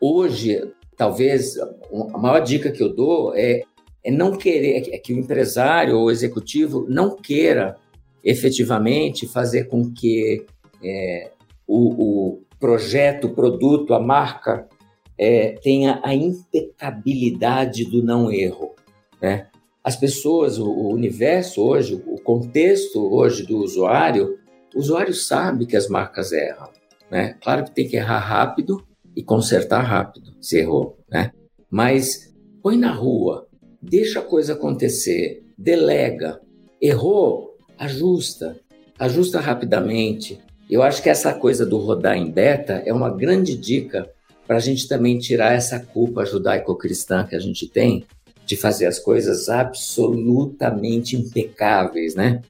hoje, 0.00 0.72
talvez, 0.96 1.58
a 1.58 2.18
maior 2.18 2.40
dica 2.40 2.70
que 2.70 2.82
eu 2.82 2.94
dou 2.94 3.34
é, 3.34 3.62
é 4.04 4.10
não 4.10 4.36
querer, 4.36 4.88
é 4.90 4.98
que 4.98 5.12
o 5.12 5.18
empresário 5.18 5.98
ou 5.98 6.06
o 6.06 6.10
executivo 6.10 6.86
não 6.88 7.16
queira 7.16 7.76
efetivamente 8.24 9.26
fazer 9.26 9.64
com 9.64 9.92
que 9.92 10.44
é, 10.82 11.30
o, 11.66 11.88
o, 12.30 12.42
projeto, 12.58 13.26
o 13.26 13.34
produto, 13.34 13.92
a 13.92 14.00
marca 14.00 14.68
é, 15.18 15.52
tenha 15.62 16.00
a 16.04 16.14
impecabilidade 16.14 17.84
do 17.84 18.02
não 18.02 18.30
erro. 18.30 18.74
Né? 19.20 19.48
As 19.82 19.96
pessoas, 19.96 20.58
o, 20.58 20.66
o 20.70 20.92
universo 20.92 21.60
hoje, 21.62 22.00
o 22.06 22.20
contexto 22.20 23.12
hoje 23.12 23.44
do 23.44 23.58
usuário, 23.58 24.38
o 24.74 24.78
usuário 24.78 25.12
sabe 25.12 25.66
que 25.66 25.76
as 25.76 25.88
marcas 25.88 26.32
erram. 26.32 26.70
Né? 27.10 27.36
Claro 27.42 27.64
que 27.64 27.72
tem 27.72 27.88
que 27.88 27.96
errar 27.96 28.20
rápido 28.20 28.86
e 29.14 29.22
consertar 29.22 29.82
rápido, 29.82 30.34
se 30.40 30.58
errou. 30.58 30.96
Né? 31.10 31.32
Mas 31.70 32.32
põe 32.62 32.76
na 32.76 32.92
rua, 32.92 33.48
deixa 33.80 34.20
a 34.20 34.24
coisa 34.24 34.52
acontecer, 34.52 35.42
delega. 35.58 36.40
Errou, 36.80 37.51
ajusta, 37.82 38.56
ajusta 38.98 39.40
rapidamente. 39.40 40.40
Eu 40.70 40.82
acho 40.82 41.02
que 41.02 41.10
essa 41.10 41.34
coisa 41.34 41.66
do 41.66 41.78
rodar 41.78 42.16
em 42.16 42.30
beta 42.30 42.82
é 42.86 42.92
uma 42.92 43.10
grande 43.10 43.56
dica 43.56 44.08
para 44.46 44.56
a 44.56 44.60
gente 44.60 44.86
também 44.86 45.18
tirar 45.18 45.52
essa 45.52 45.80
culpa 45.80 46.24
judaico-cristã 46.24 47.24
que 47.24 47.34
a 47.34 47.40
gente 47.40 47.66
tem 47.66 48.04
de 48.46 48.56
fazer 48.56 48.86
as 48.86 48.98
coisas 48.98 49.48
absolutamente 49.48 51.16
impecáveis, 51.16 52.14
né? 52.14 52.42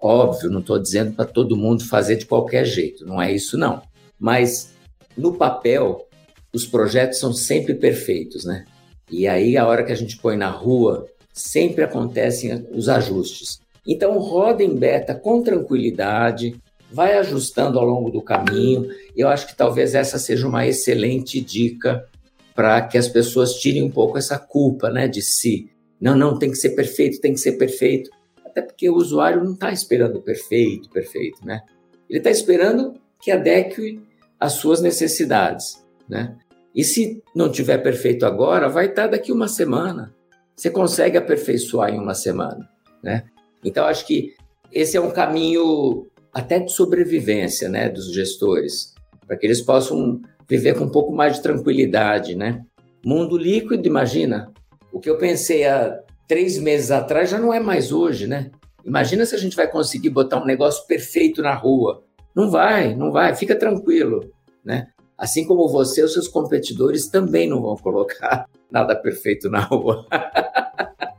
Óbvio, 0.00 0.50
não 0.50 0.60
estou 0.60 0.78
dizendo 0.78 1.12
para 1.12 1.24
todo 1.24 1.56
mundo 1.56 1.84
fazer 1.84 2.16
de 2.16 2.26
qualquer 2.26 2.64
jeito, 2.64 3.06
não 3.06 3.20
é 3.20 3.32
isso 3.32 3.56
não. 3.56 3.82
Mas 4.18 4.72
no 5.16 5.34
papel, 5.34 6.08
os 6.52 6.66
projetos 6.66 7.18
são 7.18 7.32
sempre 7.32 7.74
perfeitos, 7.74 8.44
né? 8.44 8.64
E 9.10 9.26
aí, 9.26 9.56
a 9.56 9.66
hora 9.66 9.84
que 9.84 9.92
a 9.92 9.96
gente 9.96 10.16
põe 10.16 10.36
na 10.36 10.50
rua, 10.50 11.06
sempre 11.32 11.82
acontecem 11.84 12.66
os 12.72 12.88
ajustes. 12.88 13.60
Então, 13.90 14.16
roda 14.20 14.62
em 14.62 14.72
beta 14.72 15.16
com 15.16 15.42
tranquilidade, 15.42 16.54
vai 16.92 17.18
ajustando 17.18 17.76
ao 17.76 17.84
longo 17.84 18.08
do 18.08 18.22
caminho. 18.22 18.88
Eu 19.16 19.26
acho 19.26 19.48
que 19.48 19.56
talvez 19.56 19.96
essa 19.96 20.16
seja 20.16 20.46
uma 20.46 20.64
excelente 20.64 21.40
dica 21.40 22.06
para 22.54 22.82
que 22.82 22.96
as 22.96 23.08
pessoas 23.08 23.54
tirem 23.54 23.82
um 23.82 23.90
pouco 23.90 24.16
essa 24.16 24.38
culpa 24.38 24.90
né, 24.90 25.08
de 25.08 25.20
si. 25.20 25.68
Não, 26.00 26.16
não, 26.16 26.38
tem 26.38 26.52
que 26.52 26.56
ser 26.56 26.70
perfeito, 26.70 27.20
tem 27.20 27.34
que 27.34 27.40
ser 27.40 27.58
perfeito. 27.58 28.10
Até 28.46 28.62
porque 28.62 28.88
o 28.88 28.94
usuário 28.94 29.42
não 29.42 29.54
está 29.54 29.72
esperando 29.72 30.22
perfeito, 30.22 30.88
perfeito, 30.90 31.44
né? 31.44 31.60
Ele 32.08 32.20
está 32.20 32.30
esperando 32.30 32.94
que 33.20 33.32
adeque 33.32 34.00
às 34.38 34.52
suas 34.52 34.80
necessidades, 34.80 35.84
né? 36.08 36.36
E 36.72 36.84
se 36.84 37.20
não 37.34 37.50
tiver 37.50 37.78
perfeito 37.78 38.24
agora, 38.24 38.68
vai 38.68 38.86
estar 38.86 39.02
tá 39.02 39.08
daqui 39.08 39.32
uma 39.32 39.48
semana. 39.48 40.14
Você 40.54 40.70
consegue 40.70 41.16
aperfeiçoar 41.16 41.92
em 41.92 41.98
uma 41.98 42.14
semana, 42.14 42.68
né? 43.02 43.24
Então 43.64 43.84
acho 43.86 44.06
que 44.06 44.34
esse 44.72 44.96
é 44.96 45.00
um 45.00 45.10
caminho 45.10 46.06
até 46.32 46.58
de 46.58 46.72
sobrevivência, 46.72 47.68
né, 47.68 47.88
dos 47.88 48.12
gestores, 48.12 48.94
para 49.26 49.36
que 49.36 49.46
eles 49.46 49.60
possam 49.60 50.20
viver 50.48 50.76
com 50.76 50.84
um 50.84 50.90
pouco 50.90 51.12
mais 51.12 51.36
de 51.36 51.42
tranquilidade, 51.42 52.34
né? 52.34 52.64
Mundo 53.04 53.36
líquido, 53.36 53.86
imagina. 53.86 54.52
O 54.92 55.00
que 55.00 55.08
eu 55.08 55.16
pensei 55.16 55.66
há 55.66 55.98
três 56.26 56.58
meses 56.58 56.90
atrás 56.90 57.30
já 57.30 57.38
não 57.38 57.52
é 57.52 57.60
mais 57.60 57.92
hoje, 57.92 58.26
né? 58.26 58.50
Imagina 58.84 59.24
se 59.26 59.34
a 59.34 59.38
gente 59.38 59.56
vai 59.56 59.70
conseguir 59.70 60.10
botar 60.10 60.42
um 60.42 60.46
negócio 60.46 60.86
perfeito 60.86 61.42
na 61.42 61.54
rua. 61.54 62.02
Não 62.34 62.50
vai, 62.50 62.94
não 62.94 63.12
vai. 63.12 63.34
Fica 63.34 63.54
tranquilo, 63.54 64.32
né? 64.64 64.88
Assim 65.16 65.46
como 65.46 65.68
você, 65.68 66.02
os 66.02 66.12
seus 66.12 66.26
competidores 66.26 67.08
também 67.08 67.48
não 67.48 67.60
vão 67.60 67.76
colocar 67.76 68.46
nada 68.70 68.96
perfeito 68.96 69.50
na 69.50 69.60
rua. 69.60 70.06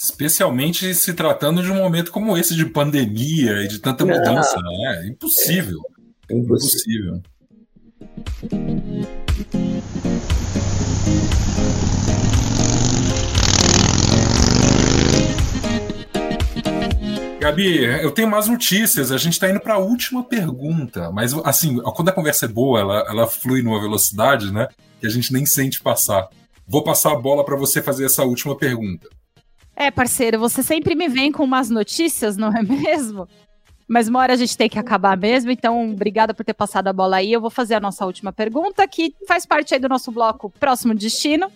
Especialmente 0.00 0.94
se 0.94 1.12
tratando 1.12 1.60
de 1.60 1.72
um 1.72 1.74
momento 1.74 2.12
como 2.12 2.38
esse 2.38 2.54
de 2.54 2.64
pandemia 2.64 3.64
e 3.64 3.66
de 3.66 3.80
tanta 3.80 4.04
não, 4.04 4.16
mudança, 4.16 4.54
né? 4.56 5.08
Impossível. 5.08 5.80
É, 6.30 6.36
impossível. 6.36 7.16
impossível. 7.16 7.22
Gabi, 17.40 17.82
eu 17.82 18.12
tenho 18.12 18.30
mais 18.30 18.46
notícias. 18.46 19.10
A 19.10 19.18
gente 19.18 19.32
está 19.32 19.50
indo 19.50 19.58
para 19.58 19.74
a 19.74 19.78
última 19.78 20.22
pergunta. 20.22 21.10
Mas, 21.10 21.34
assim, 21.44 21.80
quando 21.80 22.10
a 22.10 22.12
conversa 22.12 22.44
é 22.44 22.48
boa, 22.48 22.78
ela, 22.78 23.04
ela 23.08 23.26
flui 23.26 23.62
numa 23.62 23.80
velocidade, 23.80 24.52
né? 24.52 24.68
Que 25.00 25.08
a 25.08 25.10
gente 25.10 25.32
nem 25.32 25.44
sente 25.44 25.82
passar. 25.82 26.28
Vou 26.68 26.84
passar 26.84 27.14
a 27.14 27.16
bola 27.16 27.44
para 27.44 27.56
você 27.56 27.82
fazer 27.82 28.04
essa 28.04 28.22
última 28.22 28.56
pergunta. 28.56 29.08
É, 29.80 29.92
parceiro, 29.92 30.40
você 30.40 30.60
sempre 30.60 30.96
me 30.96 31.08
vem 31.08 31.30
com 31.30 31.44
umas 31.44 31.70
notícias, 31.70 32.36
não 32.36 32.48
é 32.48 32.60
mesmo? 32.66 33.28
Mas 33.86 34.08
uma 34.08 34.18
hora 34.18 34.32
a 34.32 34.36
gente 34.36 34.56
tem 34.56 34.68
que 34.68 34.76
acabar 34.78 35.16
mesmo, 35.16 35.52
então 35.52 35.92
obrigada 35.92 36.34
por 36.34 36.44
ter 36.44 36.52
passado 36.52 36.88
a 36.88 36.92
bola 36.92 37.18
aí. 37.18 37.32
Eu 37.32 37.40
vou 37.40 37.48
fazer 37.48 37.76
a 37.76 37.80
nossa 37.80 38.04
última 38.04 38.32
pergunta, 38.32 38.86
que 38.88 39.14
faz 39.26 39.46
parte 39.46 39.72
aí 39.72 39.80
do 39.80 39.88
nosso 39.88 40.10
bloco 40.10 40.50
Próximo 40.50 40.94
Destino, 40.94 41.48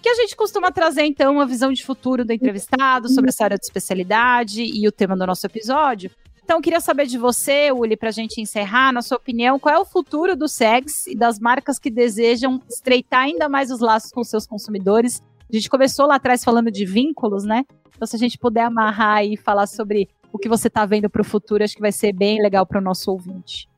que 0.00 0.08
a 0.08 0.14
gente 0.14 0.34
costuma 0.34 0.72
trazer, 0.72 1.04
então, 1.04 1.34
uma 1.34 1.46
visão 1.46 1.70
de 1.70 1.84
futuro 1.84 2.24
do 2.24 2.32
entrevistado 2.32 3.10
sobre 3.10 3.28
essa 3.28 3.44
área 3.44 3.58
de 3.58 3.64
especialidade 3.66 4.62
e 4.62 4.88
o 4.88 4.90
tema 4.90 5.14
do 5.14 5.26
nosso 5.26 5.44
episódio. 5.44 6.10
Então, 6.42 6.62
queria 6.62 6.80
saber 6.80 7.06
de 7.06 7.18
você, 7.18 7.70
Uli, 7.70 7.94
para 7.94 8.08
a 8.08 8.12
gente 8.12 8.40
encerrar, 8.40 8.90
na 8.90 9.02
sua 9.02 9.18
opinião, 9.18 9.58
qual 9.58 9.74
é 9.74 9.78
o 9.78 9.84
futuro 9.84 10.34
do 10.34 10.48
SEGS 10.48 11.08
e 11.08 11.14
das 11.14 11.38
marcas 11.38 11.78
que 11.78 11.90
desejam 11.90 12.60
estreitar 12.68 13.24
ainda 13.24 13.50
mais 13.50 13.70
os 13.70 13.80
laços 13.80 14.10
com 14.10 14.24
seus 14.24 14.46
consumidores 14.46 15.22
a 15.50 15.56
gente 15.56 15.70
começou 15.70 16.06
lá 16.06 16.16
atrás 16.16 16.44
falando 16.44 16.70
de 16.70 16.84
vínculos, 16.84 17.44
né? 17.44 17.64
Então, 17.94 18.06
se 18.06 18.16
a 18.16 18.18
gente 18.18 18.38
puder 18.38 18.62
amarrar 18.62 19.24
e 19.24 19.36
falar 19.36 19.66
sobre 19.66 20.08
o 20.32 20.38
que 20.38 20.48
você 20.48 20.68
está 20.68 20.86
vendo 20.86 21.10
para 21.10 21.22
o 21.22 21.24
futuro, 21.24 21.62
acho 21.62 21.74
que 21.74 21.80
vai 21.80 21.92
ser 21.92 22.12
bem 22.12 22.40
legal 22.40 22.64
para 22.64 22.78
o 22.78 22.82
nosso 22.82 23.10
ouvinte. 23.10 23.68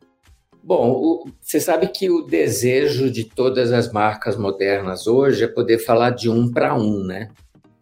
Bom, 0.62 0.92
o, 0.92 1.26
você 1.40 1.58
sabe 1.58 1.88
que 1.88 2.08
o 2.08 2.22
desejo 2.22 3.10
de 3.10 3.24
todas 3.24 3.72
as 3.72 3.90
marcas 3.90 4.36
modernas 4.36 5.06
hoje 5.06 5.42
é 5.42 5.48
poder 5.48 5.78
falar 5.78 6.10
de 6.10 6.30
um 6.30 6.50
para 6.52 6.74
um, 6.74 7.02
né? 7.02 7.30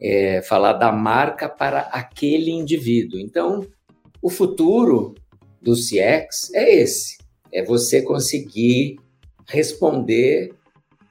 É 0.00 0.40
falar 0.40 0.72
da 0.74 0.90
marca 0.90 1.46
para 1.46 1.80
aquele 1.92 2.50
indivíduo. 2.50 3.18
Então, 3.18 3.66
o 4.22 4.30
futuro 4.30 5.14
do 5.60 5.74
CX 5.74 6.54
é 6.54 6.74
esse: 6.76 7.18
é 7.52 7.62
você 7.62 8.00
conseguir 8.00 8.98
responder 9.46 10.54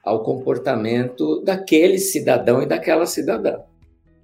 ao 0.04 0.22
comportamento 0.22 1.42
daquele 1.42 1.98
cidadão 1.98 2.62
e 2.62 2.66
daquela 2.66 3.06
cidadã. 3.06 3.58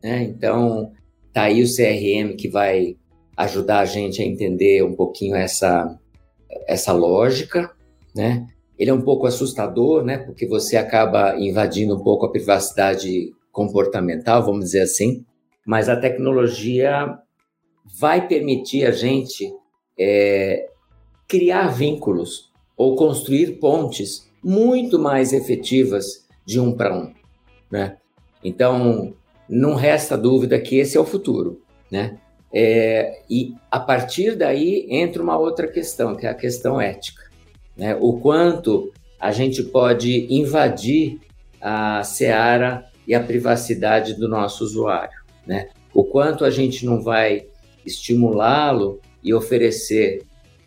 Né? 0.03 0.23
Então, 0.25 0.93
tá 1.33 1.43
aí 1.43 1.63
o 1.63 1.67
CRM 1.67 2.37
que 2.37 2.49
vai 2.49 2.97
ajudar 3.37 3.81
a 3.81 3.85
gente 3.85 4.23
a 4.23 4.25
entender 4.25 4.83
um 4.83 4.95
pouquinho 4.95 5.37
essa, 5.37 5.99
essa 6.67 6.93
lógica, 6.93 7.71
né? 8.15 8.47
Ele 8.79 8.91
é 8.91 8.95
um 8.95 9.03
pouco 9.03 9.27
assustador, 9.27 10.03
né? 10.03 10.19
Porque 10.19 10.47
você 10.47 10.77
acaba 10.77 11.37
invadindo 11.39 11.95
um 11.95 12.03
pouco 12.03 12.27
a 12.27 12.31
privacidade 12.31 13.33
comportamental, 13.53 14.45
vamos 14.45 14.67
dizer 14.67 14.83
assim. 14.83 15.25
Mas 15.67 15.89
a 15.89 15.97
tecnologia 15.97 17.19
vai 17.99 18.27
permitir 18.27 18.87
a 18.87 18.91
gente 18.91 19.51
é, 19.99 20.69
criar 21.27 21.69
vínculos 21.69 22.53
ou 22.77 22.97
construir 22.97 23.59
pontes 23.59 24.26
muito 24.43 24.99
mais 24.99 25.33
efetivas 25.33 26.27
de 26.45 26.61
um 26.61 26.73
para 26.73 26.97
um, 26.97 27.13
né? 27.71 27.97
Então, 28.43 29.15
não 29.49 29.75
resta 29.75 30.17
dúvida 30.17 30.59
que 30.61 30.77
esse 30.77 30.97
é 30.97 31.01
o 31.01 31.05
futuro, 31.05 31.61
né? 31.91 32.19
É, 32.53 33.23
e 33.29 33.55
a 33.71 33.81
partir 33.81 34.37
daí 34.37 34.87
entra 34.89 35.23
uma 35.23 35.37
outra 35.37 35.67
questão, 35.67 36.15
que 36.15 36.27
é 36.27 36.31
a 36.31 36.35
questão 36.35 36.81
ética, 36.81 37.23
né? 37.77 37.97
O 38.01 38.21
quanto 38.21 38.93
a 39.21 39.33
gente 39.33 39.63
pode 39.63 40.27
invadir 40.33 41.19
a 41.61 42.03
seara 42.05 42.87
e 43.07 43.15
a 43.15 43.23
privacidade 43.23 44.15
do 44.15 44.29
nosso 44.29 44.65
usuário, 44.65 45.19
né? 45.47 45.69
O 45.93 46.05
quanto 46.05 46.45
a 46.45 46.51
gente 46.51 46.85
não 46.85 47.03
vai 47.03 47.47
estimulá-lo 47.85 49.01
e 49.23 49.33
oferecer 49.33 50.23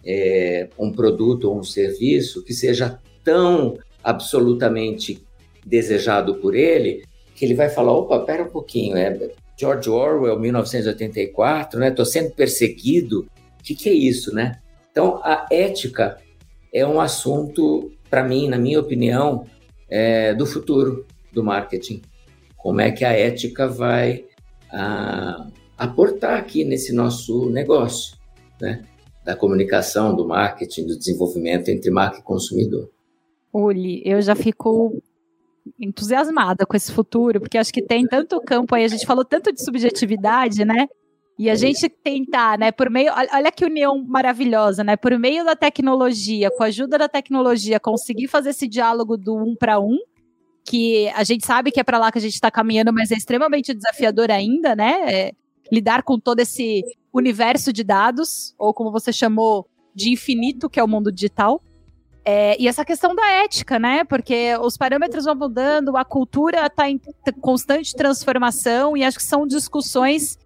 é, 0.06 0.70
um 0.78 0.92
produto 0.92 1.46
ou 1.46 1.60
um 1.60 1.64
serviço 1.64 2.44
que 2.44 2.54
seja 2.54 3.00
tão 3.24 3.78
absolutamente 4.04 5.26
desejado 5.66 6.36
por 6.36 6.56
ele, 6.56 7.04
que 7.36 7.46
ele 7.46 7.54
vai 7.54 7.70
falar, 7.70 7.94
opa, 7.94 8.20
pera 8.20 8.44
um 8.44 8.50
pouquinho, 8.50 8.98
é 8.98 9.32
George 9.60 9.90
Orwell, 9.90 10.40
1984, 10.40 11.80
né? 11.80 11.90
Estou 11.90 12.06
sendo 12.06 12.32
perseguido. 12.32 13.28
O 13.60 13.64
que, 13.64 13.76
que 13.76 13.90
é 13.90 13.94
isso, 13.94 14.34
né? 14.34 14.60
Então, 14.90 15.20
a 15.22 15.48
ética 15.52 16.18
é 16.74 16.86
um 16.86 17.02
assunto, 17.02 17.92
para 18.10 18.24
mim, 18.24 18.48
na 18.48 18.58
minha 18.58 18.80
opinião, 18.80 19.46
é, 19.90 20.34
do 20.34 20.46
futuro 20.46 21.06
do 21.34 21.44
marketing. 21.44 22.02
Como 22.56 22.80
é 22.80 22.90
que 22.92 23.04
a 23.04 23.12
ética 23.12 23.68
vai 23.68 24.26
a, 24.72 25.48
aportar 25.78 26.38
aqui 26.38 26.64
nesse 26.64 26.94
nosso 26.94 27.50
negócio, 27.50 28.16
né? 28.62 28.86
Da 29.26 29.36
comunicação, 29.36 30.16
do 30.16 30.26
marketing, 30.26 30.88
do 30.88 30.98
desenvolvimento 30.98 31.70
entre 31.70 31.92
marca 31.92 32.20
e 32.20 32.24
consumidor. 32.24 32.90
Uli, 33.54 34.02
eu 34.06 34.22
já 34.22 34.36
fico 34.36 35.02
entusiasmada 35.80 36.66
com 36.66 36.76
esse 36.76 36.92
futuro, 36.92 37.40
porque 37.40 37.58
acho 37.58 37.74
que 37.74 37.82
tem 37.82 38.06
tanto 38.08 38.42
campo 38.42 38.76
aí, 38.76 38.84
a 38.84 38.88
gente 38.88 39.06
falou 39.06 39.26
tanto 39.26 39.52
de 39.52 39.64
subjetividade, 39.64 40.66
né? 40.66 40.88
E 41.38 41.50
a 41.50 41.56
gente 41.56 41.88
tentar, 41.88 42.60
né, 42.60 42.70
por 42.70 42.90
meio, 42.90 43.14
olha 43.14 43.52
que 43.52 43.64
união 43.64 44.04
maravilhosa, 44.06 44.84
né? 44.84 44.98
Por 44.98 45.18
meio 45.18 45.46
da 45.46 45.56
tecnologia, 45.56 46.52
com 46.52 46.64
a 46.64 46.68
ajuda 46.68 46.98
da 46.98 47.08
tecnologia, 47.08 47.80
conseguir 47.80 48.28
fazer 48.28 48.50
esse 48.50 48.68
diálogo 48.68 49.16
do 49.16 49.38
um 49.38 49.56
para 49.56 49.80
um, 49.80 49.98
que 50.66 51.08
a 51.16 51.24
gente 51.24 51.46
sabe 51.46 51.72
que 51.72 51.80
é 51.80 51.84
para 51.84 51.98
lá 51.98 52.12
que 52.12 52.18
a 52.18 52.22
gente 52.22 52.34
está 52.34 52.52
caminhando, 52.52 52.92
mas 52.92 53.10
é 53.10 53.16
extremamente 53.16 53.74
desafiador 53.74 54.30
ainda, 54.30 54.76
né? 54.76 55.06
É 55.08 55.32
lidar 55.72 56.04
com 56.04 56.20
todo 56.20 56.42
esse 56.42 56.84
universo 57.14 57.72
de 57.72 57.84
dados, 57.84 58.54
ou 58.58 58.74
como 58.74 58.92
você 58.92 59.14
chamou, 59.14 59.66
de 59.96 60.12
infinito, 60.12 60.70
que 60.70 60.80
é 60.80 60.84
o 60.84 60.88
mundo 60.88 61.12
digital. 61.12 61.62
É, 62.32 62.56
e 62.62 62.68
essa 62.68 62.86
questão 62.86 63.16
da 63.16 63.28
ética, 63.44 63.80
né? 63.80 64.04
Porque 64.04 64.56
os 64.62 64.78
parâmetros 64.78 65.26
vão 65.26 65.34
mudando, 65.34 65.98
a 65.98 66.06
cultura 66.06 66.68
está 66.68 66.88
em 66.88 67.02
constante 67.42 67.96
transformação 67.96 68.96
e 68.96 69.04
acho 69.04 69.18
que 69.18 69.24
são 69.24 69.48
discussões 69.48 70.38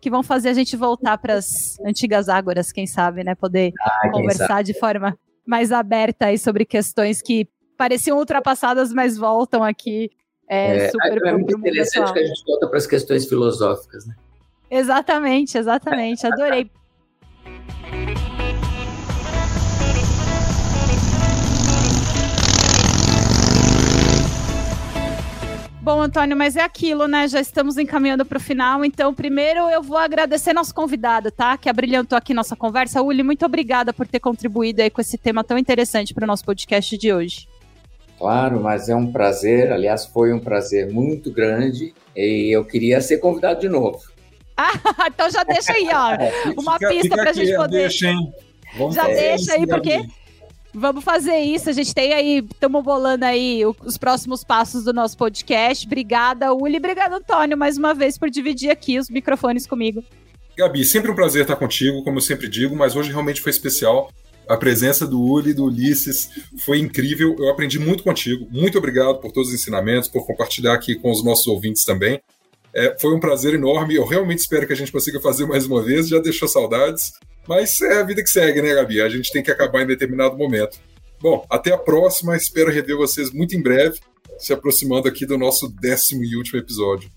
que 0.00 0.10
vão 0.10 0.24
fazer 0.24 0.48
a 0.48 0.52
gente 0.52 0.76
voltar 0.76 1.16
para 1.18 1.34
as 1.34 1.78
antigas 1.86 2.28
ágoras, 2.28 2.72
quem 2.72 2.88
sabe, 2.88 3.22
né? 3.22 3.36
Poder 3.36 3.72
ah, 3.80 4.10
conversar 4.10 4.64
de 4.64 4.74
forma 4.74 5.16
mais 5.46 5.70
aberta 5.70 6.26
aí 6.26 6.38
sobre 6.38 6.64
questões 6.64 7.22
que 7.22 7.48
pareciam 7.76 8.18
ultrapassadas, 8.18 8.92
mas 8.92 9.16
voltam 9.16 9.62
aqui. 9.62 10.10
É, 10.48 10.86
é 10.86 10.88
super 10.88 11.24
é 11.24 11.32
muito 11.34 11.56
interessante 11.56 12.12
que 12.14 12.18
a 12.18 12.26
gente 12.26 12.42
volta 12.44 12.66
para 12.66 12.78
as 12.78 12.86
questões 12.88 13.28
filosóficas, 13.28 14.04
né? 14.08 14.16
Exatamente, 14.68 15.56
exatamente. 15.56 16.26
Adorei. 16.26 16.68
Bom, 25.88 26.02
Antônio, 26.02 26.36
mas 26.36 26.54
é 26.54 26.60
aquilo, 26.60 27.08
né? 27.08 27.26
Já 27.28 27.40
estamos 27.40 27.78
encaminhando 27.78 28.22
para 28.22 28.36
o 28.36 28.40
final. 28.40 28.84
Então, 28.84 29.14
primeiro 29.14 29.70
eu 29.70 29.82
vou 29.82 29.96
agradecer 29.96 30.52
nosso 30.52 30.74
convidado, 30.74 31.30
tá? 31.30 31.56
Que 31.56 31.66
abrilhantou 31.66 32.18
aqui 32.18 32.34
nossa 32.34 32.54
conversa. 32.54 33.00
Uli, 33.00 33.22
muito 33.22 33.46
obrigada 33.46 33.90
por 33.90 34.06
ter 34.06 34.20
contribuído 34.20 34.82
aí 34.82 34.90
com 34.90 35.00
esse 35.00 35.16
tema 35.16 35.42
tão 35.42 35.56
interessante 35.56 36.12
para 36.12 36.24
o 36.24 36.26
nosso 36.26 36.44
podcast 36.44 36.94
de 36.98 37.10
hoje. 37.10 37.48
Claro, 38.18 38.60
mas 38.62 38.90
é 38.90 38.94
um 38.94 39.10
prazer. 39.10 39.72
Aliás, 39.72 40.04
foi 40.04 40.30
um 40.30 40.38
prazer 40.38 40.92
muito 40.92 41.32
grande. 41.32 41.94
E 42.14 42.54
eu 42.54 42.66
queria 42.66 43.00
ser 43.00 43.16
convidado 43.16 43.58
de 43.60 43.68
novo. 43.70 44.02
Ah, 44.58 44.72
então 45.08 45.30
já 45.30 45.42
deixa 45.42 45.72
aí, 45.72 45.88
ó. 45.90 46.10
É, 46.20 46.52
uma 46.58 46.74
fica, 46.74 46.88
pista 46.90 47.16
para 47.16 47.30
a 47.30 47.32
gente 47.32 47.56
poder. 47.56 47.78
Deixa, 47.78 48.08
hein? 48.08 48.30
Vamos 48.76 48.94
já 48.94 49.06
deixa 49.06 49.54
aí, 49.54 49.66
porque 49.66 50.04
Vamos 50.74 51.02
fazer 51.02 51.38
isso. 51.38 51.70
A 51.70 51.72
gente 51.72 51.94
tem 51.94 52.12
aí, 52.12 52.38
estamos 52.38 52.84
bolando 52.84 53.24
aí 53.24 53.62
os 53.64 53.96
próximos 53.96 54.44
passos 54.44 54.84
do 54.84 54.92
nosso 54.92 55.16
podcast. 55.16 55.86
Obrigada, 55.86 56.52
Uli. 56.52 56.76
Obrigada, 56.76 57.16
Antônio, 57.16 57.56
mais 57.56 57.76
uma 57.76 57.94
vez 57.94 58.18
por 58.18 58.30
dividir 58.30 58.70
aqui 58.70 58.98
os 58.98 59.08
microfones 59.08 59.66
comigo. 59.66 60.04
Gabi, 60.56 60.84
sempre 60.84 61.10
um 61.10 61.14
prazer 61.14 61.42
estar 61.42 61.56
contigo, 61.56 62.02
como 62.02 62.18
eu 62.18 62.22
sempre 62.22 62.48
digo, 62.48 62.74
mas 62.74 62.96
hoje 62.96 63.10
realmente 63.10 63.40
foi 63.40 63.50
especial. 63.50 64.10
A 64.48 64.56
presença 64.56 65.06
do 65.06 65.20
Uli 65.20 65.52
do 65.52 65.64
Ulisses 65.64 66.30
foi 66.64 66.78
incrível. 66.78 67.36
Eu 67.38 67.50
aprendi 67.50 67.78
muito 67.78 68.02
contigo. 68.02 68.48
Muito 68.50 68.78
obrigado 68.78 69.20
por 69.20 69.30
todos 69.30 69.50
os 69.50 69.54
ensinamentos, 69.54 70.08
por 70.08 70.26
compartilhar 70.26 70.74
aqui 70.74 70.94
com 70.94 71.10
os 71.10 71.22
nossos 71.22 71.46
ouvintes 71.46 71.84
também. 71.84 72.20
É, 72.74 72.96
foi 72.98 73.14
um 73.14 73.20
prazer 73.20 73.54
enorme. 73.54 73.94
Eu 73.94 74.06
realmente 74.06 74.38
espero 74.38 74.66
que 74.66 74.72
a 74.72 74.76
gente 74.76 74.90
consiga 74.90 75.20
fazer 75.20 75.46
mais 75.46 75.66
uma 75.66 75.82
vez. 75.82 76.08
Já 76.08 76.18
deixou 76.18 76.48
saudades. 76.48 77.12
Mas 77.48 77.80
é 77.80 78.00
a 78.00 78.02
vida 78.02 78.22
que 78.22 78.28
segue, 78.28 78.60
né, 78.60 78.74
Gabi? 78.74 79.00
A 79.00 79.08
gente 79.08 79.32
tem 79.32 79.42
que 79.42 79.50
acabar 79.50 79.82
em 79.82 79.86
determinado 79.86 80.36
momento. 80.36 80.78
Bom, 81.18 81.46
até 81.48 81.72
a 81.72 81.78
próxima. 81.78 82.36
Espero 82.36 82.70
rever 82.70 82.94
vocês 82.94 83.32
muito 83.32 83.56
em 83.56 83.62
breve, 83.62 83.98
se 84.38 84.52
aproximando 84.52 85.08
aqui 85.08 85.24
do 85.24 85.38
nosso 85.38 85.66
décimo 85.80 86.22
e 86.22 86.36
último 86.36 86.58
episódio. 86.58 87.10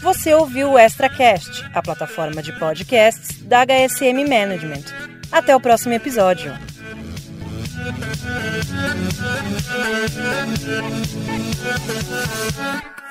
Você 0.00 0.34
ouviu 0.34 0.72
o 0.72 0.78
ExtraCast, 0.78 1.64
a 1.74 1.82
plataforma 1.82 2.42
de 2.42 2.58
podcasts 2.58 3.42
da 3.42 3.64
HSM 3.64 4.26
Management. 4.26 4.84
Até 5.30 5.54
o 5.54 5.60
próximo 5.60 5.92
episódio. 5.92 6.52
Thank 9.82 10.62
you. 12.96 13.01